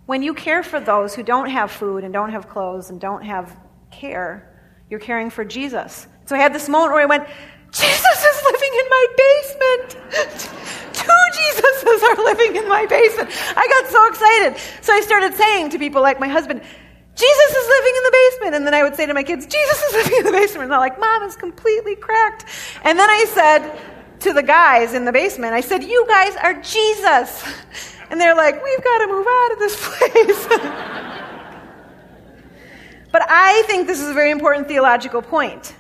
when 0.06 0.24
you 0.24 0.34
care 0.34 0.64
for 0.64 0.80
those 0.80 1.14
who 1.14 1.24
don't 1.24 1.50
have 1.50 1.72
food 1.72 2.04
and 2.04 2.12
don't 2.12 2.32
have 2.32 2.50
clothes 2.50 2.90
and 2.90 3.00
don't 3.00 3.24
have 3.24 3.56
care, 3.92 4.50
you're 4.90 5.00
caring 5.00 5.30
for 5.30 5.46
Jesus. 5.46 6.08
So 6.26 6.36
I 6.36 6.40
had 6.40 6.54
this 6.54 6.70
moment 6.70 6.94
where 6.94 7.02
I 7.02 7.06
went, 7.06 7.28
Jesus 7.72 8.18
is 8.32 8.38
living 8.52 8.74
in 8.80 8.88
my 8.90 9.06
basement. 9.18 9.90
Two 10.94 11.24
Jesuses 11.34 12.04
are 12.04 12.24
living 12.24 12.56
in 12.56 12.68
my 12.70 12.86
basement. 12.86 13.30
I 13.58 13.68
got 13.68 13.92
so 13.92 14.08
excited. 14.08 14.62
So 14.82 14.94
I 14.94 15.02
started 15.02 15.34
saying 15.34 15.72
to 15.72 15.80
people 15.80 16.02
like 16.02 16.20
my 16.20 16.28
husband, 16.28 16.62
Jesus 17.16 17.50
is 17.52 17.68
living 17.68 17.94
in 17.98 18.04
the 18.04 18.12
basement. 18.12 18.56
And 18.56 18.66
then 18.66 18.74
I 18.74 18.84
would 18.84 18.96
say 18.96 19.06
to 19.06 19.14
my 19.14 19.24
kids, 19.24 19.46
Jesus 19.46 19.84
is 19.84 19.94
living 20.06 20.18
in 20.20 20.26
the 20.26 20.32
basement. 20.32 20.64
And 20.64 20.72
they're 20.72 20.80
like, 20.80 21.00
Mom 21.00 21.24
is 21.24 21.36
completely 21.36 21.96
cracked. 21.96 22.46
And 22.84 22.98
then 22.98 23.10
I 23.10 23.26
said 23.30 23.80
to 24.20 24.34
the 24.34 24.44
guys 24.44 24.94
in 24.94 25.06
the 25.06 25.12
basement, 25.12 25.54
I 25.54 25.62
said, 25.62 25.84
You 25.84 26.06
guys 26.08 26.36
are 26.38 26.54
Jesus. 26.62 27.44
And 28.10 28.22
they're 28.22 28.36
like, 28.36 28.64
We've 28.64 28.84
got 28.84 28.98
to 29.00 29.08
move 29.08 29.28
out 29.28 29.52
of 29.54 29.60
this 29.60 29.76
place. 29.98 30.48
but 33.12 33.22
I 33.30 33.64
think 33.68 33.88
this 33.88 34.00
is 34.00 34.10
a 34.10 34.14
very 34.14 34.32
important 34.32 34.68
theological 34.68 35.22
point. 35.22 35.74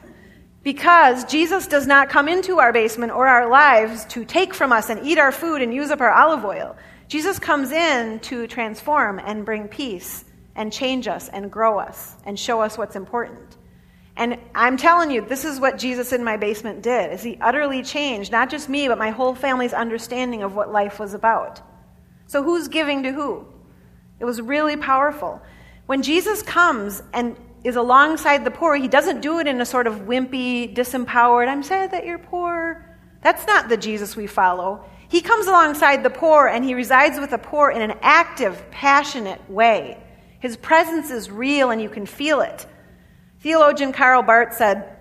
Because 0.63 1.25
Jesus 1.25 1.67
does 1.67 1.85
not 1.85 2.09
come 2.09 2.29
into 2.29 2.59
our 2.59 2.71
basement 2.71 3.11
or 3.11 3.27
our 3.27 3.49
lives 3.49 4.05
to 4.05 4.23
take 4.23 4.53
from 4.53 4.71
us 4.71 4.89
and 4.89 5.05
eat 5.05 5.17
our 5.17 5.31
food 5.31 5.61
and 5.61 5.73
use 5.73 5.91
up 5.91 5.99
our 5.99 6.11
olive 6.11 6.45
oil. 6.45 6.75
Jesus 7.09 7.37
comes 7.37 7.71
in 7.71 8.19
to 8.21 8.47
transform 8.47 9.19
and 9.19 9.45
bring 9.45 9.67
peace 9.67 10.23
and 10.55 10.71
change 10.71 11.07
us 11.07 11.27
and 11.27 11.51
grow 11.51 11.79
us 11.79 12.15
and 12.25 12.39
show 12.39 12.61
us 12.61 12.77
what's 12.77 12.95
important. 12.95 13.57
And 14.15 14.39
I'm 14.55 14.77
telling 14.77 15.11
you, 15.11 15.21
this 15.21 15.43
is 15.43 15.59
what 15.59 15.77
Jesus 15.77 16.13
in 16.13 16.23
my 16.23 16.37
basement 16.37 16.83
did. 16.83 17.11
Is 17.11 17.23
he 17.23 17.37
utterly 17.41 17.83
changed 17.83 18.31
not 18.31 18.49
just 18.49 18.69
me, 18.69 18.87
but 18.87 18.97
my 18.97 19.09
whole 19.09 19.35
family's 19.35 19.73
understanding 19.73 20.43
of 20.43 20.55
what 20.55 20.71
life 20.71 20.99
was 20.99 21.13
about. 21.13 21.61
So 22.27 22.41
who's 22.41 22.67
giving 22.67 23.03
to 23.03 23.11
who? 23.11 23.45
It 24.19 24.25
was 24.25 24.39
really 24.39 24.77
powerful. 24.77 25.41
When 25.87 26.03
Jesus 26.03 26.41
comes 26.41 27.03
and 27.11 27.35
is 27.63 27.75
alongside 27.75 28.43
the 28.43 28.51
poor, 28.51 28.75
he 28.75 28.87
doesn't 28.87 29.21
do 29.21 29.39
it 29.39 29.47
in 29.47 29.61
a 29.61 29.65
sort 29.65 29.87
of 29.87 30.01
wimpy, 30.01 30.73
disempowered, 30.75 31.47
I'm 31.47 31.63
sad 31.63 31.91
that 31.91 32.05
you're 32.05 32.17
poor. 32.17 32.85
That's 33.21 33.47
not 33.47 33.69
the 33.69 33.77
Jesus 33.77 34.15
we 34.15 34.27
follow. 34.27 34.85
He 35.07 35.21
comes 35.21 35.47
alongside 35.47 36.03
the 36.03 36.09
poor 36.09 36.47
and 36.47 36.65
he 36.65 36.73
resides 36.73 37.19
with 37.19 37.29
the 37.29 37.37
poor 37.37 37.71
in 37.71 37.81
an 37.81 37.97
active, 38.01 38.69
passionate 38.71 39.49
way. 39.49 40.03
His 40.39 40.57
presence 40.57 41.09
is 41.09 41.31
real 41.31 41.71
and 41.71 41.81
you 41.81 41.89
can 41.89 42.05
feel 42.05 42.41
it. 42.41 42.65
Theologian 43.39 43.93
Karl 43.93 44.23
Barth 44.23 44.55
said, 44.55 44.97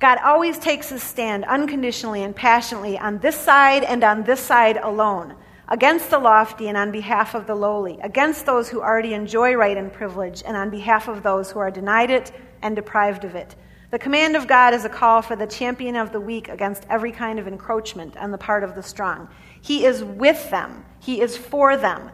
God 0.00 0.18
always 0.22 0.58
takes 0.58 0.90
his 0.90 1.02
stand 1.02 1.44
unconditionally 1.44 2.22
and 2.24 2.36
passionately 2.36 2.98
on 2.98 3.20
this 3.20 3.38
side 3.38 3.84
and 3.84 4.04
on 4.04 4.24
this 4.24 4.40
side 4.40 4.76
alone 4.76 5.34
against 5.68 6.10
the 6.10 6.18
lofty 6.18 6.68
and 6.68 6.76
on 6.76 6.90
behalf 6.90 7.34
of 7.34 7.46
the 7.46 7.54
lowly, 7.54 7.98
against 8.02 8.46
those 8.46 8.68
who 8.68 8.80
already 8.80 9.14
enjoy 9.14 9.54
right 9.54 9.76
and 9.76 9.92
privilege, 9.92 10.42
and 10.46 10.56
on 10.56 10.70
behalf 10.70 11.08
of 11.08 11.22
those 11.22 11.50
who 11.50 11.58
are 11.58 11.70
denied 11.70 12.10
it 12.10 12.32
and 12.62 12.76
deprived 12.76 13.24
of 13.24 13.34
it. 13.34 13.54
The 13.90 13.98
command 13.98 14.34
of 14.34 14.46
God 14.46 14.74
is 14.74 14.84
a 14.84 14.88
call 14.88 15.22
for 15.22 15.36
the 15.36 15.46
champion 15.46 15.94
of 15.94 16.10
the 16.10 16.20
weak 16.20 16.48
against 16.48 16.84
every 16.90 17.12
kind 17.12 17.38
of 17.38 17.46
encroachment 17.46 18.16
on 18.16 18.32
the 18.32 18.38
part 18.38 18.64
of 18.64 18.74
the 18.74 18.82
strong. 18.82 19.28
He 19.62 19.84
is 19.84 20.02
with 20.02 20.50
them, 20.50 20.84
He 21.00 21.20
is 21.20 21.36
for 21.36 21.76
them. 21.76 22.10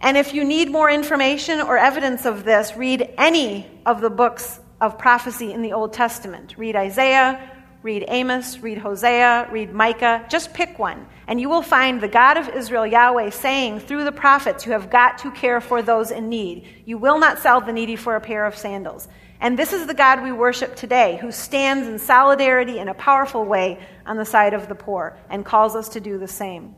And 0.00 0.16
if 0.18 0.34
you 0.34 0.44
need 0.44 0.70
more 0.70 0.90
information 0.90 1.60
or 1.60 1.78
evidence 1.78 2.26
of 2.26 2.44
this, 2.44 2.76
read 2.76 3.14
any 3.16 3.66
of 3.86 4.00
the 4.00 4.10
books 4.10 4.60
of 4.80 4.98
prophecy 4.98 5.52
in 5.52 5.62
the 5.62 5.72
Old 5.72 5.92
Testament. 5.94 6.54
Read 6.58 6.76
Isaiah, 6.76 7.50
read 7.82 8.04
Amos, 8.08 8.58
read 8.58 8.78
Hosea, 8.78 9.48
read 9.50 9.72
Micah. 9.72 10.26
Just 10.28 10.52
pick 10.52 10.78
one. 10.78 11.06
And 11.26 11.40
you 11.40 11.48
will 11.48 11.62
find 11.62 12.00
the 12.00 12.08
God 12.08 12.36
of 12.36 12.48
Israel, 12.50 12.86
Yahweh, 12.86 13.30
saying 13.30 13.80
through 13.80 14.04
the 14.04 14.12
prophets, 14.12 14.66
You 14.66 14.72
have 14.72 14.90
got 14.90 15.18
to 15.18 15.30
care 15.30 15.60
for 15.60 15.82
those 15.82 16.10
in 16.10 16.28
need. 16.28 16.66
You 16.84 16.98
will 16.98 17.18
not 17.18 17.38
sell 17.38 17.60
the 17.60 17.72
needy 17.72 17.96
for 17.96 18.16
a 18.16 18.20
pair 18.20 18.44
of 18.44 18.56
sandals. 18.56 19.08
And 19.40 19.58
this 19.58 19.72
is 19.72 19.86
the 19.86 19.94
God 19.94 20.22
we 20.22 20.32
worship 20.32 20.76
today, 20.76 21.18
who 21.20 21.32
stands 21.32 21.88
in 21.88 21.98
solidarity 21.98 22.78
in 22.78 22.88
a 22.88 22.94
powerful 22.94 23.44
way 23.44 23.78
on 24.06 24.16
the 24.16 24.24
side 24.24 24.54
of 24.54 24.68
the 24.68 24.74
poor 24.74 25.18
and 25.30 25.44
calls 25.44 25.74
us 25.74 25.90
to 25.90 26.00
do 26.00 26.18
the 26.18 26.28
same. 26.28 26.74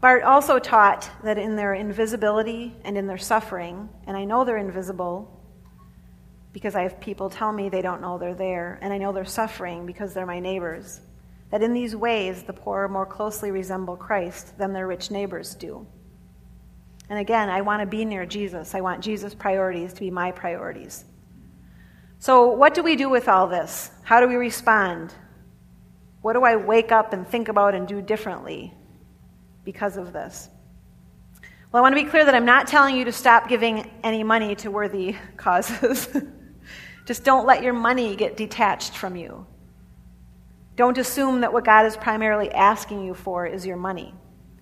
Barth 0.00 0.24
also 0.24 0.58
taught 0.58 1.10
that 1.22 1.38
in 1.38 1.56
their 1.56 1.74
invisibility 1.74 2.74
and 2.84 2.96
in 2.96 3.06
their 3.06 3.18
suffering, 3.18 3.88
and 4.06 4.16
I 4.16 4.24
know 4.24 4.44
they're 4.44 4.58
invisible 4.58 5.30
because 6.52 6.76
I 6.76 6.82
have 6.82 7.00
people 7.00 7.30
tell 7.30 7.52
me 7.52 7.68
they 7.68 7.82
don't 7.82 8.00
know 8.00 8.18
they're 8.18 8.34
there, 8.34 8.78
and 8.80 8.92
I 8.92 8.98
know 8.98 9.12
they're 9.12 9.24
suffering 9.24 9.86
because 9.86 10.14
they're 10.14 10.26
my 10.26 10.40
neighbors 10.40 11.00
that 11.54 11.62
in 11.62 11.72
these 11.72 11.94
ways 11.94 12.42
the 12.42 12.52
poor 12.52 12.88
more 12.88 13.06
closely 13.06 13.52
resemble 13.52 13.96
Christ 13.96 14.58
than 14.58 14.72
their 14.72 14.88
rich 14.88 15.12
neighbors 15.12 15.54
do. 15.54 15.86
And 17.08 17.16
again, 17.16 17.48
I 17.48 17.60
want 17.60 17.80
to 17.80 17.86
be 17.86 18.04
near 18.04 18.26
Jesus. 18.26 18.74
I 18.74 18.80
want 18.80 19.04
Jesus' 19.04 19.36
priorities 19.36 19.92
to 19.92 20.00
be 20.00 20.10
my 20.10 20.32
priorities. 20.32 21.04
So, 22.18 22.48
what 22.48 22.74
do 22.74 22.82
we 22.82 22.96
do 22.96 23.08
with 23.08 23.28
all 23.28 23.46
this? 23.46 23.92
How 24.02 24.18
do 24.18 24.26
we 24.26 24.34
respond? 24.34 25.14
What 26.22 26.32
do 26.32 26.42
I 26.42 26.56
wake 26.56 26.90
up 26.90 27.12
and 27.12 27.24
think 27.24 27.46
about 27.46 27.76
and 27.76 27.86
do 27.86 28.02
differently 28.02 28.74
because 29.62 29.96
of 29.96 30.12
this? 30.12 30.48
Well, 31.70 31.78
I 31.78 31.82
want 31.82 31.96
to 31.96 32.02
be 32.02 32.10
clear 32.10 32.24
that 32.24 32.34
I'm 32.34 32.46
not 32.46 32.66
telling 32.66 32.96
you 32.96 33.04
to 33.04 33.12
stop 33.12 33.48
giving 33.48 33.88
any 34.02 34.24
money 34.24 34.56
to 34.56 34.72
worthy 34.72 35.14
causes. 35.36 36.08
Just 37.06 37.22
don't 37.22 37.46
let 37.46 37.62
your 37.62 37.74
money 37.74 38.16
get 38.16 38.36
detached 38.36 38.96
from 38.96 39.14
you. 39.14 39.46
Don't 40.76 40.98
assume 40.98 41.40
that 41.42 41.52
what 41.52 41.64
God 41.64 41.86
is 41.86 41.96
primarily 41.96 42.50
asking 42.50 43.04
you 43.04 43.14
for 43.14 43.46
is 43.46 43.64
your 43.64 43.76
money. 43.76 44.14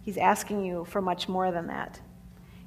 He's 0.03 0.19
asking 0.19 0.65
you 0.65 0.85
for 0.85 1.01
much 1.01 1.29
more 1.29 1.51
than 1.51 1.69
that. 1.69 2.01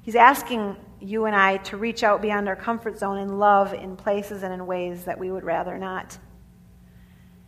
He's 0.02 0.16
asking 0.16 0.76
you 1.00 1.26
and 1.26 1.36
I 1.36 1.58
to 1.58 1.76
reach 1.76 2.02
out 2.02 2.22
beyond 2.22 2.48
our 2.48 2.56
comfort 2.56 2.98
zone 2.98 3.18
and 3.18 3.38
love 3.38 3.74
in 3.74 3.96
places 3.96 4.42
and 4.42 4.52
in 4.52 4.66
ways 4.66 5.04
that 5.04 5.18
we 5.18 5.30
would 5.30 5.44
rather 5.44 5.78
not. 5.78 6.18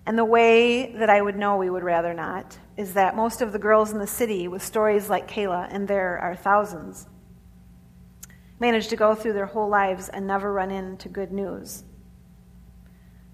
And 0.06 0.16
the 0.16 0.24
way 0.24 0.92
that 0.92 1.11
I 1.11 1.20
would 1.20 1.37
know 1.37 1.56
we 1.56 1.70
would 1.70 1.82
rather 1.82 2.14
not 2.14 2.58
is 2.76 2.94
that 2.94 3.16
most 3.16 3.42
of 3.42 3.52
the 3.52 3.58
girls 3.58 3.92
in 3.92 3.98
the 3.98 4.06
city 4.06 4.48
with 4.48 4.64
stories 4.64 5.11
like 5.11 5.30
Kayla, 5.30 5.68
and 5.70 5.87
there 5.87 6.18
are 6.18 6.34
thousands, 6.34 7.06
manage 8.61 8.88
to 8.88 8.96
go 8.96 9.14
through 9.14 9.34
their 9.34 9.46
whole 9.46 9.68
lives 9.68 10.08
and 10.08 10.26
never 10.26 10.52
run 10.52 10.70
into 10.70 11.08
good 11.08 11.32
news. 11.32 11.84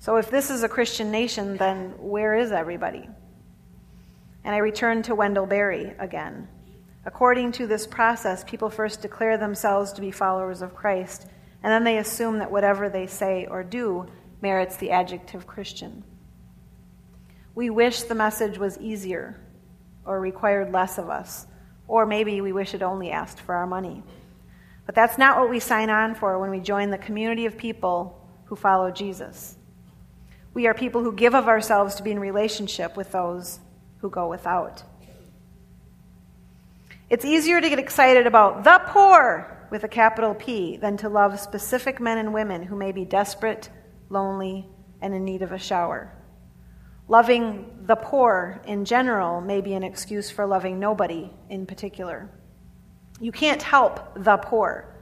So, 0.05 0.17
if 0.17 0.31
this 0.31 0.51
is 0.51 0.63
a 0.63 0.69
Christian 0.69 1.11
nation, 1.11 1.57
then 1.57 1.95
where 1.97 2.37
is 2.37 2.53
everybody? 2.53 3.09
And 4.45 4.55
I 4.55 4.59
return 4.59 5.03
to 5.05 5.15
Wendell 5.15 5.47
Berry 5.47 5.95
again. 5.99 6.47
According 7.07 7.53
to 7.53 7.67
this 7.67 7.87
process, 7.87 8.45
people 8.45 8.69
first 8.69 9.01
declare 9.01 9.39
themselves 9.39 9.95
to 9.95 10.03
be 10.03 10.11
followers 10.11 10.61
of 10.61 10.75
Christ, 10.75 11.27
and 11.63 11.73
then 11.73 11.85
they 11.85 11.97
assume 11.97 12.41
that 12.41 12.51
whatever 12.51 12.91
they 12.91 13.07
say 13.07 13.47
or 13.47 13.65
do 13.65 14.07
merits 14.43 14.77
the 14.77 14.91
adjective 14.91 15.47
Christian. 15.47 16.05
We 17.55 17.71
wish 17.71 18.03
the 18.03 18.15
message 18.15 18.59
was 18.59 18.77
easier 18.77 19.41
or 20.05 20.21
required 20.21 20.71
less 20.71 20.99
of 20.99 21.09
us, 21.09 21.47
or 21.89 22.05
maybe 22.05 22.43
we 22.43 22.53
wish 22.53 22.75
it 22.75 22.83
only 22.83 23.11
asked 23.11 23.41
for 23.41 23.55
our 23.55 23.67
money. 23.67 24.03
But 24.85 24.97
that's 24.97 25.17
not 25.17 25.39
what 25.39 25.49
we 25.49 25.61
sign 25.61 25.89
on 25.89 26.15
for 26.15 26.39
when 26.39 26.51
we 26.51 26.61
join 26.61 26.91
the 26.91 26.99
community 26.99 27.47
of 27.47 27.57
people 27.57 28.21
who 28.45 28.55
follow 28.55 28.91
Jesus. 28.91 29.57
We 30.55 30.69
are 30.69 30.75
people 30.75 31.03
who 31.03 31.13
give 31.13 31.35
of 31.35 31.49
ourselves 31.49 31.97
to 31.97 32.05
be 32.05 32.13
in 32.13 32.21
relationship 32.21 32.97
with 32.97 33.11
those 33.11 33.59
who 33.99 34.09
go 34.09 34.29
without. 34.29 34.85
It's 37.11 37.25
easier 37.25 37.61
to 37.61 37.69
get 37.69 37.81
excited 37.81 38.27
about 38.27 38.63
the 38.63 38.81
poor 38.87 39.67
with 39.71 39.83
a 39.83 39.89
capital 39.89 40.33
P 40.33 40.77
than 40.77 40.97
to 40.99 41.09
love 41.09 41.41
specific 41.41 42.01
men 42.01 42.19
and 42.19 42.33
women 42.33 42.63
who 42.63 42.77
may 42.77 42.93
be 42.93 43.05
desperate, 43.05 43.69
lonely, 44.09 44.69
and 45.03 45.13
in 45.13 45.25
need 45.25 45.43
of 45.43 45.51
a 45.51 45.59
shower. 45.59 46.13
Loving 47.09 47.85
the 47.87 47.97
poor 47.97 48.63
in 48.65 48.85
general 48.85 49.41
may 49.41 49.61
be 49.61 49.75
an 49.75 49.83
excuse 49.83 50.31
for 50.31 50.47
loving 50.47 50.79
nobody 50.79 51.31
in 51.51 51.67
particular. 51.67 52.31
You 53.21 53.33
can't 53.33 53.63
help 53.63 54.15
the 54.17 54.37
poor, 54.37 54.97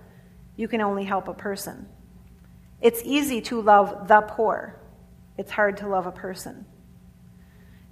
you 0.56 0.66
can 0.66 0.80
only 0.80 1.04
help 1.04 1.28
a 1.28 1.34
person. 1.34 1.88
It's 2.80 3.02
easy 3.04 3.42
to 3.42 3.60
love 3.60 4.08
the 4.08 4.22
poor 4.22 4.81
it's 5.38 5.50
hard 5.50 5.76
to 5.78 5.88
love 5.88 6.06
a 6.06 6.12
person. 6.12 6.66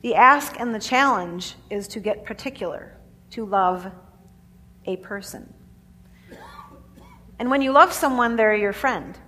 The 0.03 0.15
ask 0.15 0.59
and 0.59 0.75
the 0.75 0.79
challenge 0.79 1.55
is 1.69 1.89
to 1.89 2.01
get 2.01 2.25
particular, 2.25 2.97
to 3.31 3.45
love 3.45 3.91
a 4.87 4.97
person. 4.97 5.53
And 7.39 7.51
when 7.51 7.63
you 7.63 7.73
love 7.73 7.93
someone, 7.93 8.37
they're 8.37 8.55
your 8.55 8.73
friend. 8.73 9.19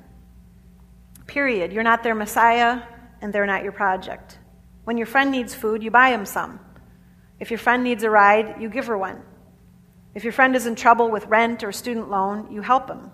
Period. 1.26 1.72
You're 1.72 1.82
not 1.82 2.02
their 2.02 2.14
Messiah, 2.14 2.82
and 3.20 3.32
they're 3.32 3.46
not 3.46 3.62
your 3.62 3.72
project. 3.72 4.38
When 4.84 4.96
your 4.96 5.06
friend 5.06 5.30
needs 5.30 5.54
food, 5.54 5.82
you 5.82 5.90
buy 5.90 6.10
him 6.10 6.26
some. 6.26 6.60
If 7.40 7.50
your 7.50 7.58
friend 7.58 7.82
needs 7.82 8.02
a 8.02 8.10
ride, 8.10 8.60
you 8.60 8.68
give 8.68 8.86
her 8.86 8.98
one. 8.98 9.22
If 10.14 10.24
your 10.24 10.32
friend 10.32 10.54
is 10.54 10.66
in 10.66 10.74
trouble 10.74 11.10
with 11.10 11.26
rent 11.26 11.64
or 11.64 11.72
student 11.72 12.10
loan, 12.10 12.52
you 12.52 12.60
help 12.60 12.88
him. 12.88 13.10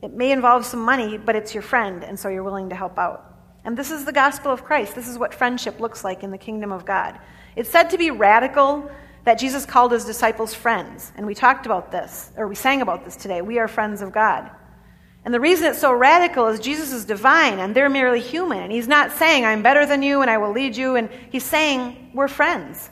It 0.00 0.14
may 0.14 0.32
involve 0.32 0.64
some 0.64 0.80
money, 0.80 1.18
but 1.18 1.36
it's 1.36 1.52
your 1.52 1.62
friend, 1.62 2.02
and 2.02 2.18
so 2.18 2.28
you're 2.28 2.42
willing 2.42 2.70
to 2.70 2.76
help 2.76 2.98
out. 2.98 3.27
And 3.68 3.76
this 3.76 3.90
is 3.90 4.06
the 4.06 4.14
gospel 4.14 4.50
of 4.50 4.64
Christ. 4.64 4.94
This 4.94 5.06
is 5.06 5.18
what 5.18 5.34
friendship 5.34 5.78
looks 5.78 6.02
like 6.02 6.22
in 6.22 6.30
the 6.30 6.38
kingdom 6.38 6.72
of 6.72 6.86
God. 6.86 7.18
It's 7.54 7.68
said 7.68 7.90
to 7.90 7.98
be 7.98 8.10
radical 8.10 8.90
that 9.24 9.38
Jesus 9.38 9.66
called 9.66 9.92
his 9.92 10.06
disciples 10.06 10.54
friends. 10.54 11.12
And 11.16 11.26
we 11.26 11.34
talked 11.34 11.66
about 11.66 11.92
this, 11.92 12.32
or 12.38 12.48
we 12.48 12.54
sang 12.54 12.80
about 12.80 13.04
this 13.04 13.14
today. 13.14 13.42
We 13.42 13.58
are 13.58 13.68
friends 13.68 14.00
of 14.00 14.10
God. 14.10 14.50
And 15.22 15.34
the 15.34 15.38
reason 15.38 15.66
it's 15.66 15.80
so 15.80 15.92
radical 15.92 16.46
is 16.46 16.60
Jesus 16.60 16.94
is 16.94 17.04
divine 17.04 17.58
and 17.58 17.76
they're 17.76 17.90
merely 17.90 18.20
human. 18.20 18.60
And 18.60 18.72
he's 18.72 18.88
not 18.88 19.12
saying, 19.12 19.44
I'm 19.44 19.62
better 19.62 19.84
than 19.84 20.02
you 20.02 20.22
and 20.22 20.30
I 20.30 20.38
will 20.38 20.52
lead 20.52 20.74
you. 20.74 20.96
And 20.96 21.10
he's 21.28 21.44
saying, 21.44 22.12
we're 22.14 22.26
friends. 22.26 22.88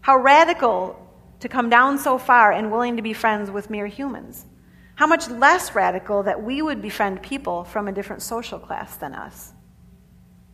How 0.00 0.16
radical 0.16 0.98
to 1.40 1.48
come 1.50 1.68
down 1.68 1.98
so 1.98 2.16
far 2.16 2.52
and 2.52 2.72
willing 2.72 2.96
to 2.96 3.02
be 3.02 3.12
friends 3.12 3.50
with 3.50 3.68
mere 3.68 3.86
humans. 3.86 4.46
How 4.94 5.06
much 5.06 5.28
less 5.28 5.74
radical 5.74 6.22
that 6.22 6.42
we 6.42 6.62
would 6.62 6.80
befriend 6.80 7.20
people 7.22 7.64
from 7.64 7.86
a 7.86 7.92
different 7.92 8.22
social 8.22 8.58
class 8.58 8.96
than 8.96 9.14
us. 9.14 9.52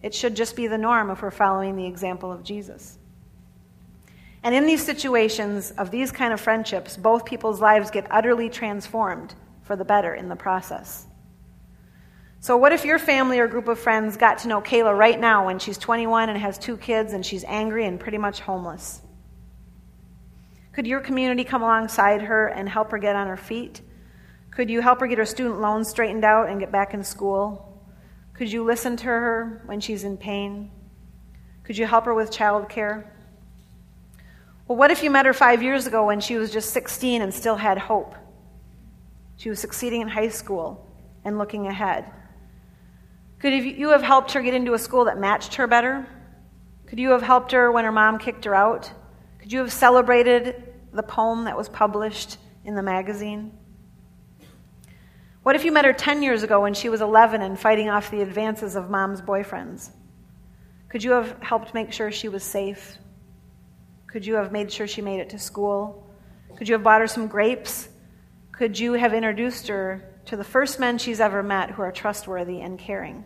It 0.03 0.14
should 0.14 0.34
just 0.34 0.57
be 0.57 0.66
the 0.66 0.78
norm 0.78 1.11
if 1.11 1.22
we're 1.22 1.30
following 1.30 1.76
the 1.76 1.86
example 1.86 2.32
of 2.32 2.42
Jesus. 2.42 2.98
And 4.42 4.55
in 4.55 4.66
these 4.66 4.84
situations 4.84 5.70
of 5.72 5.90
these 5.90 6.11
kind 6.11 6.32
of 6.32 6.40
friendships, 6.40 6.96
both 6.96 7.24
people's 7.24 7.61
lives 7.61 7.90
get 7.90 8.07
utterly 8.11 8.48
transformed 8.48 9.34
for 9.62 9.76
the 9.76 9.84
better 9.84 10.14
in 10.14 10.28
the 10.28 10.36
process. 10.36 11.07
So, 12.42 12.57
what 12.57 12.72
if 12.72 12.86
your 12.86 12.98
family 12.98 13.38
or 13.38 13.46
group 13.46 13.68
of 13.68 13.78
friends 13.78 14.16
got 14.16 14.38
to 14.38 14.48
know 14.48 14.62
Kayla 14.62 14.96
right 14.96 15.20
now 15.20 15.44
when 15.44 15.59
she's 15.59 15.76
21 15.76 16.30
and 16.30 16.38
has 16.38 16.57
two 16.57 16.78
kids 16.78 17.12
and 17.12 17.24
she's 17.24 17.44
angry 17.44 17.84
and 17.84 18.01
pretty 18.01 18.16
much 18.16 18.40
homeless? 18.40 19.03
Could 20.72 20.86
your 20.86 21.01
community 21.01 21.44
come 21.44 21.62
alongside 21.62 22.22
her 22.22 22.46
and 22.46 22.66
help 22.66 22.92
her 22.92 22.98
get 22.98 23.14
on 23.14 23.26
her 23.26 23.36
feet? 23.36 23.82
Could 24.51 24.70
you 24.70 24.80
help 24.80 25.01
her 25.01 25.07
get 25.07 25.18
her 25.18 25.26
student 25.26 25.61
loans 25.61 25.88
straightened 25.88 26.24
out 26.24 26.48
and 26.48 26.59
get 26.59 26.72
back 26.72 26.94
in 26.94 27.05
school? 27.05 27.70
Could 28.41 28.51
you 28.51 28.64
listen 28.64 28.97
to 28.97 29.05
her 29.05 29.61
when 29.66 29.80
she's 29.80 30.03
in 30.03 30.16
pain? 30.16 30.70
Could 31.62 31.76
you 31.76 31.84
help 31.84 32.07
her 32.07 32.14
with 32.14 32.30
childcare? 32.30 33.05
Well, 34.66 34.78
what 34.78 34.91
if 34.91 35.03
you 35.03 35.11
met 35.11 35.26
her 35.26 35.34
five 35.34 35.62
years 35.62 35.86
ago 35.86 36.07
when 36.07 36.20
she 36.20 36.36
was 36.38 36.51
just 36.51 36.70
16 36.70 37.20
and 37.20 37.34
still 37.34 37.57
had 37.57 37.76
hope? 37.76 38.14
She 39.36 39.51
was 39.51 39.61
succeeding 39.61 40.01
in 40.01 40.09
high 40.09 40.30
school 40.30 40.88
and 41.22 41.36
looking 41.36 41.66
ahead. 41.66 42.07
Could 43.41 43.53
you 43.53 43.91
have 43.91 44.01
helped 44.01 44.32
her 44.32 44.41
get 44.41 44.55
into 44.55 44.72
a 44.72 44.78
school 44.78 45.05
that 45.05 45.18
matched 45.18 45.57
her 45.57 45.66
better? 45.66 46.07
Could 46.86 46.99
you 46.99 47.11
have 47.11 47.20
helped 47.20 47.53
her 47.53 47.70
when 47.70 47.84
her 47.84 47.93
mom 47.93 48.18
kicked 48.18 48.47
her 48.47 48.55
out? 48.55 48.91
Could 49.38 49.53
you 49.53 49.59
have 49.59 49.70
celebrated 49.70 50.72
the 50.95 51.03
poem 51.03 51.45
that 51.45 51.59
was 51.59 51.68
published 51.68 52.38
in 52.64 52.74
the 52.74 52.82
magazine? 52.82 53.53
What 55.43 55.57
if 55.57 55.64
you 55.64 55.72
met 55.72 55.86
her 55.86 55.93
10 55.95 56.22
years 56.22 56.43
ago 56.43 56.61
when 56.61 56.74
she 56.74 56.91
was 56.91 57.01
11 57.01 57.41
and 57.41 57.59
fighting 57.59 57.88
off 57.88 58.11
the 58.11 58.20
advances 58.20 58.76
of 58.76 58.91
mom's 58.91 59.22
boyfriends? 59.22 59.91
Could 60.91 61.03
you 61.03 61.12
have 61.12 61.41
helped 61.41 61.72
make 61.72 61.93
sure 61.93 62.11
she 62.11 62.28
was 62.28 62.45
safe? 62.45 62.99
Could 64.07 64.26
you 64.26 64.34
have 64.34 64.53
made 64.53 64.70
sure 64.70 64.86
she 64.86 65.01
made 65.01 65.20
it 65.20 65.30
to 65.30 65.38
school? 65.38 66.07
Could 66.59 66.68
you 66.68 66.74
have 66.74 66.82
bought 66.82 67.01
her 67.01 67.07
some 67.07 67.26
grapes? 67.26 67.88
Could 68.53 68.78
you 68.78 68.93
have 68.95 69.14
introduced 69.14 69.68
her 69.68 70.05
to 70.26 70.36
the 70.36 70.45
first 70.45 70.78
men 70.78 70.99
she's 70.99 71.20
ever 71.20 71.43
met 71.43 71.70
who 71.70 71.82
are 71.82 71.93
trustworthy 71.93 72.61
and 72.61 72.78
caring? 72.78 73.24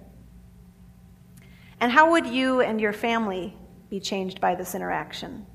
And 1.80 1.90
how 1.90 2.12
would 2.12 2.26
you 2.26 2.60
and 2.60 2.80
your 2.80 2.92
family 2.92 3.56
be 3.90 3.98
changed 3.98 4.40
by 4.40 4.54
this 4.54 4.76
interaction? 4.76 5.46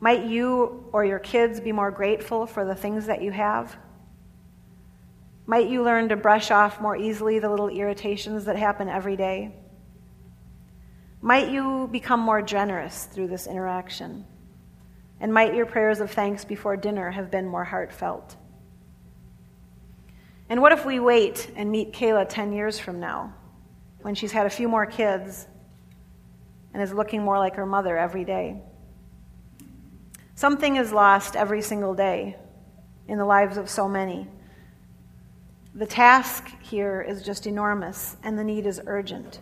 Might 0.00 0.24
you 0.24 0.88
or 0.92 1.04
your 1.04 1.20
kids 1.20 1.60
be 1.60 1.70
more 1.70 1.92
grateful 1.92 2.46
for 2.46 2.64
the 2.64 2.74
things 2.74 3.06
that 3.06 3.22
you 3.22 3.30
have? 3.30 3.76
Might 5.50 5.68
you 5.68 5.82
learn 5.82 6.10
to 6.10 6.16
brush 6.16 6.52
off 6.52 6.80
more 6.80 6.96
easily 6.96 7.40
the 7.40 7.50
little 7.50 7.70
irritations 7.70 8.44
that 8.44 8.54
happen 8.54 8.88
every 8.88 9.16
day? 9.16 9.52
Might 11.20 11.50
you 11.50 11.88
become 11.90 12.20
more 12.20 12.40
generous 12.40 13.06
through 13.06 13.26
this 13.26 13.48
interaction? 13.48 14.24
And 15.18 15.34
might 15.34 15.56
your 15.56 15.66
prayers 15.66 15.98
of 15.98 16.12
thanks 16.12 16.44
before 16.44 16.76
dinner 16.76 17.10
have 17.10 17.32
been 17.32 17.48
more 17.48 17.64
heartfelt? 17.64 18.36
And 20.48 20.62
what 20.62 20.70
if 20.70 20.86
we 20.86 21.00
wait 21.00 21.50
and 21.56 21.68
meet 21.68 21.92
Kayla 21.92 22.28
10 22.28 22.52
years 22.52 22.78
from 22.78 23.00
now, 23.00 23.34
when 24.02 24.14
she's 24.14 24.30
had 24.30 24.46
a 24.46 24.50
few 24.50 24.68
more 24.68 24.86
kids 24.86 25.48
and 26.72 26.80
is 26.80 26.92
looking 26.92 27.24
more 27.24 27.38
like 27.38 27.56
her 27.56 27.66
mother 27.66 27.98
every 27.98 28.24
day? 28.24 28.62
Something 30.36 30.76
is 30.76 30.92
lost 30.92 31.34
every 31.34 31.60
single 31.60 31.94
day 31.94 32.36
in 33.08 33.18
the 33.18 33.24
lives 33.24 33.56
of 33.56 33.68
so 33.68 33.88
many. 33.88 34.28
The 35.74 35.86
task 35.86 36.48
here 36.60 37.00
is 37.00 37.22
just 37.22 37.46
enormous, 37.46 38.16
and 38.24 38.36
the 38.36 38.42
need 38.42 38.66
is 38.66 38.80
urgent. 38.86 39.40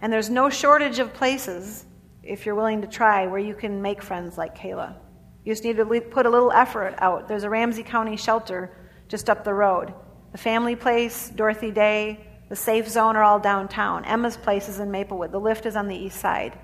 And 0.00 0.12
there's 0.12 0.28
no 0.28 0.50
shortage 0.50 0.98
of 0.98 1.14
places, 1.14 1.84
if 2.22 2.44
you're 2.44 2.56
willing 2.56 2.82
to 2.82 2.88
try, 2.88 3.26
where 3.26 3.38
you 3.38 3.54
can 3.54 3.80
make 3.80 4.02
friends 4.02 4.36
like 4.36 4.58
Kayla. 4.58 4.96
You 5.44 5.52
just 5.52 5.62
need 5.62 5.76
to 5.76 5.84
put 5.84 6.26
a 6.26 6.30
little 6.30 6.50
effort 6.50 6.94
out. 6.98 7.28
There's 7.28 7.44
a 7.44 7.50
Ramsey 7.50 7.84
County 7.84 8.16
shelter 8.16 8.76
just 9.06 9.30
up 9.30 9.44
the 9.44 9.54
road. 9.54 9.94
The 10.32 10.38
Family 10.38 10.74
Place, 10.74 11.30
Dorothy 11.30 11.70
Day, 11.70 12.26
the 12.48 12.56
Safe 12.56 12.88
Zone 12.88 13.14
are 13.14 13.22
all 13.22 13.38
downtown. 13.38 14.04
Emma's 14.04 14.36
Place 14.36 14.68
is 14.68 14.80
in 14.80 14.90
Maplewood. 14.90 15.30
The 15.30 15.38
lift 15.38 15.64
is 15.64 15.76
on 15.76 15.86
the 15.86 15.96
east 15.96 16.18
side. 16.18 16.58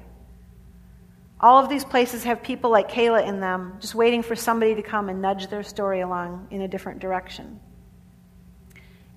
All 1.40 1.62
of 1.62 1.70
these 1.70 1.84
places 1.84 2.24
have 2.24 2.42
people 2.42 2.70
like 2.70 2.90
Kayla 2.90 3.26
in 3.26 3.38
them, 3.38 3.78
just 3.80 3.94
waiting 3.94 4.22
for 4.22 4.34
somebody 4.34 4.74
to 4.74 4.82
come 4.82 5.09
and 5.09 5.22
nudge 5.22 5.46
their 5.46 5.62
story 5.62 6.01
along 6.01 6.48
in 6.51 6.62
a 6.62 6.68
different 6.68 6.98
direction. 6.98 7.61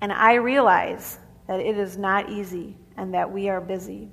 And 0.04 0.12
I 0.12 0.34
realize 0.34 1.18
that 1.48 1.60
it 1.60 1.78
is 1.78 1.96
not 1.96 2.28
easy 2.28 2.76
and 2.98 3.14
that 3.14 3.32
we 3.32 3.48
are 3.48 3.58
busy. 3.58 4.10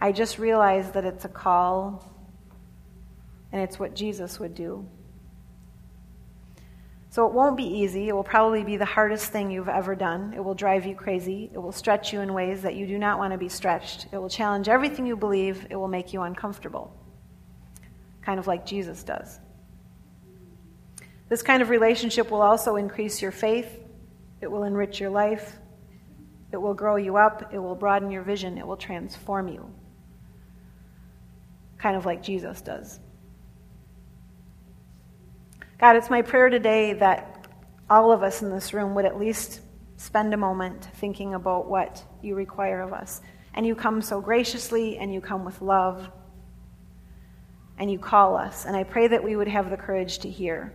I 0.00 0.10
just 0.10 0.38
realize 0.38 0.90
that 0.92 1.04
it's 1.04 1.26
a 1.26 1.28
call 1.28 2.10
and 3.52 3.60
it's 3.60 3.78
what 3.78 3.94
Jesus 3.94 4.40
would 4.40 4.54
do. 4.54 4.88
So 7.10 7.26
it 7.26 7.34
won't 7.34 7.58
be 7.58 7.66
easy. 7.66 8.08
It 8.08 8.14
will 8.14 8.24
probably 8.24 8.64
be 8.64 8.78
the 8.78 8.86
hardest 8.86 9.30
thing 9.30 9.50
you've 9.50 9.68
ever 9.68 9.94
done. 9.94 10.32
It 10.34 10.42
will 10.42 10.54
drive 10.54 10.86
you 10.86 10.94
crazy. 10.94 11.50
It 11.52 11.58
will 11.58 11.70
stretch 11.70 12.14
you 12.14 12.22
in 12.22 12.32
ways 12.32 12.62
that 12.62 12.74
you 12.74 12.86
do 12.86 12.96
not 12.96 13.18
want 13.18 13.32
to 13.34 13.38
be 13.38 13.50
stretched. 13.50 14.06
It 14.12 14.16
will 14.16 14.30
challenge 14.30 14.66
everything 14.66 15.04
you 15.04 15.18
believe. 15.18 15.66
It 15.68 15.76
will 15.76 15.88
make 15.88 16.14
you 16.14 16.22
uncomfortable, 16.22 16.90
kind 18.22 18.40
of 18.40 18.46
like 18.46 18.64
Jesus 18.64 19.02
does. 19.02 19.40
This 21.28 21.42
kind 21.42 21.60
of 21.60 21.68
relationship 21.68 22.30
will 22.30 22.40
also 22.40 22.76
increase 22.76 23.20
your 23.20 23.30
faith, 23.30 23.84
it 24.40 24.50
will 24.50 24.64
enrich 24.64 25.00
your 25.00 25.10
life, 25.10 25.58
it 26.52 26.56
will 26.56 26.74
grow 26.74 26.96
you 26.96 27.16
up. 27.16 27.52
It 27.52 27.58
will 27.58 27.74
broaden 27.74 28.10
your 28.10 28.22
vision. 28.22 28.58
It 28.58 28.66
will 28.66 28.76
transform 28.76 29.48
you. 29.48 29.70
Kind 31.78 31.96
of 31.96 32.06
like 32.06 32.22
Jesus 32.22 32.60
does. 32.60 32.98
God, 35.78 35.96
it's 35.96 36.10
my 36.10 36.22
prayer 36.22 36.48
today 36.48 36.94
that 36.94 37.46
all 37.88 38.10
of 38.10 38.22
us 38.22 38.42
in 38.42 38.50
this 38.50 38.72
room 38.72 38.94
would 38.94 39.04
at 39.04 39.18
least 39.18 39.60
spend 39.96 40.32
a 40.34 40.36
moment 40.36 40.88
thinking 40.96 41.34
about 41.34 41.68
what 41.68 42.02
you 42.22 42.34
require 42.34 42.80
of 42.80 42.92
us. 42.92 43.20
And 43.54 43.66
you 43.66 43.74
come 43.74 44.02
so 44.02 44.20
graciously, 44.20 44.98
and 44.98 45.12
you 45.12 45.20
come 45.20 45.44
with 45.44 45.60
love, 45.60 46.08
and 47.78 47.90
you 47.90 47.98
call 47.98 48.36
us. 48.36 48.64
And 48.64 48.76
I 48.76 48.84
pray 48.84 49.08
that 49.08 49.22
we 49.22 49.36
would 49.36 49.48
have 49.48 49.70
the 49.70 49.76
courage 49.76 50.18
to 50.20 50.30
hear. 50.30 50.72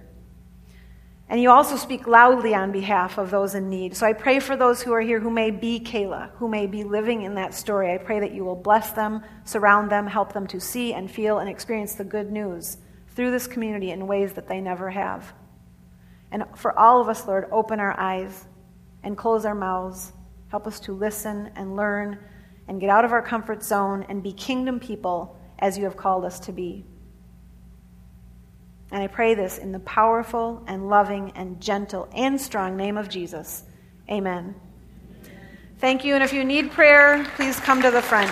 And 1.29 1.41
you 1.41 1.49
also 1.49 1.77
speak 1.77 2.05
loudly 2.05 2.53
on 2.53 2.71
behalf 2.71 3.17
of 3.17 3.31
those 3.31 3.55
in 3.55 3.69
need. 3.69 3.95
So 3.95 4.05
I 4.05 4.13
pray 4.13 4.39
for 4.39 4.55
those 4.55 4.81
who 4.81 4.93
are 4.93 5.01
here 5.01 5.19
who 5.19 5.29
may 5.29 5.51
be 5.51 5.79
Kayla, 5.79 6.31
who 6.35 6.47
may 6.47 6.67
be 6.67 6.83
living 6.83 7.23
in 7.23 7.35
that 7.35 7.53
story. 7.53 7.93
I 7.93 7.97
pray 7.97 8.19
that 8.19 8.33
you 8.33 8.43
will 8.43 8.55
bless 8.55 8.91
them, 8.91 9.23
surround 9.45 9.89
them, 9.89 10.05
help 10.05 10.33
them 10.33 10.45
to 10.47 10.59
see 10.59 10.93
and 10.93 11.09
feel 11.09 11.39
and 11.39 11.49
experience 11.49 11.95
the 11.95 12.03
good 12.03 12.31
news 12.31 12.77
through 13.15 13.31
this 13.31 13.47
community 13.47 13.91
in 13.91 14.05
ways 14.05 14.33
that 14.33 14.47
they 14.47 14.59
never 14.59 14.89
have. 14.89 15.33
And 16.31 16.43
for 16.55 16.77
all 16.77 16.99
of 16.99 17.07
us, 17.07 17.27
Lord, 17.27 17.47
open 17.51 17.79
our 17.79 17.97
eyes 17.99 18.45
and 19.03 19.17
close 19.17 19.45
our 19.45 19.55
mouths. 19.55 20.11
Help 20.49 20.67
us 20.67 20.79
to 20.81 20.93
listen 20.93 21.51
and 21.55 21.75
learn 21.75 22.19
and 22.67 22.79
get 22.79 22.89
out 22.89 23.05
of 23.05 23.11
our 23.11 23.21
comfort 23.21 23.63
zone 23.63 24.05
and 24.09 24.21
be 24.21 24.33
kingdom 24.33 24.79
people 24.79 25.37
as 25.59 25.77
you 25.77 25.83
have 25.83 25.97
called 25.97 26.25
us 26.25 26.39
to 26.41 26.51
be. 26.51 26.85
And 28.93 29.01
I 29.01 29.07
pray 29.07 29.33
this 29.33 29.57
in 29.57 29.71
the 29.71 29.79
powerful 29.79 30.63
and 30.67 30.87
loving 30.87 31.31
and 31.35 31.59
gentle 31.59 32.07
and 32.15 32.39
strong 32.39 32.77
name 32.77 32.95
of 32.95 33.09
Jesus. 33.09 33.63
Amen. 34.07 34.53
Thank 35.79 36.05
you. 36.05 36.13
And 36.13 36.23
if 36.23 36.31
you 36.31 36.45
need 36.45 36.71
prayer, 36.71 37.25
please 37.35 37.59
come 37.59 37.81
to 37.81 37.89
the 37.89 38.03
front. 38.03 38.31